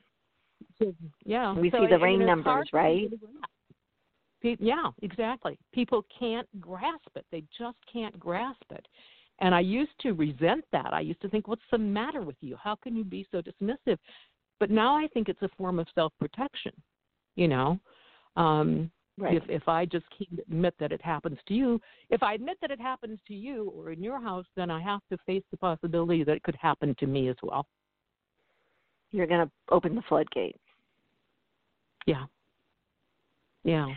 yeah. 1.25 1.55
We 1.55 1.71
so 1.71 1.81
see 1.81 1.87
the 1.87 1.97
I- 1.97 2.03
RAINN 2.03 2.27
numbers, 2.27 2.69
right? 2.73 3.11
people 3.11 3.19
to 3.19 3.27
grasp. 3.27 3.51
Pe- 4.43 4.57
Yeah, 4.65 4.91
exactly. 5.03 5.59
People 5.73 6.05
can't 6.19 6.47
grasp 6.61 7.09
it. 7.17 7.25
They 7.33 7.43
just 7.59 7.79
can't 7.93 8.19
grasp 8.19 8.63
it. 8.71 8.87
And 9.41 9.55
I 9.55 9.61
used 9.61 9.93
to 10.01 10.13
resent 10.13 10.65
that. 10.73 10.93
I 10.93 11.01
used 11.01 11.21
to 11.23 11.29
think, 11.29 11.47
what's 11.49 11.63
the 11.71 11.79
matter 11.79 12.23
with 12.23 12.37
you? 12.41 12.57
How 12.63 12.75
can 12.75 12.97
you 12.97 13.05
be 13.05 13.27
so 13.31 13.41
dismissive? 13.41 13.99
But 14.61 14.71
now 14.71 14.97
I 14.97 15.07
think 15.09 15.29
it's 15.29 15.43
a 15.43 15.49
form 15.57 15.79
of 15.79 15.87
self 15.95 16.13
protection, 16.19 16.73
you 17.37 17.47
know? 17.49 17.79
Um, 18.37 18.91
Right. 19.19 19.37
if 19.37 19.43
if 19.49 19.69
I 19.69 19.85
just 19.85 20.07
can't 20.17 20.41
admit 20.41 20.75
that 20.79 20.93
it 20.93 21.03
happens 21.03 21.39
to 21.49 21.55
you, 21.55 21.81
if 22.11 22.23
I 22.23 22.35
admit 22.35 22.57
that 22.61 22.71
it 22.71 22.81
happens 22.81 23.19
to 23.27 23.35
you 23.35 23.73
or 23.77 23.91
in 23.91 24.01
your 24.01 24.21
house, 24.21 24.47
then 24.55 24.71
I 24.71 24.81
have 24.81 25.01
to 25.11 25.19
face 25.27 25.43
the 25.51 25.57
possibility 25.57 26.23
that 26.23 26.37
it 26.37 26.43
could 26.45 26.55
happen 26.55 26.95
to 27.01 27.07
me 27.07 27.29
as 27.29 27.37
well. 27.43 27.67
You're 29.11 29.27
going 29.27 29.45
to 29.45 29.51
open 29.71 29.95
the 29.95 30.03
floodgate. 30.03 30.57
Yeah. 32.07 32.27
Yeah. 33.65 33.89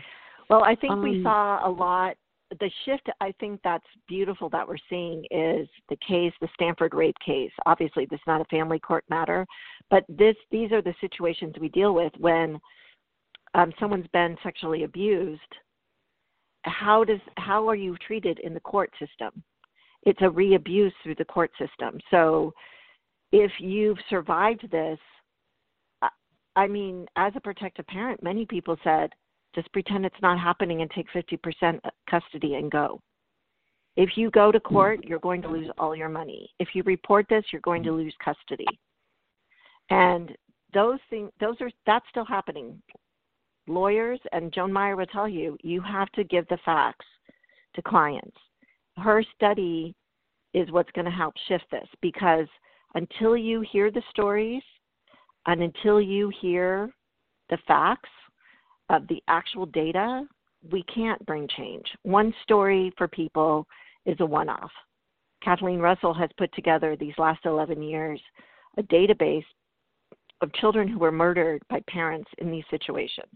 Well, 0.50 0.64
I 0.64 0.74
think 0.74 0.94
we 1.02 1.18
Um, 1.18 1.22
saw 1.22 1.68
a 1.68 1.70
lot. 1.70 2.16
The 2.58 2.70
shift, 2.84 3.08
I 3.20 3.32
think 3.40 3.60
that's 3.62 3.86
beautiful 4.08 4.50
that 4.50 4.66
we're 4.66 4.76
seeing 4.90 5.24
is 5.30 5.68
the 5.88 5.96
case, 5.96 6.32
the 6.40 6.48
Stanford 6.54 6.94
rape 6.94 7.18
case. 7.24 7.52
Obviously, 7.64 8.06
this 8.06 8.20
is 8.20 8.26
not 8.26 8.40
a 8.40 8.44
family 8.46 8.78
court 8.78 9.04
matter, 9.08 9.46
but 9.88 10.04
this 10.08 10.36
these 10.50 10.72
are 10.72 10.82
the 10.82 10.94
situations 11.00 11.54
we 11.58 11.68
deal 11.68 11.94
with 11.94 12.12
when 12.18 12.60
um, 13.54 13.72
someone's 13.78 14.06
been 14.12 14.36
sexually 14.42 14.84
abused. 14.84 15.40
How 16.62 17.04
does 17.04 17.20
how 17.36 17.68
are 17.68 17.74
you 17.74 17.96
treated 18.06 18.38
in 18.40 18.54
the 18.54 18.60
court 18.60 18.90
system? 18.98 19.42
It's 20.04 20.20
a 20.22 20.30
re-abuse 20.30 20.92
through 21.02 21.16
the 21.16 21.24
court 21.24 21.50
system. 21.58 22.00
So, 22.10 22.52
if 23.30 23.52
you've 23.58 23.98
survived 24.10 24.68
this, 24.70 24.98
I- 26.02 26.10
I 26.56 26.66
mean, 26.66 27.06
as 27.16 27.34
a 27.36 27.40
protective 27.40 27.86
parent, 27.86 28.22
many 28.22 28.44
people 28.44 28.76
said, 28.82 29.12
just 29.54 29.72
pretend 29.72 30.04
it's 30.06 30.22
not 30.22 30.38
happening 30.38 30.82
and 30.82 30.90
take 30.90 31.08
50% 31.10 31.80
custody 32.08 32.54
and 32.54 32.70
go. 32.70 33.00
If 33.96 34.16
you 34.16 34.30
go 34.30 34.50
to 34.50 34.58
court, 34.58 35.04
you're 35.04 35.18
going 35.18 35.42
to 35.42 35.48
lose 35.48 35.70
all 35.76 35.94
your 35.94 36.08
money. 36.08 36.50
If 36.58 36.68
you 36.74 36.82
report 36.84 37.26
this, 37.28 37.44
you're 37.52 37.60
going 37.60 37.82
to 37.82 37.92
lose 37.92 38.14
custody. 38.24 38.66
And 39.90 40.34
those 40.72 40.98
things, 41.10 41.30
those 41.40 41.56
are 41.60 41.70
that's 41.84 42.08
still 42.08 42.24
happening. 42.24 42.80
Lawyers 43.68 44.20
and 44.32 44.52
Joan 44.52 44.72
Meier 44.72 44.96
will 44.96 45.06
tell 45.06 45.28
you, 45.28 45.56
you 45.62 45.80
have 45.80 46.10
to 46.12 46.24
give 46.24 46.46
the 46.48 46.58
facts 46.64 47.06
to 47.74 47.82
clients. 47.82 48.36
Her 48.96 49.24
study 49.34 49.94
is 50.52 50.70
what's 50.70 50.90
going 50.92 51.04
to 51.04 51.10
help 51.10 51.34
shift 51.48 51.64
this 51.70 51.88
because 52.00 52.46
until 52.94 53.36
you 53.36 53.64
hear 53.72 53.90
the 53.90 54.02
stories 54.10 54.62
and 55.46 55.62
until 55.62 56.00
you 56.00 56.30
hear 56.40 56.90
the 57.50 57.58
facts 57.66 58.10
of 58.90 59.06
the 59.08 59.22
actual 59.28 59.66
data, 59.66 60.24
we 60.70 60.82
can't 60.84 61.24
bring 61.26 61.48
change. 61.56 61.86
One 62.02 62.34
story 62.42 62.92
for 62.98 63.08
people 63.08 63.66
is 64.04 64.16
a 64.20 64.26
one 64.26 64.48
off. 64.48 64.70
Kathleen 65.42 65.80
Russell 65.80 66.14
has 66.14 66.30
put 66.36 66.52
together 66.54 66.96
these 66.96 67.14
last 67.18 67.46
11 67.46 67.82
years 67.82 68.20
a 68.78 68.82
database 68.82 69.44
of 70.40 70.52
children 70.54 70.88
who 70.88 70.98
were 70.98 71.12
murdered 71.12 71.62
by 71.68 71.80
parents 71.88 72.30
in 72.38 72.50
these 72.50 72.64
situations. 72.70 73.32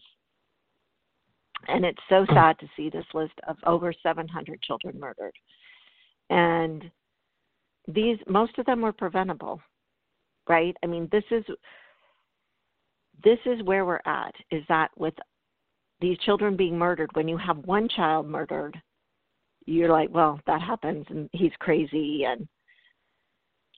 And 1.68 1.84
it's 1.84 2.02
so 2.08 2.24
mm. 2.24 2.34
sad 2.34 2.58
to 2.58 2.68
see 2.76 2.90
this 2.90 3.06
list 3.14 3.34
of 3.48 3.56
over 3.66 3.92
700 4.02 4.62
children 4.62 4.98
murdered. 4.98 5.34
And 6.30 6.90
these, 7.88 8.18
most 8.28 8.58
of 8.58 8.66
them 8.66 8.80
were 8.80 8.92
preventable, 8.92 9.60
right? 10.48 10.76
I 10.82 10.86
mean, 10.86 11.08
this 11.12 11.24
is 11.30 11.44
this 13.24 13.38
is 13.46 13.62
where 13.62 13.86
we're 13.86 14.00
at 14.04 14.34
is 14.50 14.62
that 14.68 14.90
with 14.96 15.14
these 16.00 16.18
children 16.18 16.54
being 16.54 16.78
murdered, 16.78 17.10
when 17.14 17.26
you 17.26 17.38
have 17.38 17.56
one 17.64 17.88
child 17.88 18.28
murdered, 18.28 18.78
you're 19.64 19.90
like, 19.90 20.10
well, 20.12 20.38
that 20.46 20.60
happens 20.60 21.06
and 21.08 21.28
he's 21.32 21.52
crazy 21.58 22.24
and 22.24 22.46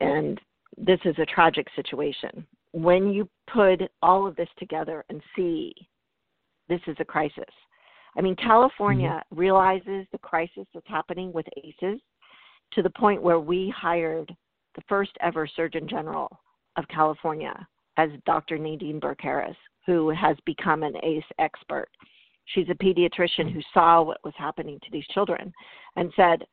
and 0.00 0.40
this 0.76 0.98
is 1.04 1.14
a 1.18 1.26
tragic 1.26 1.66
situation. 1.74 2.46
When 2.72 3.10
you 3.10 3.28
put 3.52 3.80
all 4.02 4.26
of 4.26 4.36
this 4.36 4.48
together 4.58 5.04
and 5.08 5.22
see 5.34 5.72
this 6.68 6.80
is 6.86 6.96
a 7.00 7.04
crisis. 7.04 7.44
I 8.18 8.20
mean, 8.20 8.36
California 8.36 9.22
mm-hmm. 9.24 9.38
realizes 9.38 10.06
the 10.10 10.18
crisis 10.18 10.66
that's 10.74 10.88
happening 10.88 11.32
with 11.32 11.46
ACEs 11.56 12.00
to 12.72 12.82
the 12.82 12.90
point 12.90 13.22
where 13.22 13.40
we 13.40 13.72
hired 13.74 14.34
the 14.74 14.82
first 14.88 15.12
ever 15.20 15.46
Surgeon 15.46 15.88
General 15.88 16.28
of 16.76 16.86
California 16.88 17.54
as 17.96 18.10
Dr. 18.26 18.58
Nadine 18.58 18.98
Burke 18.98 19.20
Harris, 19.20 19.56
who 19.86 20.10
has 20.10 20.36
become 20.44 20.82
an 20.82 20.94
ACE 21.02 21.24
expert. 21.38 21.88
She's 22.46 22.68
a 22.68 22.74
pediatrician 22.74 23.52
who 23.52 23.60
saw 23.72 24.02
what 24.02 24.24
was 24.24 24.34
happening 24.36 24.78
to 24.80 24.90
these 24.90 25.06
children 25.08 25.52
and 25.96 26.12
said, 26.16 26.44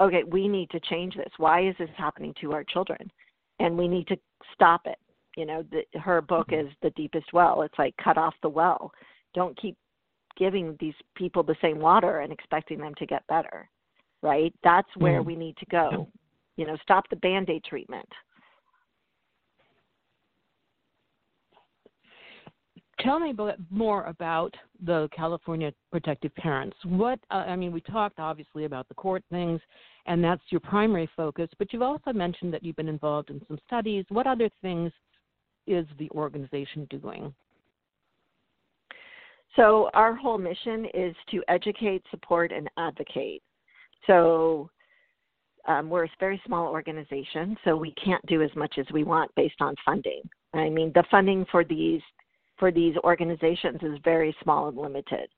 okay, 0.00 0.24
we 0.24 0.48
need 0.48 0.70
to 0.70 0.80
change 0.80 1.14
this. 1.16 1.32
Why 1.38 1.68
is 1.68 1.74
this 1.78 1.90
happening 1.96 2.34
to 2.40 2.52
our 2.52 2.64
children? 2.64 3.10
And 3.60 3.78
we 3.78 3.88
need 3.88 4.06
to 4.08 4.16
stop 4.52 4.82
it. 4.86 4.98
You 5.36 5.46
know, 5.46 5.64
the, 5.70 5.82
her 5.98 6.20
book 6.20 6.48
mm-hmm. 6.48 6.68
is 6.68 6.74
The 6.82 6.90
Deepest 6.90 7.32
Well. 7.32 7.62
It's 7.62 7.78
like 7.78 7.94
cut 8.02 8.18
off 8.18 8.34
the 8.42 8.48
well. 8.48 8.90
Don't 9.34 9.60
keep 9.60 9.76
giving 10.36 10.76
these 10.80 10.94
people 11.14 11.42
the 11.42 11.56
same 11.62 11.78
water 11.78 12.20
and 12.20 12.32
expecting 12.32 12.78
them 12.78 12.94
to 12.98 13.06
get 13.06 13.26
better. 13.26 13.68
Right? 14.22 14.54
That's 14.62 14.88
where 14.96 15.22
mm. 15.22 15.26
we 15.26 15.36
need 15.36 15.56
to 15.58 15.66
go. 15.66 16.08
You 16.56 16.66
know, 16.66 16.76
stop 16.82 17.04
the 17.10 17.16
band 17.16 17.50
aid 17.50 17.64
treatment. 17.64 18.08
Tell 23.00 23.18
me 23.18 23.34
more 23.70 24.04
about 24.04 24.54
the 24.82 25.08
California 25.14 25.72
Protective 25.90 26.34
Parents. 26.36 26.76
What 26.84 27.18
uh, 27.30 27.44
I 27.46 27.56
mean, 27.56 27.72
we 27.72 27.80
talked 27.80 28.18
obviously 28.18 28.64
about 28.64 28.88
the 28.88 28.94
court 28.94 29.22
things, 29.30 29.60
and 30.06 30.22
that's 30.22 30.42
your 30.50 30.60
primary 30.60 31.08
focus. 31.16 31.50
But 31.58 31.72
you've 31.72 31.82
also 31.82 32.12
mentioned 32.12 32.54
that 32.54 32.62
you've 32.62 32.76
been 32.76 32.88
involved 32.88 33.30
in 33.30 33.42
some 33.48 33.58
studies. 33.66 34.04
What 34.08 34.26
other 34.26 34.48
things 34.62 34.92
is 35.66 35.86
the 35.98 36.08
organization 36.10 36.86
doing? 36.88 37.34
So 39.56 39.88
our 39.94 40.14
whole 40.14 40.38
mission 40.38 40.86
is 40.94 41.14
to 41.30 41.42
educate, 41.48 42.02
support, 42.10 42.52
and 42.52 42.68
advocate. 42.76 43.42
So 44.06 44.70
um, 45.66 45.88
we're 45.88 46.04
a 46.04 46.10
very 46.20 46.40
small 46.46 46.68
organization, 46.68 47.56
so 47.64 47.76
we 47.76 47.92
can't 47.92 48.24
do 48.26 48.42
as 48.42 48.50
much 48.56 48.74
as 48.78 48.86
we 48.92 49.04
want 49.04 49.30
based 49.36 49.60
on 49.60 49.74
funding. 49.84 50.22
I 50.52 50.68
mean, 50.68 50.92
the 50.94 51.04
funding 51.10 51.46
for 51.50 51.64
these 51.64 52.02
for 52.58 52.70
these 52.70 52.94
organizations 52.98 53.80
is 53.82 53.98
very 54.04 54.34
small 54.42 54.68
and 54.68 54.76
limited. 54.76 55.28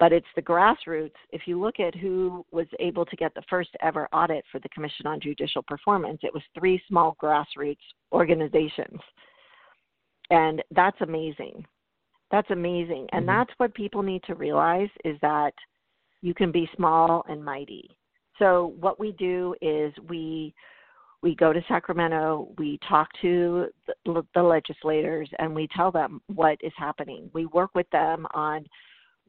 But 0.00 0.12
it's 0.12 0.26
the 0.34 0.42
grassroots. 0.42 1.12
If 1.30 1.42
you 1.46 1.60
look 1.60 1.80
at 1.80 1.94
who 1.94 2.44
was 2.50 2.66
able 2.80 3.04
to 3.04 3.16
get 3.16 3.34
the 3.34 3.42
first 3.48 3.70
ever 3.80 4.08
audit 4.12 4.44
for 4.50 4.58
the 4.60 4.68
Commission 4.70 5.06
on 5.06 5.20
Judicial 5.20 5.62
Performance, 5.62 6.20
it 6.22 6.32
was 6.32 6.42
three 6.58 6.80
small 6.88 7.16
grassroots 7.22 7.76
organizations. 8.12 9.00
And 10.30 10.62
that's 10.72 11.00
amazing. 11.00 11.64
That's 12.30 12.50
amazing. 12.50 13.06
And 13.12 13.26
mm-hmm. 13.26 13.38
that's 13.38 13.50
what 13.58 13.74
people 13.74 14.02
need 14.02 14.22
to 14.24 14.34
realize 14.34 14.90
is 15.04 15.16
that 15.22 15.52
you 16.20 16.34
can 16.34 16.52
be 16.52 16.68
small 16.76 17.24
and 17.28 17.44
mighty. 17.44 17.96
So 18.38 18.74
what 18.78 19.00
we 19.00 19.12
do 19.12 19.54
is 19.60 19.92
we 20.08 20.54
we 21.20 21.34
go 21.34 21.52
to 21.52 21.60
Sacramento, 21.66 22.48
we 22.58 22.78
talk 22.88 23.08
to 23.22 23.66
the, 24.04 24.24
the 24.34 24.42
legislators, 24.42 25.28
and 25.40 25.52
we 25.52 25.68
tell 25.74 25.90
them 25.90 26.20
what 26.32 26.58
is 26.62 26.72
happening. 26.76 27.28
We 27.32 27.46
work 27.46 27.70
with 27.74 27.90
them 27.90 28.24
on, 28.34 28.64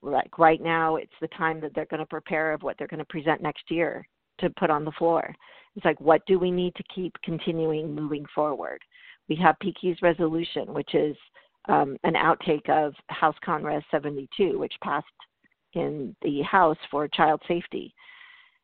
like 0.04 0.38
right 0.38 0.62
now, 0.62 0.98
it's 0.98 1.12
the 1.20 1.30
time 1.30 1.60
that 1.62 1.74
they're 1.74 1.88
going 1.88 2.00
to 2.00 2.06
prepare 2.06 2.54
of 2.54 2.62
what 2.62 2.78
they're 2.78 2.88
going 2.88 3.00
to 3.00 3.06
present 3.06 3.42
next 3.42 3.72
year 3.72 4.08
to 4.40 4.52
put 4.52 4.70
on 4.70 4.86
the 4.86 4.92
floor. 4.92 5.34
It's 5.76 5.86
like, 5.86 6.00
what 6.00 6.22
do 6.28 6.38
we 6.38 6.52
need 6.52 6.76
to 6.76 6.84
keep 6.94 7.16
continuing 7.24 7.96
moving 7.96 8.26
forward? 8.36 8.82
We 9.28 9.36
have 9.38 9.56
Piqui's 9.60 10.02
resolution, 10.04 10.74
which 10.74 10.94
is 10.94 11.16
um, 11.70 11.98
an 12.04 12.14
outtake 12.14 12.68
of 12.70 12.94
House 13.10 13.36
Con 13.46 13.64
72, 13.92 14.58
which 14.58 14.74
passed 14.84 15.06
in 15.74 16.16
the 16.22 16.42
House 16.42 16.78
for 16.90 17.08
child 17.08 17.42
safety 17.48 17.94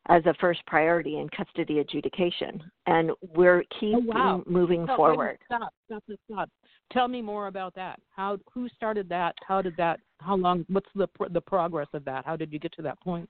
as 0.08 0.24
a 0.26 0.34
first 0.40 0.66
priority 0.68 1.18
in 1.18 1.30
custody 1.30 1.80
adjudication, 1.80 2.62
and 2.86 3.12
we're 3.34 3.64
keep 3.80 3.96
oh, 3.96 4.04
wow. 4.06 4.44
moving 4.46 4.84
stop, 4.86 4.98
forward. 4.98 5.38
Stop, 5.46 5.74
stop, 5.86 6.04
stop. 6.32 6.50
Tell 6.92 7.08
me 7.08 7.22
more 7.22 7.48
about 7.48 7.74
that. 7.76 8.00
How 8.16 8.38
who 8.54 8.70
started 8.70 9.10
that? 9.10 9.36
How 9.48 9.62
did 9.62 9.76
that? 9.78 10.00
How 10.20 10.36
long? 10.36 10.66
What's 10.70 10.90
the 10.94 11.08
the 11.32 11.42
progress 11.42 11.88
of 11.94 12.06
that? 12.06 12.26
How 12.26 12.36
did 12.36 12.54
you 12.54 12.60
get 12.60 12.72
to 12.74 12.84
that 12.84 13.00
point? 13.02 13.28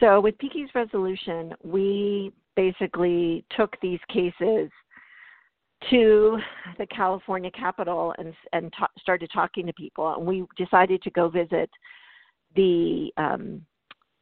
So 0.00 0.20
with 0.20 0.38
Piqui's 0.38 0.70
resolution, 0.74 1.52
we 1.62 2.32
basically 2.56 3.44
took 3.56 3.76
these 3.82 4.00
cases 4.08 4.70
to 5.90 6.38
the 6.78 6.86
California 6.86 7.50
Capitol 7.50 8.14
and 8.18 8.34
and 8.52 8.72
ta- 8.78 8.90
started 8.98 9.30
talking 9.32 9.66
to 9.66 9.72
people, 9.74 10.14
and 10.14 10.26
we 10.26 10.44
decided 10.56 11.02
to 11.02 11.10
go 11.10 11.28
visit 11.28 11.70
the 12.56 13.10
um, 13.16 13.64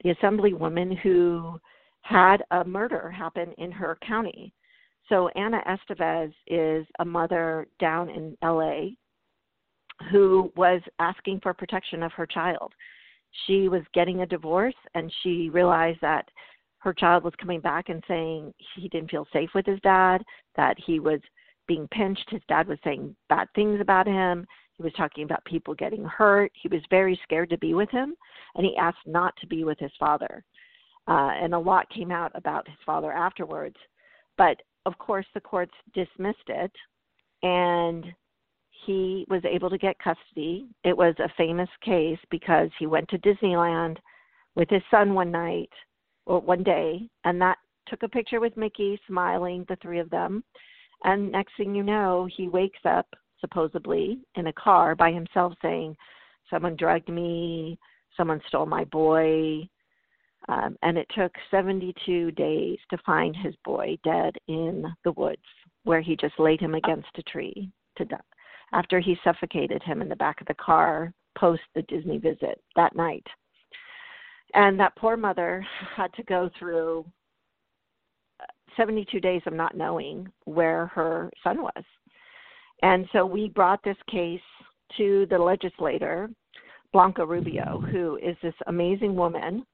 the 0.05 0.15
assemblywoman 0.15 0.99
who 0.99 1.59
had 2.03 2.43
a 2.53 2.65
murder 2.65 3.11
happen 3.11 3.53
in 3.59 3.73
her 3.73 3.99
county. 4.07 4.53
So 5.09 5.29
Ana 5.31 5.61
Estevez 5.67 6.33
is 6.47 6.87
a 6.99 7.05
mother 7.05 7.67
down 7.81 8.11
in 8.11 8.37
LA 8.43 8.91
who 10.11 10.53
was 10.57 10.83
asking 10.99 11.41
for 11.43 11.55
protection 11.55 12.03
of 12.03 12.13
her 12.13 12.27
child. 12.27 12.73
She 13.47 13.69
was 13.69 13.83
getting 13.95 14.21
a 14.21 14.27
divorce 14.27 14.75
and 14.95 15.13
she 15.23 15.51
realized 15.51 16.01
that 16.03 16.29
her 16.79 16.93
child 16.93 17.25
was 17.25 17.33
coming 17.41 17.61
back 17.61 17.89
and 17.89 18.03
saying 18.07 18.53
he 18.75 18.89
didn't 18.89 19.11
feel 19.11 19.27
safe 19.33 19.51
with 19.55 19.67
his 19.67 19.81
dad, 19.81 20.23
that 20.57 20.77
he 20.85 21.01
was 21.01 21.21
being 21.67 21.89
pinched. 21.89 22.29
His 22.31 22.43
dad 22.49 22.69
was 22.69 22.79
saying 22.85 23.15
bad 23.29 23.49
things 23.55 23.81
about 23.81 24.07
him. 24.07 24.47
He 24.75 24.83
was 24.83 24.93
talking 24.95 25.25
about 25.25 25.45
people 25.45 25.75
getting 25.75 26.05
hurt. 26.05 26.53
He 26.55 26.69
was 26.69 26.83
very 26.91 27.19
scared 27.23 27.51
to 27.51 27.59
be 27.59 27.75
with 27.75 27.91
him, 27.91 28.15
and 28.55 28.67
he 28.67 28.77
asked 28.77 29.07
not 29.07 29.35
to 29.39 29.47
be 29.47 29.65
with 29.65 29.79
his 29.79 29.93
father. 29.99 30.45
Uh, 31.09 31.31
and 31.41 31.55
a 31.55 31.59
lot 31.59 31.89
came 31.91 32.11
out 32.11 32.33
about 32.35 32.69
his 32.69 32.79
father 32.85 33.13
afterwards. 33.13 33.77
But 34.37 34.61
of 34.85 34.99
course, 34.99 35.27
the 35.35 35.41
courts 35.41 35.73
dismissed 35.95 36.49
it, 36.49 36.73
and 37.43 38.05
he 38.85 39.25
was 39.29 39.43
able 39.45 39.71
to 39.71 39.79
get 39.79 39.99
custody. 39.99 40.69
It 40.85 40.97
was 40.97 41.15
a 41.19 41.33
famous 41.37 41.69
case 41.83 42.19
because 42.31 42.69
he 42.79 42.87
went 42.87 43.09
to 43.09 43.19
Disneyland 43.19 43.97
with 44.55 44.69
his 44.69 44.83
son 44.91 45.15
one 45.15 45.31
night 45.31 45.71
or 46.27 46.41
one 46.41 46.63
day, 46.63 47.09
and 47.25 47.41
that 47.41 47.59
took 47.89 48.03
a 48.03 48.09
picture 48.09 48.41
with 48.41 48.57
Mickey 48.57 49.01
smiling, 49.07 49.65
the 49.69 49.77
three 49.77 50.01
of 50.01 50.11
them. 50.11 50.45
And 51.05 51.33
next 51.33 51.53
thing 51.57 51.75
you 51.75 51.83
know, 51.83 52.29
he 52.37 52.49
wakes 52.49 52.79
up 52.85 53.07
supposedly 53.41 54.19
in 54.35 54.47
a 54.49 54.53
car 54.53 54.95
by 54.95 55.13
himself 55.13 55.53
saying, 55.63 55.97
Someone 56.51 56.77
drugged 56.77 57.09
me, 57.09 57.79
someone 58.17 58.41
stole 58.49 58.67
my 58.67 58.85
boy. 58.85 59.69
Um, 60.49 60.77
and 60.83 60.97
it 60.97 61.09
took 61.17 61.33
72 61.51 62.31
days 62.33 62.79
to 62.91 62.99
find 63.05 63.35
his 63.37 63.55
boy 63.65 63.99
dead 64.05 64.37
in 64.47 64.85
the 65.05 65.11
woods 65.13 65.43
where 65.83 66.01
he 66.01 66.17
just 66.17 66.39
laid 66.39 66.61
him 66.61 66.75
against 66.75 67.09
a 67.17 67.23
tree 67.25 67.69
to 67.97 68.05
die 68.05 68.19
after 68.73 69.01
he 69.01 69.17
suffocated 69.23 69.83
him 69.83 70.03
in 70.03 70.09
the 70.09 70.17
back 70.17 70.41
of 70.41 70.47
the 70.47 70.55
car 70.55 71.13
post 71.39 71.63
the 71.75 71.83
Disney 71.83 72.19
visit 72.19 72.61
that 72.75 72.97
night. 72.97 73.27
And 74.55 74.79
that 74.81 74.97
poor 74.97 75.17
mother 75.17 75.67
had 75.97 76.13
to 76.15 76.23
go 76.25 76.51
through 76.59 77.05
72 78.77 79.21
days 79.21 79.43
of 79.47 79.53
not 79.53 79.77
knowing 79.77 80.29
where 80.45 80.87
her 80.87 81.31
son 81.43 81.63
was. 81.63 81.85
And 82.83 83.07
so 83.13 83.25
we 83.25 83.49
brought 83.49 83.83
this 83.83 83.97
case 84.11 84.41
to 84.97 85.27
the 85.31 85.39
legislator, 85.39 86.29
Blanca 86.93 87.25
Rubio, 87.25 87.83
who 87.91 88.17
is 88.17 88.37
this 88.43 88.55
amazing 88.67 89.15
woman 89.15 89.65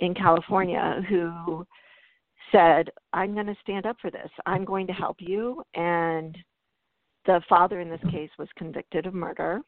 in 0.00 0.14
California 0.14 1.02
who 1.08 1.66
said, 2.52 2.90
I'm 3.12 3.34
going 3.34 3.46
to 3.46 3.56
stand 3.62 3.86
up 3.86 3.96
for 4.00 4.10
this. 4.10 4.30
I'm 4.46 4.64
going 4.64 4.86
to 4.86 4.92
help 4.92 5.16
you. 5.20 5.62
And 5.74 6.36
the 7.26 7.40
father 7.48 7.80
in 7.80 7.90
this 7.90 8.00
case 8.10 8.30
was 8.38 8.48
convicted 8.56 9.06
of 9.06 9.14
murder. 9.14 9.60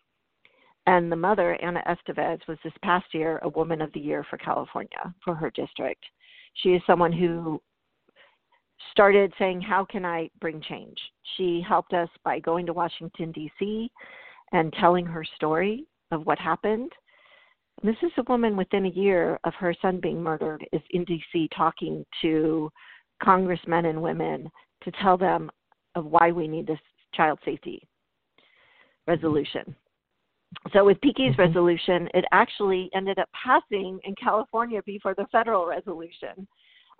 And 0.86 1.12
the 1.12 1.16
mother, 1.16 1.62
Ana 1.62 1.82
Estevez, 1.86 2.40
was 2.48 2.58
this 2.64 2.72
past 2.82 3.06
year 3.12 3.38
a 3.42 3.48
Woman 3.50 3.82
of 3.82 3.92
the 3.92 4.00
Year 4.00 4.24
for 4.28 4.38
California 4.38 5.14
for 5.24 5.34
her 5.34 5.50
district. 5.50 6.02
She 6.54 6.70
is 6.70 6.82
someone 6.86 7.12
who 7.12 7.60
started 8.90 9.32
saying, 9.38 9.60
How 9.60 9.84
can 9.84 10.04
I 10.04 10.30
bring 10.40 10.60
change? 10.62 10.98
She 11.36 11.64
helped 11.66 11.92
us 11.92 12.08
by 12.24 12.40
going 12.40 12.66
to 12.66 12.72
Washington, 12.72 13.32
D.C., 13.32 13.90
and 14.52 14.72
telling 14.74 15.06
her 15.06 15.24
story 15.36 15.84
of 16.10 16.26
what 16.26 16.38
happened. 16.38 16.90
This 17.82 17.96
is 18.02 18.10
a 18.18 18.24
woman 18.28 18.56
within 18.56 18.86
a 18.86 18.90
year 18.90 19.38
of 19.44 19.54
her 19.54 19.74
son 19.80 20.00
being 20.00 20.22
murdered, 20.22 20.66
is 20.72 20.82
in 20.90 21.04
D.C. 21.04 21.48
talking 21.56 22.04
to 22.20 22.70
congressmen 23.22 23.86
and 23.86 24.02
women 24.02 24.50
to 24.82 24.90
tell 25.02 25.16
them 25.16 25.50
of 25.94 26.06
why 26.06 26.30
we 26.32 26.48
need 26.48 26.66
this 26.66 26.78
child 27.14 27.38
safety 27.44 27.86
resolution. 29.06 29.74
so 30.72 30.84
with 30.84 31.00
Piqui's 31.00 31.32
Mm-hmm. 31.32 31.40
resolution, 31.40 32.08
it 32.14 32.24
actually 32.32 32.90
ended 32.94 33.18
up 33.18 33.28
passing 33.32 33.98
in 34.04 34.14
California 34.14 34.82
before 34.84 35.14
the 35.14 35.26
federal 35.32 35.66
resolution. 35.66 36.46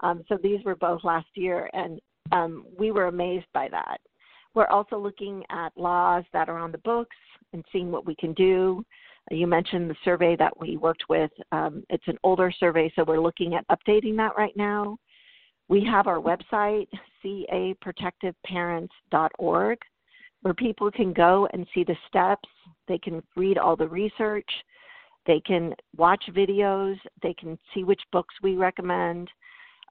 Um, 0.02 0.22
so 0.28 0.38
these 0.42 0.64
were 0.64 0.76
both 0.76 1.04
last 1.04 1.28
year, 1.34 1.68
and 1.72 2.00
um, 2.32 2.66
we 2.78 2.90
were 2.90 3.06
amazed 3.06 3.46
by 3.52 3.68
that. 3.70 3.98
We're 4.54 4.66
also 4.66 4.98
looking 4.98 5.44
at 5.50 5.76
laws 5.76 6.24
that 6.32 6.48
are 6.48 6.58
on 6.58 6.72
the 6.72 6.78
books 6.78 7.16
and 7.52 7.64
seeing 7.70 7.92
what 7.92 8.06
we 8.06 8.16
can 8.16 8.32
do. 8.34 8.84
You 9.30 9.46
mentioned 9.46 9.88
the 9.88 9.94
survey 10.04 10.34
that 10.36 10.58
we 10.58 10.76
worked 10.76 11.04
with. 11.08 11.30
Um, 11.52 11.84
it's 11.88 12.08
an 12.08 12.18
older 12.24 12.52
survey, 12.58 12.92
so 12.96 13.04
we're 13.04 13.20
looking 13.20 13.54
at 13.54 13.64
updating 13.68 14.16
that 14.16 14.36
right 14.36 14.56
now. 14.56 14.98
We 15.68 15.84
have 15.84 16.08
our 16.08 16.18
website, 16.18 16.88
caprotectiveparents.org, 17.24 19.78
where 20.42 20.54
people 20.54 20.90
can 20.90 21.12
go 21.12 21.46
and 21.52 21.64
see 21.72 21.84
the 21.84 21.94
steps. 22.08 22.48
They 22.88 22.98
can 22.98 23.22
read 23.36 23.56
all 23.56 23.76
the 23.76 23.86
research. 23.86 24.50
They 25.26 25.38
can 25.46 25.74
watch 25.96 26.24
videos. 26.30 26.98
They 27.22 27.34
can 27.34 27.56
see 27.72 27.84
which 27.84 28.02
books 28.10 28.34
we 28.42 28.56
recommend. 28.56 29.30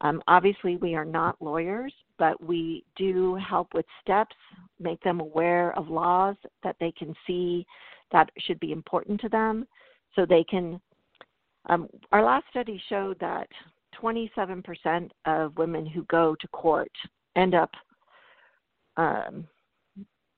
Um, 0.02 0.22
obviously, 0.28 0.78
we 0.78 0.96
are 0.96 1.06
not 1.06 1.42
lawyers, 1.42 1.94
but 2.18 2.42
we 2.44 2.86
do 2.96 3.36
help 3.36 3.74
with 3.74 3.86
steps, 4.02 4.36
make 4.80 5.02
them 5.02 5.20
aware 5.20 5.78
of 5.78 5.90
laws 5.90 6.36
that 6.64 6.78
they 6.80 6.92
can 6.92 7.14
see 7.28 7.66
that 8.12 8.30
should 8.40 8.60
be 8.60 8.72
important 8.72 9.20
to 9.22 9.30
them 9.30 9.68
so 10.16 10.26
they 10.26 10.44
can. 10.44 10.80
Um, 11.68 11.90
our 12.12 12.24
last 12.24 12.46
study 12.50 12.82
showed 12.90 13.20
that 13.20 13.48
27% 14.02 15.10
of 15.26 15.58
women 15.58 15.86
who 15.86 16.04
go 16.06 16.36
to 16.40 16.48
court 16.50 16.92
end 17.36 17.54
up 17.54 17.72
um, 18.98 19.48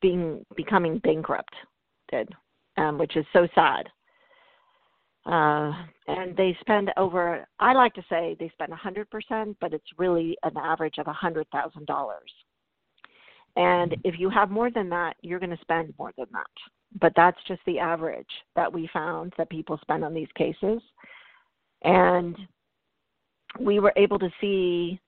being 0.02 0.44
becoming 0.56 0.98
bankrupted, 1.00 2.30
um, 2.78 2.98
which 2.98 3.16
is 3.16 3.26
so 3.34 3.48
sad. 3.54 3.88
Uh, 5.26 5.72
and 6.08 6.36
they 6.36 6.58
spend 6.62 6.92
over, 6.98 7.46
I 7.60 7.74
like 7.74 7.94
to 7.94 8.04
say 8.10 8.36
they 8.40 8.50
spend 8.50 8.72
100%, 8.74 9.56
but 9.62 9.74
it's 9.74 9.86
really 9.98 10.36
an 10.44 10.58
average 10.58 10.96
of 10.98 11.06
$100,000. 11.06 11.46
And 13.56 13.92
mm-hmm. 13.92 14.02
if 14.04 14.20
you 14.20 14.30
have 14.30 14.50
more 14.50 14.72
than 14.72 14.90
that, 14.90 15.16
you're 15.22 15.40
going 15.40 15.56
to 15.56 15.62
spend 15.62 15.94
more 16.00 16.12
than 16.18 16.28
that. 16.34 16.48
But 17.00 17.14
that's 17.16 17.38
just 17.48 17.62
the 17.66 17.80
average 17.80 18.30
that 18.56 18.72
we 18.72 18.90
found 18.92 19.34
that 19.38 19.50
people 19.50 19.80
spend 19.82 20.04
on 20.04 20.14
these 20.14 20.28
cases. 20.36 20.82
And 21.84 22.36
we 23.60 23.80
were 23.80 23.94
able 23.96 24.20
to 24.20 24.30
see 24.40 25.00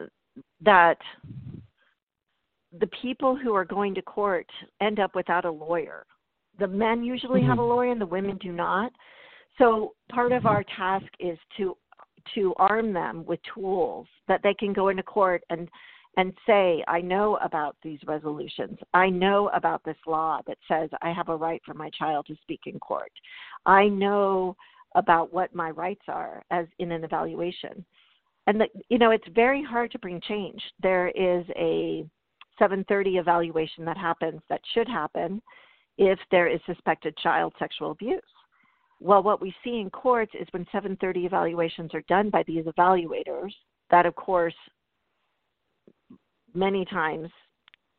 uh, 0.00 0.04
that 0.62 0.98
the 2.80 2.88
people 3.02 3.36
who 3.36 3.54
are 3.54 3.64
going 3.64 3.94
to 3.94 4.02
court 4.02 4.46
end 4.80 4.98
up 4.98 5.14
without 5.14 5.44
a 5.44 5.50
lawyer. 5.50 6.04
The 6.58 6.66
men 6.66 7.04
usually 7.04 7.42
have 7.42 7.58
a 7.58 7.60
mm-hmm. 7.60 7.70
lawyer 7.70 7.92
and 7.92 8.00
the 8.00 8.06
women 8.06 8.38
do 8.38 8.52
not. 8.52 8.92
So 9.58 9.94
part 10.10 10.32
of 10.32 10.46
our 10.46 10.64
task 10.76 11.06
is 11.18 11.38
to 11.56 11.76
to 12.34 12.52
arm 12.56 12.92
them 12.92 13.24
with 13.24 13.38
tools 13.54 14.08
that 14.26 14.40
they 14.42 14.54
can 14.54 14.72
go 14.72 14.88
into 14.88 15.02
court 15.02 15.44
and 15.50 15.68
and 16.18 16.32
say, 16.46 16.82
I 16.88 17.02
know 17.02 17.36
about 17.42 17.76
these 17.82 17.98
resolutions. 18.06 18.78
I 18.94 19.10
know 19.10 19.50
about 19.52 19.84
this 19.84 19.98
law 20.06 20.40
that 20.46 20.56
says 20.66 20.88
I 21.02 21.12
have 21.12 21.28
a 21.28 21.36
right 21.36 21.60
for 21.64 21.74
my 21.74 21.90
child 21.90 22.26
to 22.26 22.36
speak 22.40 22.60
in 22.66 22.78
court. 22.78 23.12
I 23.66 23.88
know 23.88 24.56
about 24.94 25.32
what 25.32 25.54
my 25.54 25.70
rights 25.70 26.04
are 26.08 26.42
as 26.50 26.66
in 26.78 26.90
an 26.90 27.04
evaluation. 27.04 27.84
And 28.46 28.60
that 28.60 28.70
you 28.88 28.98
know, 28.98 29.10
it's 29.10 29.28
very 29.34 29.62
hard 29.62 29.90
to 29.92 29.98
bring 29.98 30.20
change. 30.26 30.62
There 30.82 31.08
is 31.08 31.44
a 31.56 32.06
730 32.58 33.18
evaluation 33.18 33.84
that 33.84 33.98
happens 33.98 34.40
that 34.48 34.60
should 34.72 34.88
happen 34.88 35.42
if 35.98 36.18
there 36.30 36.48
is 36.48 36.60
suspected 36.64 37.16
child 37.18 37.52
sexual 37.58 37.90
abuse. 37.90 38.22
Well, 39.00 39.22
what 39.22 39.42
we 39.42 39.54
see 39.62 39.80
in 39.80 39.90
courts 39.90 40.32
is 40.38 40.48
when 40.52 40.64
730 40.72 41.26
evaluations 41.26 41.92
are 41.94 42.02
done 42.08 42.30
by 42.30 42.42
these 42.46 42.64
evaluators, 42.64 43.52
that 43.90 44.06
of 44.06 44.14
course 44.14 44.54
many 46.54 46.84
times 46.86 47.28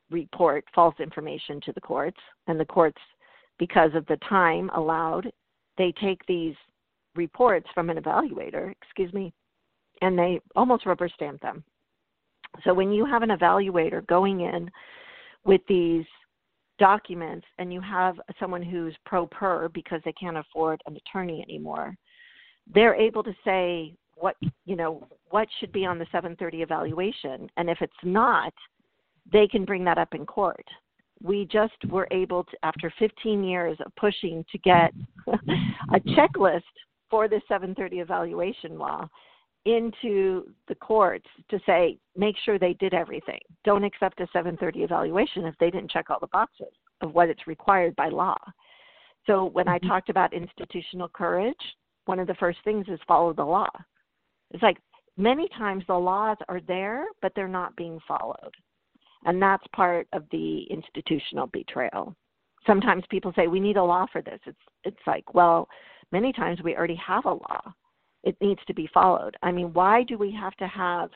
report 0.09 0.65
false 0.73 0.95
information 0.99 1.61
to 1.61 1.73
the 1.73 1.81
courts, 1.81 2.17
and 2.47 2.59
the 2.59 2.65
courts, 2.65 3.01
because 3.59 3.91
of 3.93 4.05
the 4.07 4.17
time 4.29 4.69
allowed, 4.75 5.31
they 5.77 5.93
take 6.01 6.25
these 6.27 6.55
reports 7.15 7.67
from 7.73 7.89
an 7.89 7.97
evaluator, 7.97 8.73
excuse 8.81 9.11
me, 9.13 9.33
and 10.01 10.17
they 10.17 10.39
almost 10.55 10.85
rubber 10.85 11.09
stamp 11.09 11.41
them. 11.41 11.63
So 12.63 12.73
when 12.73 12.91
you 12.91 13.05
have 13.05 13.23
an 13.23 13.29
evaluator 13.29 14.05
going 14.07 14.41
in 14.41 14.69
with 15.43 15.61
these 15.67 16.05
documents 16.79 17.45
and 17.57 17.73
you 17.73 17.81
have 17.81 18.19
someone 18.39 18.61
who's 18.61 18.95
pro 19.05 19.25
per 19.27 19.69
because 19.69 20.01
they 20.05 20.13
can't 20.13 20.37
afford 20.37 20.81
an 20.85 20.95
attorney 20.95 21.43
anymore, 21.47 21.95
they're 22.73 22.95
able 22.95 23.23
to 23.23 23.33
say 23.43 23.93
what 24.15 24.35
you 24.65 24.75
know 24.75 25.07
what 25.29 25.47
should 25.59 25.71
be 25.71 25.85
on 25.85 25.99
the 25.99 26.05
730 26.11 26.61
evaluation. 26.61 27.49
And 27.57 27.69
if 27.69 27.77
it's 27.81 27.93
not 28.03 28.53
they 29.31 29.47
can 29.47 29.65
bring 29.65 29.83
that 29.83 29.97
up 29.97 30.13
in 30.13 30.25
court. 30.25 30.65
We 31.21 31.47
just 31.51 31.73
were 31.89 32.07
able 32.11 32.43
to 32.45 32.57
after 32.63 32.93
15 32.99 33.43
years 33.43 33.77
of 33.85 33.91
pushing 33.95 34.45
to 34.51 34.57
get 34.59 34.93
a 35.27 35.99
checklist 35.99 36.61
for 37.09 37.27
the 37.27 37.41
730 37.47 37.99
evaluation 37.99 38.77
law 38.77 39.07
into 39.67 40.49
the 40.69 40.75
courts 40.75 41.27
to 41.49 41.59
say 41.65 41.97
make 42.15 42.35
sure 42.43 42.57
they 42.57 42.73
did 42.75 42.93
everything. 42.93 43.39
Don't 43.65 43.83
accept 43.83 44.21
a 44.21 44.27
730 44.31 44.83
evaluation 44.83 45.45
if 45.45 45.55
they 45.59 45.69
didn't 45.69 45.91
check 45.91 46.09
all 46.09 46.19
the 46.21 46.27
boxes 46.27 46.73
of 47.01 47.13
what 47.13 47.29
it's 47.29 47.47
required 47.47 47.95
by 47.97 48.07
law. 48.07 48.37
So 49.25 49.45
when 49.45 49.67
i 49.67 49.77
mm-hmm. 49.77 49.89
talked 49.89 50.09
about 50.09 50.33
institutional 50.33 51.09
courage 51.09 51.55
one 52.05 52.19
of 52.19 52.27
the 52.27 52.35
first 52.35 52.59
things 52.63 52.85
is 52.87 52.99
follow 53.05 53.33
the 53.33 53.43
law. 53.43 53.67
It's 54.51 54.63
like 54.63 54.77
many 55.17 55.49
times 55.49 55.83
the 55.87 55.95
laws 55.95 56.37
are 56.47 56.61
there 56.65 57.05
but 57.21 57.33
they're 57.35 57.49
not 57.49 57.75
being 57.75 57.99
followed. 58.07 58.53
And 59.25 59.41
that's 59.41 59.65
part 59.75 60.07
of 60.13 60.23
the 60.31 60.63
institutional 60.69 61.47
betrayal. 61.47 62.15
Sometimes 62.65 63.03
people 63.09 63.33
say 63.35 63.47
we 63.47 63.59
need 63.59 63.75
a 63.75 63.83
law 63.83 64.05
for 64.11 64.21
this. 64.21 64.39
It's 64.45 64.57
it's 64.85 65.05
like 65.05 65.33
well 65.33 65.67
many 66.13 66.31
times 66.31 66.61
we 66.63 66.73
already 66.73 66.99
have 67.05 67.25
a 67.25 67.33
law 67.33 67.73
it 68.27 68.35
needs 68.41 68.59
to 68.67 68.73
be 68.73 68.89
followed. 68.93 69.37
I 69.41 69.51
mean, 69.51 69.71
why 69.71 70.03
do 70.03 70.17
we 70.17 70.31
have 70.33 70.53
to 70.55 70.67
have 70.67 71.09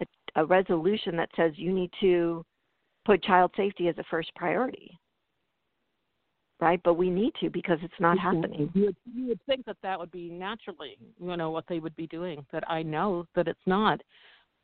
a, 0.00 0.06
a 0.36 0.46
resolution 0.46 1.14
that 1.16 1.28
says 1.36 1.52
you 1.56 1.70
need 1.70 1.90
to 2.00 2.42
put 3.04 3.22
child 3.22 3.50
safety 3.58 3.88
as 3.88 3.98
a 3.98 4.04
first 4.10 4.34
priority? 4.34 4.98
Right, 6.58 6.80
but 6.82 6.94
we 6.94 7.10
need 7.10 7.32
to 7.40 7.50
because 7.50 7.78
it's 7.82 8.00
not 8.00 8.18
happening. 8.18 8.70
You 8.74 8.86
would, 8.86 8.96
you 9.14 9.28
would 9.28 9.40
think 9.46 9.66
that 9.66 9.76
that 9.82 9.98
would 9.98 10.10
be 10.10 10.30
naturally, 10.30 10.96
you 11.18 11.36
know, 11.36 11.50
what 11.50 11.64
they 11.68 11.78
would 11.78 11.96
be 11.96 12.06
doing. 12.06 12.44
That 12.52 12.70
I 12.70 12.82
know 12.82 13.26
that 13.34 13.48
it's 13.48 13.66
not. 13.66 14.00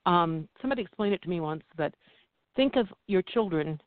Um, 0.07 0.49
somebody 0.61 0.83
explained 0.83 1.14
it 1.14 1.22
to 1.22 1.29
me 1.29 1.41
once 1.41 1.62
that 1.77 1.95
think 2.55 2.77
of 2.77 2.87
your 3.07 3.22
children 3.22 3.81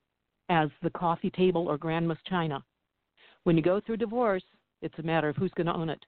as 0.50 0.70
the 0.82 0.90
coffee 0.90 1.30
table 1.30 1.68
or 1.68 1.78
grandma's 1.78 2.18
china. 2.28 2.64
When 3.44 3.56
you 3.56 3.64
go 3.64 3.80
through 3.80 3.98
divorce, 3.98 4.44
it's 4.82 4.98
a 4.98 5.04
matter 5.04 5.30
of 5.30 5.36
who's 5.36 5.54
going 5.56 5.68
to 5.68 5.74
own 5.74 5.90
it. 5.90 6.04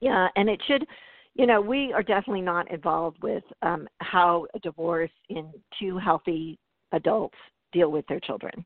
Yeah, 0.00 0.28
and 0.36 0.48
it 0.48 0.60
should, 0.66 0.86
you 1.34 1.46
know, 1.46 1.60
we 1.60 1.92
are 1.92 2.02
definitely 2.02 2.42
not 2.42 2.70
involved 2.70 3.22
with 3.22 3.44
um, 3.62 3.88
how 3.98 4.46
a 4.54 4.58
divorce 4.60 5.10
in 5.28 5.50
two 5.78 5.98
healthy 5.98 6.58
adults 6.92 7.36
deal 7.72 7.90
with 7.90 8.06
their 8.06 8.20
children. 8.20 8.64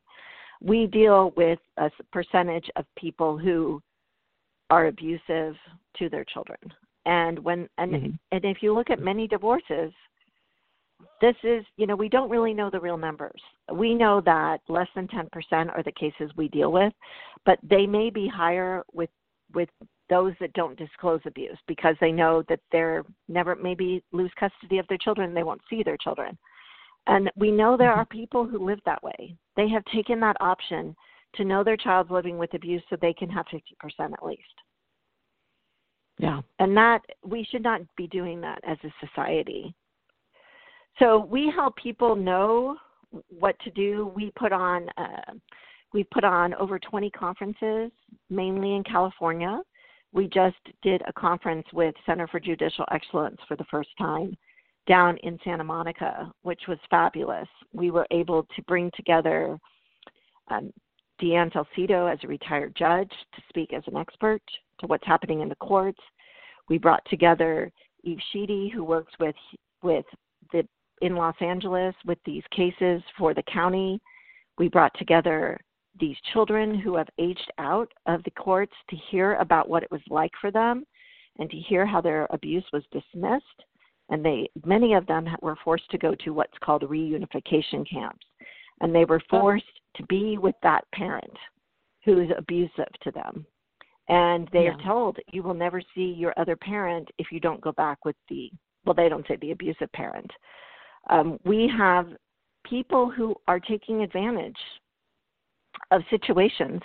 We 0.61 0.87
deal 0.87 1.33
with 1.35 1.59
a 1.77 1.89
percentage 2.11 2.69
of 2.75 2.85
people 2.97 3.37
who 3.37 3.81
are 4.69 4.87
abusive 4.87 5.55
to 5.97 6.09
their 6.09 6.23
children. 6.25 6.57
And 7.05 7.37
when 7.39 7.67
and 7.77 7.91
mm-hmm. 7.91 8.11
and 8.31 8.45
if 8.45 8.57
you 8.61 8.73
look 8.73 8.89
at 8.89 8.99
many 8.99 9.27
divorces, 9.27 9.91
this 11.21 11.35
is, 11.43 11.63
you 11.77 11.85
know, 11.85 11.95
we 11.95 12.09
don't 12.09 12.29
really 12.29 12.53
know 12.53 12.69
the 12.69 12.79
real 12.79 12.97
numbers. 12.97 13.41
We 13.73 13.93
know 13.93 14.21
that 14.21 14.59
less 14.69 14.87
than 14.95 15.07
10% 15.07 15.27
are 15.51 15.83
the 15.83 15.91
cases 15.91 16.31
we 16.35 16.47
deal 16.47 16.71
with, 16.71 16.93
but 17.45 17.59
they 17.61 17.85
may 17.85 18.09
be 18.09 18.27
higher 18.27 18.83
with 18.93 19.09
with 19.53 19.69
those 20.09 20.33
that 20.39 20.53
don't 20.53 20.77
disclose 20.77 21.21
abuse 21.25 21.57
because 21.67 21.95
they 22.01 22.11
know 22.11 22.43
that 22.49 22.59
they're 22.71 23.03
never 23.27 23.55
maybe 23.55 24.03
lose 24.11 24.31
custody 24.39 24.77
of 24.77 24.87
their 24.87 24.97
children 24.97 25.33
they 25.33 25.43
won't 25.43 25.61
see 25.69 25.83
their 25.83 25.97
children. 25.97 26.37
And 27.07 27.29
we 27.35 27.51
know 27.51 27.75
there 27.75 27.91
are 27.91 28.05
people 28.05 28.45
who 28.45 28.65
live 28.65 28.79
that 28.85 29.03
way. 29.03 29.35
They 29.57 29.67
have 29.69 29.83
taken 29.93 30.19
that 30.21 30.37
option 30.39 30.95
to 31.35 31.43
know 31.43 31.63
their 31.63 31.77
child's 31.77 32.11
living 32.11 32.37
with 32.37 32.53
abuse 32.53 32.81
so 32.89 32.95
they 32.95 33.13
can 33.13 33.29
have 33.29 33.45
50% 33.47 33.61
at 34.13 34.25
least. 34.25 34.41
Yeah. 36.17 36.41
And 36.59 36.77
that 36.77 37.01
we 37.25 37.45
should 37.49 37.63
not 37.63 37.81
be 37.97 38.07
doing 38.07 38.39
that 38.41 38.59
as 38.65 38.77
a 38.83 39.05
society. 39.05 39.73
So 40.99 41.25
we 41.29 41.51
help 41.53 41.75
people 41.75 42.15
know 42.15 42.77
what 43.29 43.59
to 43.61 43.71
do. 43.71 44.11
We 44.15 44.31
put 44.37 44.53
on 44.53 44.87
uh, 44.97 45.33
we 45.93 46.03
put 46.03 46.23
on 46.23 46.53
over 46.55 46.79
20 46.79 47.09
conferences 47.11 47.91
mainly 48.29 48.75
in 48.75 48.83
california 48.83 49.61
we 50.13 50.27
just 50.27 50.55
did 50.81 51.01
a 51.07 51.13
conference 51.13 51.65
with 51.73 51.95
Center 52.05 52.27
for 52.27 52.39
Judicial 52.39 52.85
Excellence 52.91 53.37
for 53.47 53.57
the 53.57 53.65
first 53.65 53.89
time 53.97 54.37
down 54.87 55.17
in 55.23 55.39
Santa 55.43 55.63
Monica, 55.63 56.31
which 56.43 56.61
was 56.67 56.77
fabulous. 56.89 57.47
We 57.73 57.89
were 57.89 58.07
able 58.11 58.43
to 58.55 58.61
bring 58.63 58.91
together 58.95 59.57
um, 60.49 60.71
DeAnn 61.21 61.51
Salcido 61.51 62.11
as 62.11 62.19
a 62.23 62.27
retired 62.27 62.75
judge 62.75 63.11
to 63.35 63.41
speak 63.49 63.73
as 63.73 63.83
an 63.87 63.97
expert 63.97 64.41
to 64.79 64.87
what's 64.87 65.05
happening 65.05 65.41
in 65.41 65.49
the 65.49 65.55
courts. 65.55 65.99
We 66.69 66.77
brought 66.77 67.03
together 67.09 67.71
Eve 68.03 68.19
Sheedy, 68.31 68.69
who 68.73 68.83
works 68.83 69.13
with 69.19 69.35
with 69.81 70.05
the 70.51 70.67
in 71.01 71.15
Los 71.15 71.35
Angeles 71.41 71.95
with 72.05 72.17
these 72.25 72.43
cases 72.51 73.01
for 73.17 73.33
the 73.33 73.43
county. 73.43 73.99
We 74.57 74.69
brought 74.69 74.97
together 74.97 75.59
these 75.99 76.17
children 76.31 76.77
who 76.79 76.95
have 76.95 77.07
aged 77.19 77.51
out 77.59 77.91
of 78.07 78.23
the 78.23 78.31
courts 78.31 78.73
to 78.89 78.95
hear 79.11 79.35
about 79.35 79.69
what 79.69 79.83
it 79.83 79.91
was 79.91 80.01
like 80.09 80.31
for 80.41 80.51
them 80.51 80.85
and 81.39 81.49
to 81.49 81.57
hear 81.57 81.85
how 81.85 82.01
their 82.01 82.27
abuse 82.31 82.65
was 82.73 82.83
dismissed 82.91 83.45
and 84.09 84.23
they 84.23 84.49
many 84.65 84.93
of 84.93 85.05
them 85.07 85.27
were 85.41 85.57
forced 85.63 85.89
to 85.91 85.97
go 85.97 86.15
to 86.15 86.33
what's 86.33 86.57
called 86.63 86.83
reunification 86.83 87.87
camps 87.89 88.25
and 88.81 88.93
they 88.93 89.05
were 89.05 89.21
oh. 89.31 89.39
forced 89.39 89.65
to 89.95 90.03
be 90.07 90.37
with 90.37 90.55
that 90.63 90.83
parent 90.93 91.37
who's 92.03 92.29
abusive 92.37 92.91
to 93.01 93.11
them 93.11 93.45
and 94.09 94.49
they 94.51 94.65
yeah. 94.65 94.71
are 94.71 94.83
told 94.83 95.17
you 95.31 95.43
will 95.43 95.53
never 95.53 95.81
see 95.95 96.13
your 96.17 96.33
other 96.37 96.55
parent 96.55 97.07
if 97.17 97.27
you 97.31 97.39
don't 97.39 97.61
go 97.61 97.71
back 97.73 98.03
with 98.03 98.15
the 98.29 98.51
well 98.85 98.93
they 98.93 99.09
don't 99.09 99.27
say 99.27 99.37
the 99.41 99.51
abusive 99.51 99.91
parent 99.93 100.29
um, 101.09 101.37
we 101.45 101.71
have 101.77 102.07
people 102.65 103.11
who 103.11 103.35
are 103.47 103.59
taking 103.59 104.01
advantage 104.01 104.57
of 105.93 106.01
situations 106.09 106.81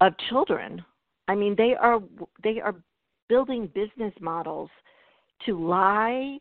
of 0.00 0.12
children 0.28 0.84
i 1.28 1.34
mean 1.34 1.54
they 1.56 1.74
are 1.74 2.00
they 2.42 2.60
are 2.60 2.74
building 3.28 3.68
business 3.74 4.14
models 4.20 4.70
to 5.44 5.58
lie 5.58 6.38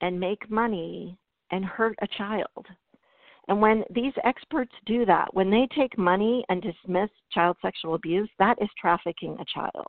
and 0.00 0.18
make 0.18 0.50
money 0.50 1.16
and 1.50 1.64
hurt 1.64 1.96
a 2.02 2.08
child 2.18 2.66
and 3.48 3.60
when 3.60 3.84
these 3.90 4.12
experts 4.24 4.72
do 4.86 5.04
that, 5.06 5.32
when 5.32 5.50
they 5.50 5.68
take 5.76 5.96
money 5.96 6.44
and 6.48 6.60
dismiss 6.60 7.10
child 7.32 7.56
sexual 7.62 7.94
abuse, 7.94 8.28
that 8.38 8.60
is 8.60 8.68
trafficking 8.80 9.36
a 9.38 9.44
child. 9.44 9.86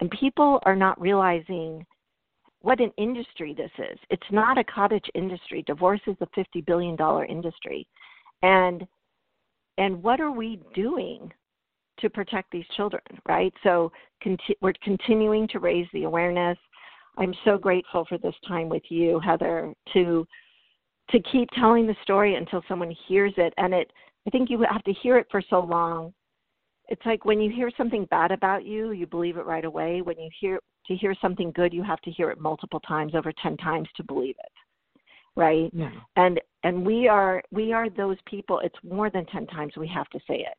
And 0.00 0.10
people 0.10 0.60
are 0.64 0.76
not 0.76 1.00
realizing 1.00 1.84
what 2.60 2.80
an 2.80 2.92
industry 2.96 3.54
this 3.54 3.70
is. 3.78 3.98
It's 4.10 4.22
not 4.30 4.56
a 4.56 4.64
cottage 4.64 5.04
industry. 5.14 5.62
Divorce 5.66 6.00
is 6.06 6.16
a 6.20 6.26
$50 6.38 6.64
billion 6.64 6.96
industry. 7.28 7.86
And 8.42 8.86
and 9.78 10.02
what 10.02 10.20
are 10.20 10.30
we 10.30 10.60
doing 10.74 11.32
to 12.00 12.10
protect 12.10 12.50
these 12.50 12.66
children, 12.76 13.02
right? 13.28 13.52
So 13.62 13.90
conti- 14.22 14.56
we're 14.60 14.72
continuing 14.82 15.46
to 15.48 15.58
raise 15.58 15.86
the 15.92 16.04
awareness. 16.04 16.58
I'm 17.16 17.34
so 17.44 17.56
grateful 17.56 18.04
for 18.08 18.18
this 18.18 18.34
time 18.46 18.68
with 18.68 18.82
you, 18.88 19.20
Heather, 19.20 19.72
to 19.92 20.26
to 21.10 21.20
keep 21.20 21.48
telling 21.50 21.86
the 21.86 21.96
story 22.02 22.34
until 22.36 22.62
someone 22.68 22.94
hears 23.08 23.32
it 23.36 23.52
and 23.58 23.74
it 23.74 23.90
i 24.26 24.30
think 24.30 24.50
you 24.50 24.64
have 24.70 24.82
to 24.84 24.92
hear 24.92 25.18
it 25.18 25.26
for 25.30 25.42
so 25.50 25.60
long 25.60 26.12
it's 26.88 27.04
like 27.06 27.24
when 27.24 27.40
you 27.40 27.50
hear 27.50 27.70
something 27.76 28.06
bad 28.10 28.30
about 28.30 28.64
you 28.64 28.92
you 28.92 29.06
believe 29.06 29.36
it 29.36 29.46
right 29.46 29.64
away 29.64 30.00
when 30.02 30.18
you 30.18 30.30
hear 30.40 30.58
to 30.86 30.94
hear 30.94 31.14
something 31.20 31.52
good 31.54 31.72
you 31.72 31.82
have 31.82 32.00
to 32.00 32.10
hear 32.10 32.30
it 32.30 32.40
multiple 32.40 32.80
times 32.80 33.14
over 33.14 33.32
10 33.42 33.56
times 33.58 33.88
to 33.96 34.04
believe 34.04 34.34
it 34.38 34.52
right 35.36 35.70
yeah. 35.72 35.90
and 36.16 36.40
and 36.64 36.84
we 36.84 37.06
are 37.06 37.42
we 37.50 37.72
are 37.72 37.88
those 37.88 38.18
people 38.26 38.58
it's 38.60 38.78
more 38.82 39.10
than 39.10 39.24
10 39.26 39.46
times 39.46 39.72
we 39.76 39.88
have 39.88 40.08
to 40.10 40.18
say 40.26 40.38
it 40.38 40.56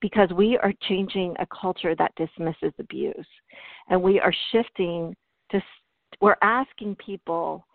because 0.00 0.30
we 0.34 0.56
are 0.58 0.72
changing 0.88 1.34
a 1.38 1.46
culture 1.46 1.94
that 1.94 2.14
dismisses 2.16 2.72
abuse 2.78 3.26
and 3.88 4.02
we 4.02 4.18
are 4.18 4.32
shifting 4.52 5.14
to 5.50 5.60
we're 6.20 6.36
asking 6.42 6.96
people 6.96 7.66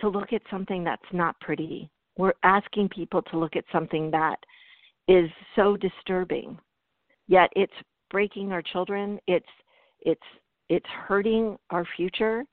to 0.00 0.08
look 0.08 0.32
at 0.32 0.42
something 0.50 0.84
that's 0.84 1.02
not 1.12 1.38
pretty. 1.40 1.90
We're 2.16 2.34
asking 2.42 2.90
people 2.90 3.22
to 3.22 3.38
look 3.38 3.56
at 3.56 3.64
something 3.72 4.10
that 4.10 4.36
is 5.08 5.30
so 5.56 5.76
disturbing. 5.76 6.58
Yet 7.26 7.50
it's 7.56 7.72
breaking 8.10 8.52
our 8.52 8.62
children. 8.62 9.18
It's 9.26 9.46
it's 10.00 10.20
it's 10.68 10.86
hurting 10.86 11.56
our 11.70 11.86
future. 11.96 12.44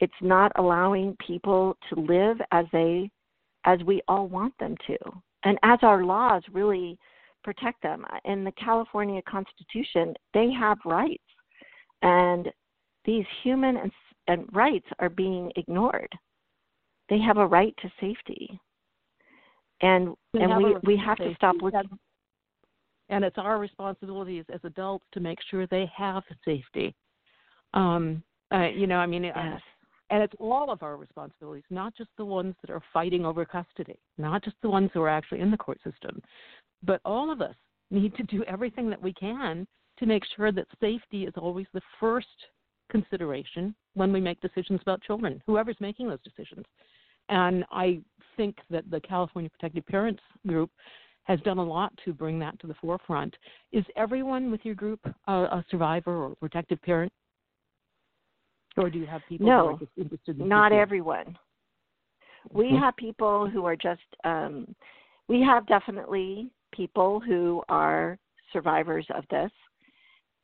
It's 0.00 0.12
not 0.20 0.52
allowing 0.56 1.16
people 1.24 1.76
to 1.88 2.00
live 2.00 2.38
as 2.52 2.66
they 2.72 3.10
as 3.64 3.80
we 3.84 4.02
all 4.08 4.28
want 4.28 4.54
them 4.58 4.76
to. 4.86 4.96
And 5.44 5.58
as 5.62 5.78
our 5.82 6.04
laws 6.04 6.42
really 6.52 6.98
protect 7.44 7.82
them. 7.82 8.04
In 8.24 8.44
the 8.44 8.52
California 8.52 9.22
Constitution, 9.28 10.14
they 10.34 10.50
have 10.50 10.78
rights. 10.84 11.22
And 12.02 12.48
these 13.04 13.24
human 13.42 13.76
and, 13.76 13.92
and 14.26 14.44
rights 14.52 14.86
are 14.98 15.08
being 15.08 15.50
ignored 15.56 16.12
they 17.08 17.18
have 17.18 17.38
a 17.38 17.46
right 17.46 17.74
to 17.80 17.90
safety 18.00 18.60
and 19.80 20.14
they 20.32 20.40
and 20.40 20.56
we 20.56 20.76
we 20.84 20.96
have 20.96 21.16
to 21.18 21.34
stop 21.34 21.56
looking 21.60 21.98
and 23.08 23.24
it's 23.24 23.38
our 23.38 23.58
responsibilities 23.58 24.44
as 24.52 24.60
adults 24.64 25.04
to 25.12 25.20
make 25.20 25.38
sure 25.50 25.66
they 25.66 25.90
have 25.96 26.22
safety 26.44 26.94
um 27.74 28.22
uh, 28.52 28.68
you 28.68 28.86
know 28.86 28.96
i 28.96 29.06
mean 29.06 29.24
yes. 29.24 29.60
And 30.10 30.22
it's 30.22 30.34
all 30.38 30.70
of 30.70 30.82
our 30.82 30.96
responsibilities 30.96 31.64
not 31.70 31.94
just 31.96 32.10
the 32.16 32.24
ones 32.24 32.54
that 32.60 32.70
are 32.70 32.82
fighting 32.92 33.24
over 33.24 33.44
custody 33.44 33.98
not 34.16 34.42
just 34.42 34.56
the 34.62 34.70
ones 34.70 34.90
who 34.92 35.02
are 35.02 35.08
actually 35.08 35.40
in 35.40 35.50
the 35.50 35.56
court 35.56 35.78
system 35.84 36.20
but 36.82 37.00
all 37.04 37.30
of 37.30 37.40
us 37.40 37.54
need 37.90 38.14
to 38.14 38.22
do 38.24 38.44
everything 38.44 38.88
that 38.90 39.02
we 39.02 39.12
can 39.12 39.66
to 39.98 40.06
make 40.06 40.22
sure 40.36 40.52
that 40.52 40.66
safety 40.80 41.24
is 41.24 41.34
always 41.36 41.66
the 41.72 41.80
first 41.98 42.26
consideration 42.90 43.74
when 43.94 44.12
we 44.12 44.20
make 44.20 44.40
decisions 44.40 44.80
about 44.82 45.02
children 45.02 45.42
whoever's 45.46 45.76
making 45.80 46.08
those 46.08 46.22
decisions 46.22 46.64
and 47.28 47.64
I 47.70 48.00
think 48.36 48.56
that 48.70 48.90
the 48.90 49.00
California 49.00 49.50
Protective 49.50 49.86
Parents 49.86 50.22
group 50.46 50.70
has 51.24 51.38
done 51.40 51.58
a 51.58 51.64
lot 51.64 51.92
to 52.04 52.14
bring 52.14 52.38
that 52.38 52.58
to 52.60 52.66
the 52.66 52.74
forefront. 52.74 53.36
Is 53.70 53.84
everyone 53.96 54.50
with 54.50 54.64
your 54.64 54.74
group 54.74 55.00
a, 55.26 55.32
a 55.32 55.64
survivor 55.70 56.24
or 56.24 56.34
protective 56.36 56.80
parent? 56.82 57.12
Or 58.76 58.90
do 58.90 58.98
you 58.98 59.06
have 59.06 59.22
people 59.28 59.46
no, 59.46 59.60
who 59.60 59.74
are 59.74 59.78
just 59.78 59.92
interested 59.96 60.40
in 60.40 60.48
not 60.48 60.72
everyone. 60.72 61.36
We 62.50 62.66
mm-hmm. 62.66 62.76
have 62.76 62.96
people 62.96 63.48
who 63.48 63.64
are 63.64 63.76
just 63.76 64.00
um, 64.24 64.74
we 65.28 65.42
have 65.42 65.66
definitely 65.66 66.50
people 66.72 67.20
who 67.20 67.62
are 67.68 68.18
survivors 68.52 69.06
of 69.14 69.24
this 69.30 69.50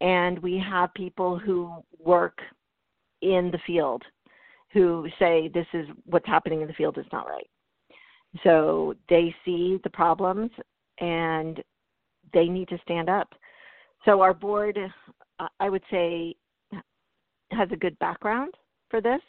and 0.00 0.38
we 0.40 0.58
have 0.58 0.92
people 0.94 1.38
who 1.38 1.72
work 1.98 2.38
in 3.22 3.50
the 3.50 3.58
field 3.66 4.02
who 4.72 5.06
say 5.18 5.48
this 5.54 5.66
is 5.72 5.86
what's 6.04 6.26
happening 6.26 6.60
in 6.60 6.66
the 6.66 6.74
field 6.74 6.98
is 6.98 7.06
not 7.12 7.28
right. 7.28 7.48
So 8.42 8.94
they 9.08 9.34
see 9.44 9.78
the 9.84 9.90
problems 9.90 10.50
and 10.98 11.62
they 12.32 12.46
need 12.46 12.68
to 12.68 12.78
stand 12.82 13.08
up. 13.08 13.32
So 14.04 14.20
our 14.20 14.34
board, 14.34 14.76
I 15.60 15.70
would 15.70 15.84
say, 15.90 16.34
has 17.54 17.68
a 17.72 17.76
good 17.76 17.98
background 17.98 18.54
for 18.90 19.00
this, 19.00 19.20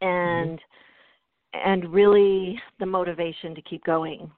and 0.00 0.58
mm-hmm. 0.58 1.70
and 1.70 1.92
really 1.92 2.60
the 2.80 2.86
motivation 2.86 3.54
to 3.54 3.62
keep 3.62 3.84
going, 3.84 4.30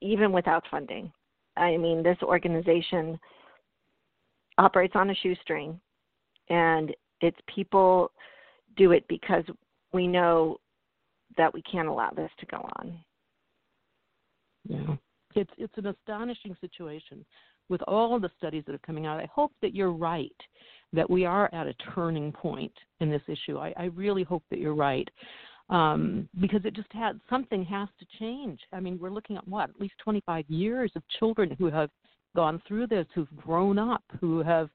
even 0.00 0.32
without 0.32 0.64
funding. 0.70 1.12
I 1.56 1.76
mean, 1.76 2.02
this 2.02 2.18
organization 2.22 3.18
operates 4.58 4.94
on 4.96 5.10
a 5.10 5.14
shoestring, 5.14 5.80
and 6.48 6.94
it's 7.20 7.38
people 7.54 8.10
do 8.76 8.92
it 8.92 9.04
because 9.08 9.44
we 9.92 10.06
know 10.06 10.58
that 11.36 11.52
we 11.52 11.62
can't 11.62 11.88
allow 11.88 12.10
this 12.10 12.30
to 12.38 12.46
go 12.46 12.68
on. 12.78 12.98
Yeah. 14.68 14.96
It's 15.34 15.50
it's 15.58 15.76
an 15.76 15.86
astonishing 15.86 16.56
situation 16.60 17.24
with 17.68 17.82
all 17.82 18.18
the 18.18 18.30
studies 18.38 18.64
that 18.66 18.74
are 18.74 18.86
coming 18.86 19.06
out. 19.06 19.20
I 19.20 19.28
hope 19.32 19.52
that 19.60 19.74
you're 19.74 19.92
right, 19.92 20.36
that 20.92 21.08
we 21.08 21.24
are 21.24 21.50
at 21.52 21.66
a 21.66 21.74
turning 21.94 22.32
point 22.32 22.72
in 23.00 23.10
this 23.10 23.22
issue. 23.28 23.58
I, 23.58 23.72
I 23.76 23.84
really 23.86 24.22
hope 24.22 24.42
that 24.50 24.58
you're 24.58 24.74
right. 24.74 25.08
Um, 25.68 26.28
because 26.40 26.60
it 26.64 26.74
just 26.74 26.92
had 26.92 27.20
something 27.28 27.64
has 27.64 27.88
to 27.98 28.06
change. 28.20 28.60
I 28.72 28.78
mean, 28.78 29.00
we're 29.00 29.10
looking 29.10 29.36
at 29.36 29.48
what, 29.48 29.68
at 29.68 29.80
least 29.80 29.94
25 30.04 30.44
years 30.48 30.92
of 30.94 31.02
children 31.18 31.56
who 31.58 31.66
have 31.66 31.90
gone 32.36 32.62
through 32.68 32.86
this, 32.86 33.06
who've 33.14 33.36
grown 33.36 33.76
up, 33.76 34.04
who 34.20 34.44
have 34.44 34.68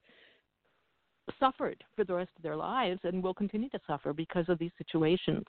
suffered 1.40 1.82
for 1.96 2.04
the 2.04 2.14
rest 2.14 2.32
of 2.36 2.44
their 2.44 2.58
lives 2.58 3.00
and 3.04 3.24
will 3.24 3.34
continue 3.34 3.70
to 3.70 3.80
suffer 3.88 4.12
because 4.12 4.46
of 4.50 4.60
these 4.60 4.72
situations. 4.78 5.46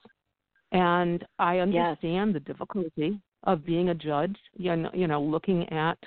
And 0.71 1.25
I 1.39 1.59
understand 1.59 2.33
yes. 2.33 2.35
the 2.35 2.53
difficulty 2.53 3.21
of 3.45 3.67
being 3.67 3.89
a 3.89 3.95
judge, 3.95 4.37
you 4.57 4.75
know, 4.77 4.91
you 4.95 5.07
know, 5.07 5.21
looking 5.21 5.69
at 5.73 5.99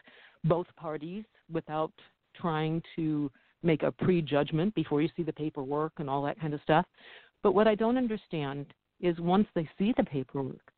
both 0.46 0.68
parties 0.78 1.24
without 1.52 1.92
trying 2.40 2.82
to 2.96 3.30
make 3.66 3.84
a 3.84 3.92
prejudgment 3.92 4.74
before 4.76 5.02
you 5.02 5.10
see 5.16 5.24
the 5.24 5.34
paperwork 5.34 5.94
and 5.98 6.10
all 6.10 6.22
that 6.24 6.40
kind 6.40 6.54
of 6.54 6.62
stuff. 6.62 6.86
But 7.44 7.54
what 7.54 7.68
I 7.68 7.76
don't 7.76 7.98
understand 7.98 8.68
is 9.02 9.20
once 9.20 9.48
they 9.56 9.70
see 9.78 9.94
the 9.98 10.04
paperwork, 10.04 10.72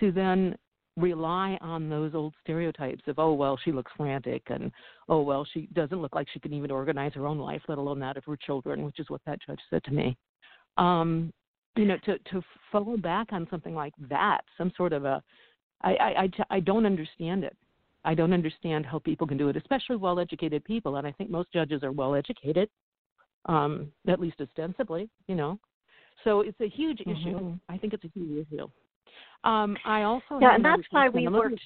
to 0.00 0.12
then 0.12 0.56
rely 0.96 1.58
on 1.60 1.88
those 1.88 2.14
old 2.14 2.34
stereotypes 2.42 3.02
of 3.06 3.18
oh 3.18 3.32
well 3.32 3.58
she 3.64 3.70
looks 3.70 3.92
frantic 3.96 4.42
and 4.48 4.72
oh 5.08 5.20
well 5.20 5.46
she 5.52 5.68
doesn't 5.72 6.02
look 6.02 6.14
like 6.14 6.26
she 6.32 6.40
can 6.40 6.52
even 6.52 6.70
organize 6.70 7.12
her 7.14 7.26
own 7.26 7.38
life 7.38 7.62
let 7.68 7.78
alone 7.78 8.00
that 8.00 8.16
of 8.16 8.24
her 8.24 8.36
children 8.36 8.84
which 8.84 8.98
is 8.98 9.08
what 9.08 9.20
that 9.24 9.38
judge 9.46 9.60
said 9.70 9.82
to 9.84 9.92
me 9.92 10.16
um 10.76 11.32
you 11.76 11.84
know 11.84 11.96
to 12.04 12.18
to 12.30 12.42
follow 12.72 12.96
back 12.96 13.28
on 13.32 13.46
something 13.48 13.74
like 13.74 13.92
that 14.08 14.40
some 14.56 14.72
sort 14.76 14.92
of 14.92 15.04
a 15.04 15.22
i 15.82 15.94
i 15.94 16.22
i, 16.22 16.30
I 16.56 16.60
don't 16.60 16.86
understand 16.86 17.44
it 17.44 17.56
I 18.04 18.14
don't 18.14 18.32
understand 18.32 18.86
how 18.86 18.98
people 18.98 19.26
can 19.26 19.36
do 19.36 19.48
it, 19.48 19.56
especially 19.56 19.96
well 19.96 20.20
educated 20.20 20.64
people. 20.64 20.96
And 20.96 21.06
I 21.06 21.12
think 21.12 21.30
most 21.30 21.52
judges 21.52 21.82
are 21.82 21.92
well 21.92 22.14
educated, 22.14 22.68
um, 23.46 23.92
at 24.06 24.20
least 24.20 24.40
ostensibly, 24.40 25.08
you 25.26 25.34
know. 25.34 25.58
So 26.24 26.40
it's 26.40 26.60
a 26.60 26.68
huge 26.68 26.98
mm-hmm. 26.98 27.10
issue. 27.10 27.58
I 27.68 27.78
think 27.78 27.92
it's 27.92 28.04
a 28.04 28.10
huge 28.14 28.46
issue. 28.46 28.68
Um, 29.44 29.76
I 29.84 30.02
also 30.02 30.38
yeah, 30.40 30.54
and 30.54 30.64
that's 30.64 30.82
why 30.90 31.08
we 31.08 31.28
worked. 31.28 31.60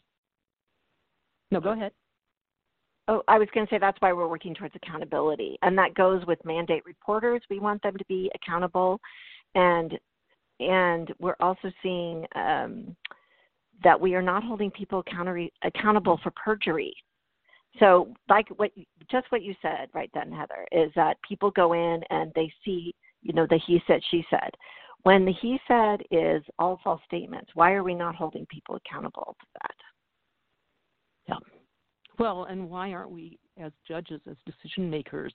No, 1.51 1.61
go 1.61 1.73
ahead. 1.73 1.93
Oh, 3.09 3.23
I 3.29 3.39
was 3.39 3.49
going 3.53 3.67
to 3.67 3.71
say 3.75 3.79
that's 3.79 4.01
why 4.01 4.13
we're 4.13 4.29
working 4.29 4.55
towards 4.55 4.75
accountability, 4.77 5.59
and 5.63 5.77
that 5.77 5.95
goes 5.95 6.25
with 6.27 6.39
mandate 6.45 6.85
reporters. 6.85 7.43
We 7.51 7.59
want 7.59 7.83
them 7.83 7.97
to 7.97 8.05
be 8.07 8.31
accountable, 8.35 9.01
and 9.55 9.99
and 10.61 11.13
we're 11.19 11.37
also 11.41 11.73
seeing 11.83 12.27
um, 12.37 12.95
that 13.85 14.01
we 14.01 14.15
are 14.15 14.23
not 14.23 14.45
holding 14.45 14.71
people 14.71 15.05
accountable 15.65 16.21
for 16.23 16.33
perjury. 16.33 16.95
So, 17.79 18.13
like 18.29 18.49
what 18.57 18.71
just 19.11 19.27
what 19.31 19.43
you 19.43 19.55
said 19.63 19.89
right 19.95 20.11
then, 20.13 20.31
Heather, 20.31 20.67
is 20.73 20.91
that 20.95 21.17
people 21.27 21.51
go 21.51 21.73
in 21.73 22.01
and 22.11 22.31
they 22.35 22.53
see, 22.65 22.95
you 23.23 23.33
know, 23.33 23.47
the 23.49 23.59
he 23.67 23.81
said, 23.87 24.01
she 24.11 24.25
said. 24.29 24.51
When 25.05 25.25
the 25.25 25.33
he 25.33 25.59
said 25.67 26.03
is 26.11 26.43
all 26.59 26.79
false 26.85 27.01
statements, 27.07 27.51
why 27.55 27.73
are 27.73 27.83
we 27.83 27.95
not 27.95 28.15
holding 28.15 28.47
people 28.47 28.77
accountable 28.77 29.37
to 29.41 29.47
that? 29.63 29.75
Yeah. 31.29 31.59
Well, 32.19 32.45
and 32.45 32.69
why 32.69 32.93
aren't 32.93 33.11
we, 33.11 33.39
as 33.59 33.73
judges, 33.89 34.21
as 34.31 34.37
decision 34.47 34.91
makers, 34.91 35.33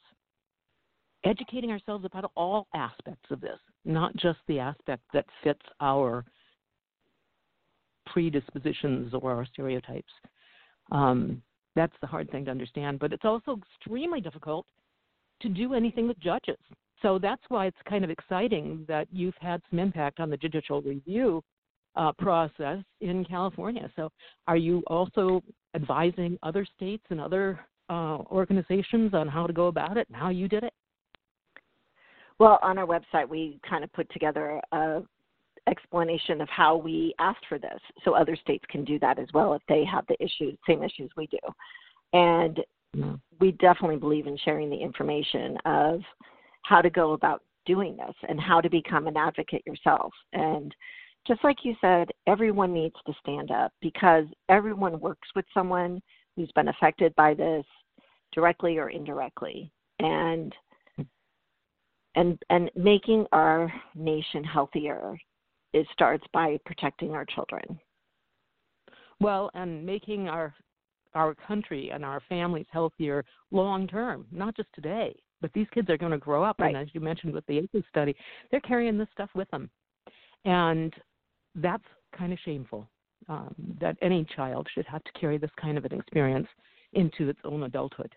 educating 1.25 1.71
ourselves 1.71 2.05
about 2.05 2.31
all 2.35 2.67
aspects 2.73 3.29
of 3.31 3.41
this, 3.41 3.59
not 3.83 4.15
just 4.15 4.39
the 4.47 4.59
aspect 4.59 5.03
that 5.13 5.25
fits 5.43 5.61
our 5.81 6.23
predispositions 8.13 9.13
or 9.13 9.31
our 9.31 9.45
stereotypes. 9.45 10.11
Um, 10.91 11.41
that's 11.75 11.95
the 12.01 12.07
hard 12.07 12.29
thing 12.31 12.45
to 12.45 12.51
understand, 12.51 12.99
but 12.99 13.13
it's 13.13 13.25
also 13.25 13.57
extremely 13.57 14.21
difficult 14.21 14.65
to 15.41 15.49
do 15.49 15.73
anything 15.73 16.07
with 16.07 16.19
judges. 16.19 16.57
So 17.01 17.19
that's 17.19 17.41
why 17.49 17.67
it's 17.67 17.77
kind 17.87 18.03
of 18.03 18.09
exciting 18.09 18.83
that 18.87 19.07
you've 19.11 19.35
had 19.39 19.61
some 19.69 19.79
impact 19.79 20.19
on 20.19 20.29
the 20.29 20.37
judicial 20.37 20.81
review 20.81 21.43
uh, 21.95 22.11
process 22.17 22.79
in 23.01 23.25
California. 23.25 23.89
So, 23.95 24.09
are 24.47 24.57
you 24.57 24.83
also 24.87 25.41
advising 25.75 26.37
other 26.43 26.65
states 26.75 27.03
and 27.09 27.19
other 27.19 27.59
uh, 27.89 28.17
organizations 28.31 29.13
on 29.13 29.27
how 29.27 29.47
to 29.47 29.53
go 29.53 29.67
about 29.67 29.97
it 29.97 30.07
and 30.07 30.15
how 30.15 30.29
you 30.29 30.47
did 30.47 30.63
it? 30.63 30.73
Well, 32.39 32.59
on 32.61 32.77
our 32.77 32.85
website, 32.85 33.27
we 33.27 33.59
kind 33.67 33.83
of 33.83 33.91
put 33.93 34.11
together 34.11 34.61
a 34.71 35.01
explanation 35.67 36.41
of 36.41 36.49
how 36.49 36.75
we 36.75 37.13
asked 37.19 37.45
for 37.47 37.59
this, 37.59 37.79
so 38.03 38.13
other 38.13 38.35
states 38.35 38.65
can 38.69 38.83
do 38.83 38.99
that 38.99 39.19
as 39.19 39.27
well 39.33 39.53
if 39.53 39.61
they 39.67 39.83
have 39.85 40.05
the 40.07 40.21
issues, 40.23 40.57
same 40.67 40.83
issues 40.83 41.11
we 41.17 41.27
do. 41.27 41.37
And 42.13 42.59
we 43.39 43.51
definitely 43.53 43.97
believe 43.97 44.27
in 44.27 44.37
sharing 44.43 44.69
the 44.69 44.77
information 44.77 45.57
of 45.65 46.01
how 46.63 46.81
to 46.81 46.89
go 46.89 47.13
about 47.13 47.43
doing 47.65 47.97
this 47.97 48.15
and 48.27 48.39
how 48.39 48.61
to 48.61 48.69
become 48.69 49.07
an 49.07 49.17
advocate 49.17 49.61
yourself. 49.65 50.13
And 50.33 50.73
just 51.27 51.43
like 51.43 51.57
you 51.63 51.75
said, 51.81 52.09
everyone 52.25 52.73
needs 52.73 52.95
to 53.05 53.13
stand 53.19 53.51
up 53.51 53.73
because 53.81 54.25
everyone 54.49 54.99
works 54.99 55.27
with 55.35 55.45
someone 55.53 56.01
who's 56.35 56.51
been 56.55 56.69
affected 56.69 57.13
by 57.15 57.33
this 57.33 57.65
directly 58.31 58.77
or 58.77 58.89
indirectly. 58.89 59.71
And 59.99 60.53
and 62.15 62.41
and 62.49 62.71
making 62.75 63.25
our 63.31 63.71
nation 63.95 64.43
healthier 64.43 65.17
it 65.77 65.87
starts 65.93 66.25
by 66.33 66.57
protecting 66.65 67.11
our 67.11 67.25
children. 67.25 67.79
Well, 69.19 69.49
and 69.53 69.85
making 69.85 70.27
our 70.27 70.53
our 71.13 71.33
country 71.33 71.89
and 71.91 72.05
our 72.05 72.21
families 72.29 72.65
healthier 72.71 73.23
long 73.49 73.87
term, 73.87 74.27
not 74.31 74.55
just 74.55 74.69
today. 74.73 75.15
But 75.39 75.53
these 75.53 75.67
kids 75.73 75.89
are 75.89 75.97
going 75.97 76.11
to 76.11 76.17
grow 76.17 76.43
up, 76.43 76.59
right. 76.59 76.73
and 76.73 76.77
as 76.77 76.87
you 76.93 76.99
mentioned 76.99 77.33
with 77.33 77.45
the 77.45 77.59
ACEs 77.59 77.85
study, 77.89 78.15
they're 78.49 78.59
carrying 78.61 78.97
this 78.97 79.07
stuff 79.13 79.29
with 79.35 79.49
them, 79.51 79.69
and 80.45 80.93
that's 81.55 81.83
kind 82.17 82.33
of 82.33 82.39
shameful. 82.43 82.87
Um, 83.29 83.53
that 83.81 83.97
any 84.01 84.25
child 84.35 84.67
should 84.73 84.85
have 84.85 85.03
to 85.03 85.11
carry 85.19 85.37
this 85.37 85.51
kind 85.59 85.77
of 85.77 85.85
an 85.85 85.93
experience 85.93 86.47
into 86.93 87.29
its 87.29 87.39
own 87.43 87.63
adulthood. 87.63 88.13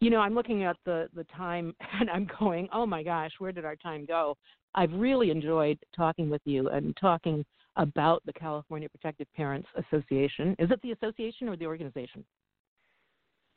You 0.00 0.10
know, 0.10 0.20
I'm 0.20 0.34
looking 0.34 0.64
at 0.64 0.76
the 0.86 1.08
the 1.14 1.24
time, 1.24 1.74
and 2.00 2.08
I'm 2.08 2.26
going, 2.38 2.68
oh 2.72 2.86
my 2.86 3.02
gosh, 3.02 3.32
where 3.38 3.52
did 3.52 3.64
our 3.64 3.76
time 3.76 4.06
go? 4.06 4.36
I've 4.74 4.92
really 4.92 5.30
enjoyed 5.30 5.78
talking 5.94 6.28
with 6.28 6.42
you 6.44 6.68
and 6.68 6.96
talking 6.96 7.44
about 7.76 8.22
the 8.26 8.32
California 8.32 8.88
Protective 8.88 9.26
Parents 9.36 9.68
Association. 9.76 10.54
Is 10.58 10.70
it 10.70 10.80
the 10.82 10.92
association 10.92 11.48
or 11.48 11.56
the 11.56 11.66
organization? 11.66 12.24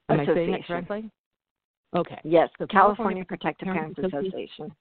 Am 0.09 0.20
I 0.20 0.26
saying 0.26 0.53
it 0.53 0.65
correctly? 0.65 1.09
Okay. 1.95 2.20
Yes, 2.24 2.49
so 2.57 2.68
California, 2.68 3.24
California 3.24 3.26
Protective 3.26 3.68
Parents, 3.68 3.95
Parents 3.95 4.13
Association. 4.13 4.65
Association. 4.65 4.76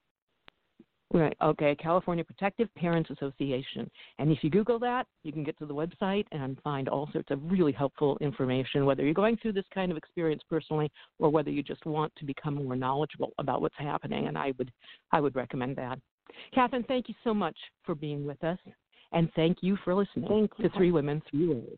Right. 1.13 1.37
Okay. 1.41 1.73
California 1.75 2.23
Protective 2.23 2.73
Parents 2.75 3.09
Association. 3.09 3.89
And 4.19 4.29
if 4.29 4.39
you 4.43 4.49
Google 4.49 4.77
that, 4.79 5.07
you 5.23 5.31
can 5.31 5.43
get 5.43 5.57
to 5.59 5.65
the 5.65 5.73
website 5.73 6.25
and 6.33 6.59
find 6.63 6.89
all 6.89 7.09
sorts 7.13 7.31
of 7.31 7.39
really 7.49 7.71
helpful 7.71 8.17
information, 8.19 8.85
whether 8.85 9.03
you're 9.03 9.13
going 9.13 9.37
through 9.37 9.53
this 9.53 9.65
kind 9.73 9.89
of 9.89 9.97
experience 9.97 10.41
personally 10.49 10.91
or 11.17 11.29
whether 11.29 11.49
you 11.49 11.63
just 11.63 11.85
want 11.85 12.13
to 12.17 12.25
become 12.25 12.55
more 12.55 12.75
knowledgeable 12.75 13.31
about 13.37 13.61
what's 13.61 13.77
happening. 13.77 14.27
And 14.27 14.37
I 14.37 14.53
would, 14.57 14.71
I 15.13 15.21
would 15.21 15.35
recommend 15.35 15.77
that. 15.77 15.97
Catherine, 16.53 16.85
thank 16.87 17.09
you 17.09 17.15
so 17.23 17.33
much 17.33 17.57
for 17.83 17.95
being 17.95 18.25
with 18.25 18.43
us, 18.43 18.59
and 19.11 19.29
thank 19.35 19.59
you 19.61 19.77
for 19.83 19.93
listening 19.95 20.27
thank 20.27 20.55
to 20.57 20.69
Three 20.77 20.91
Women, 20.91 21.21
Three 21.29 21.47
Ways. 21.47 21.77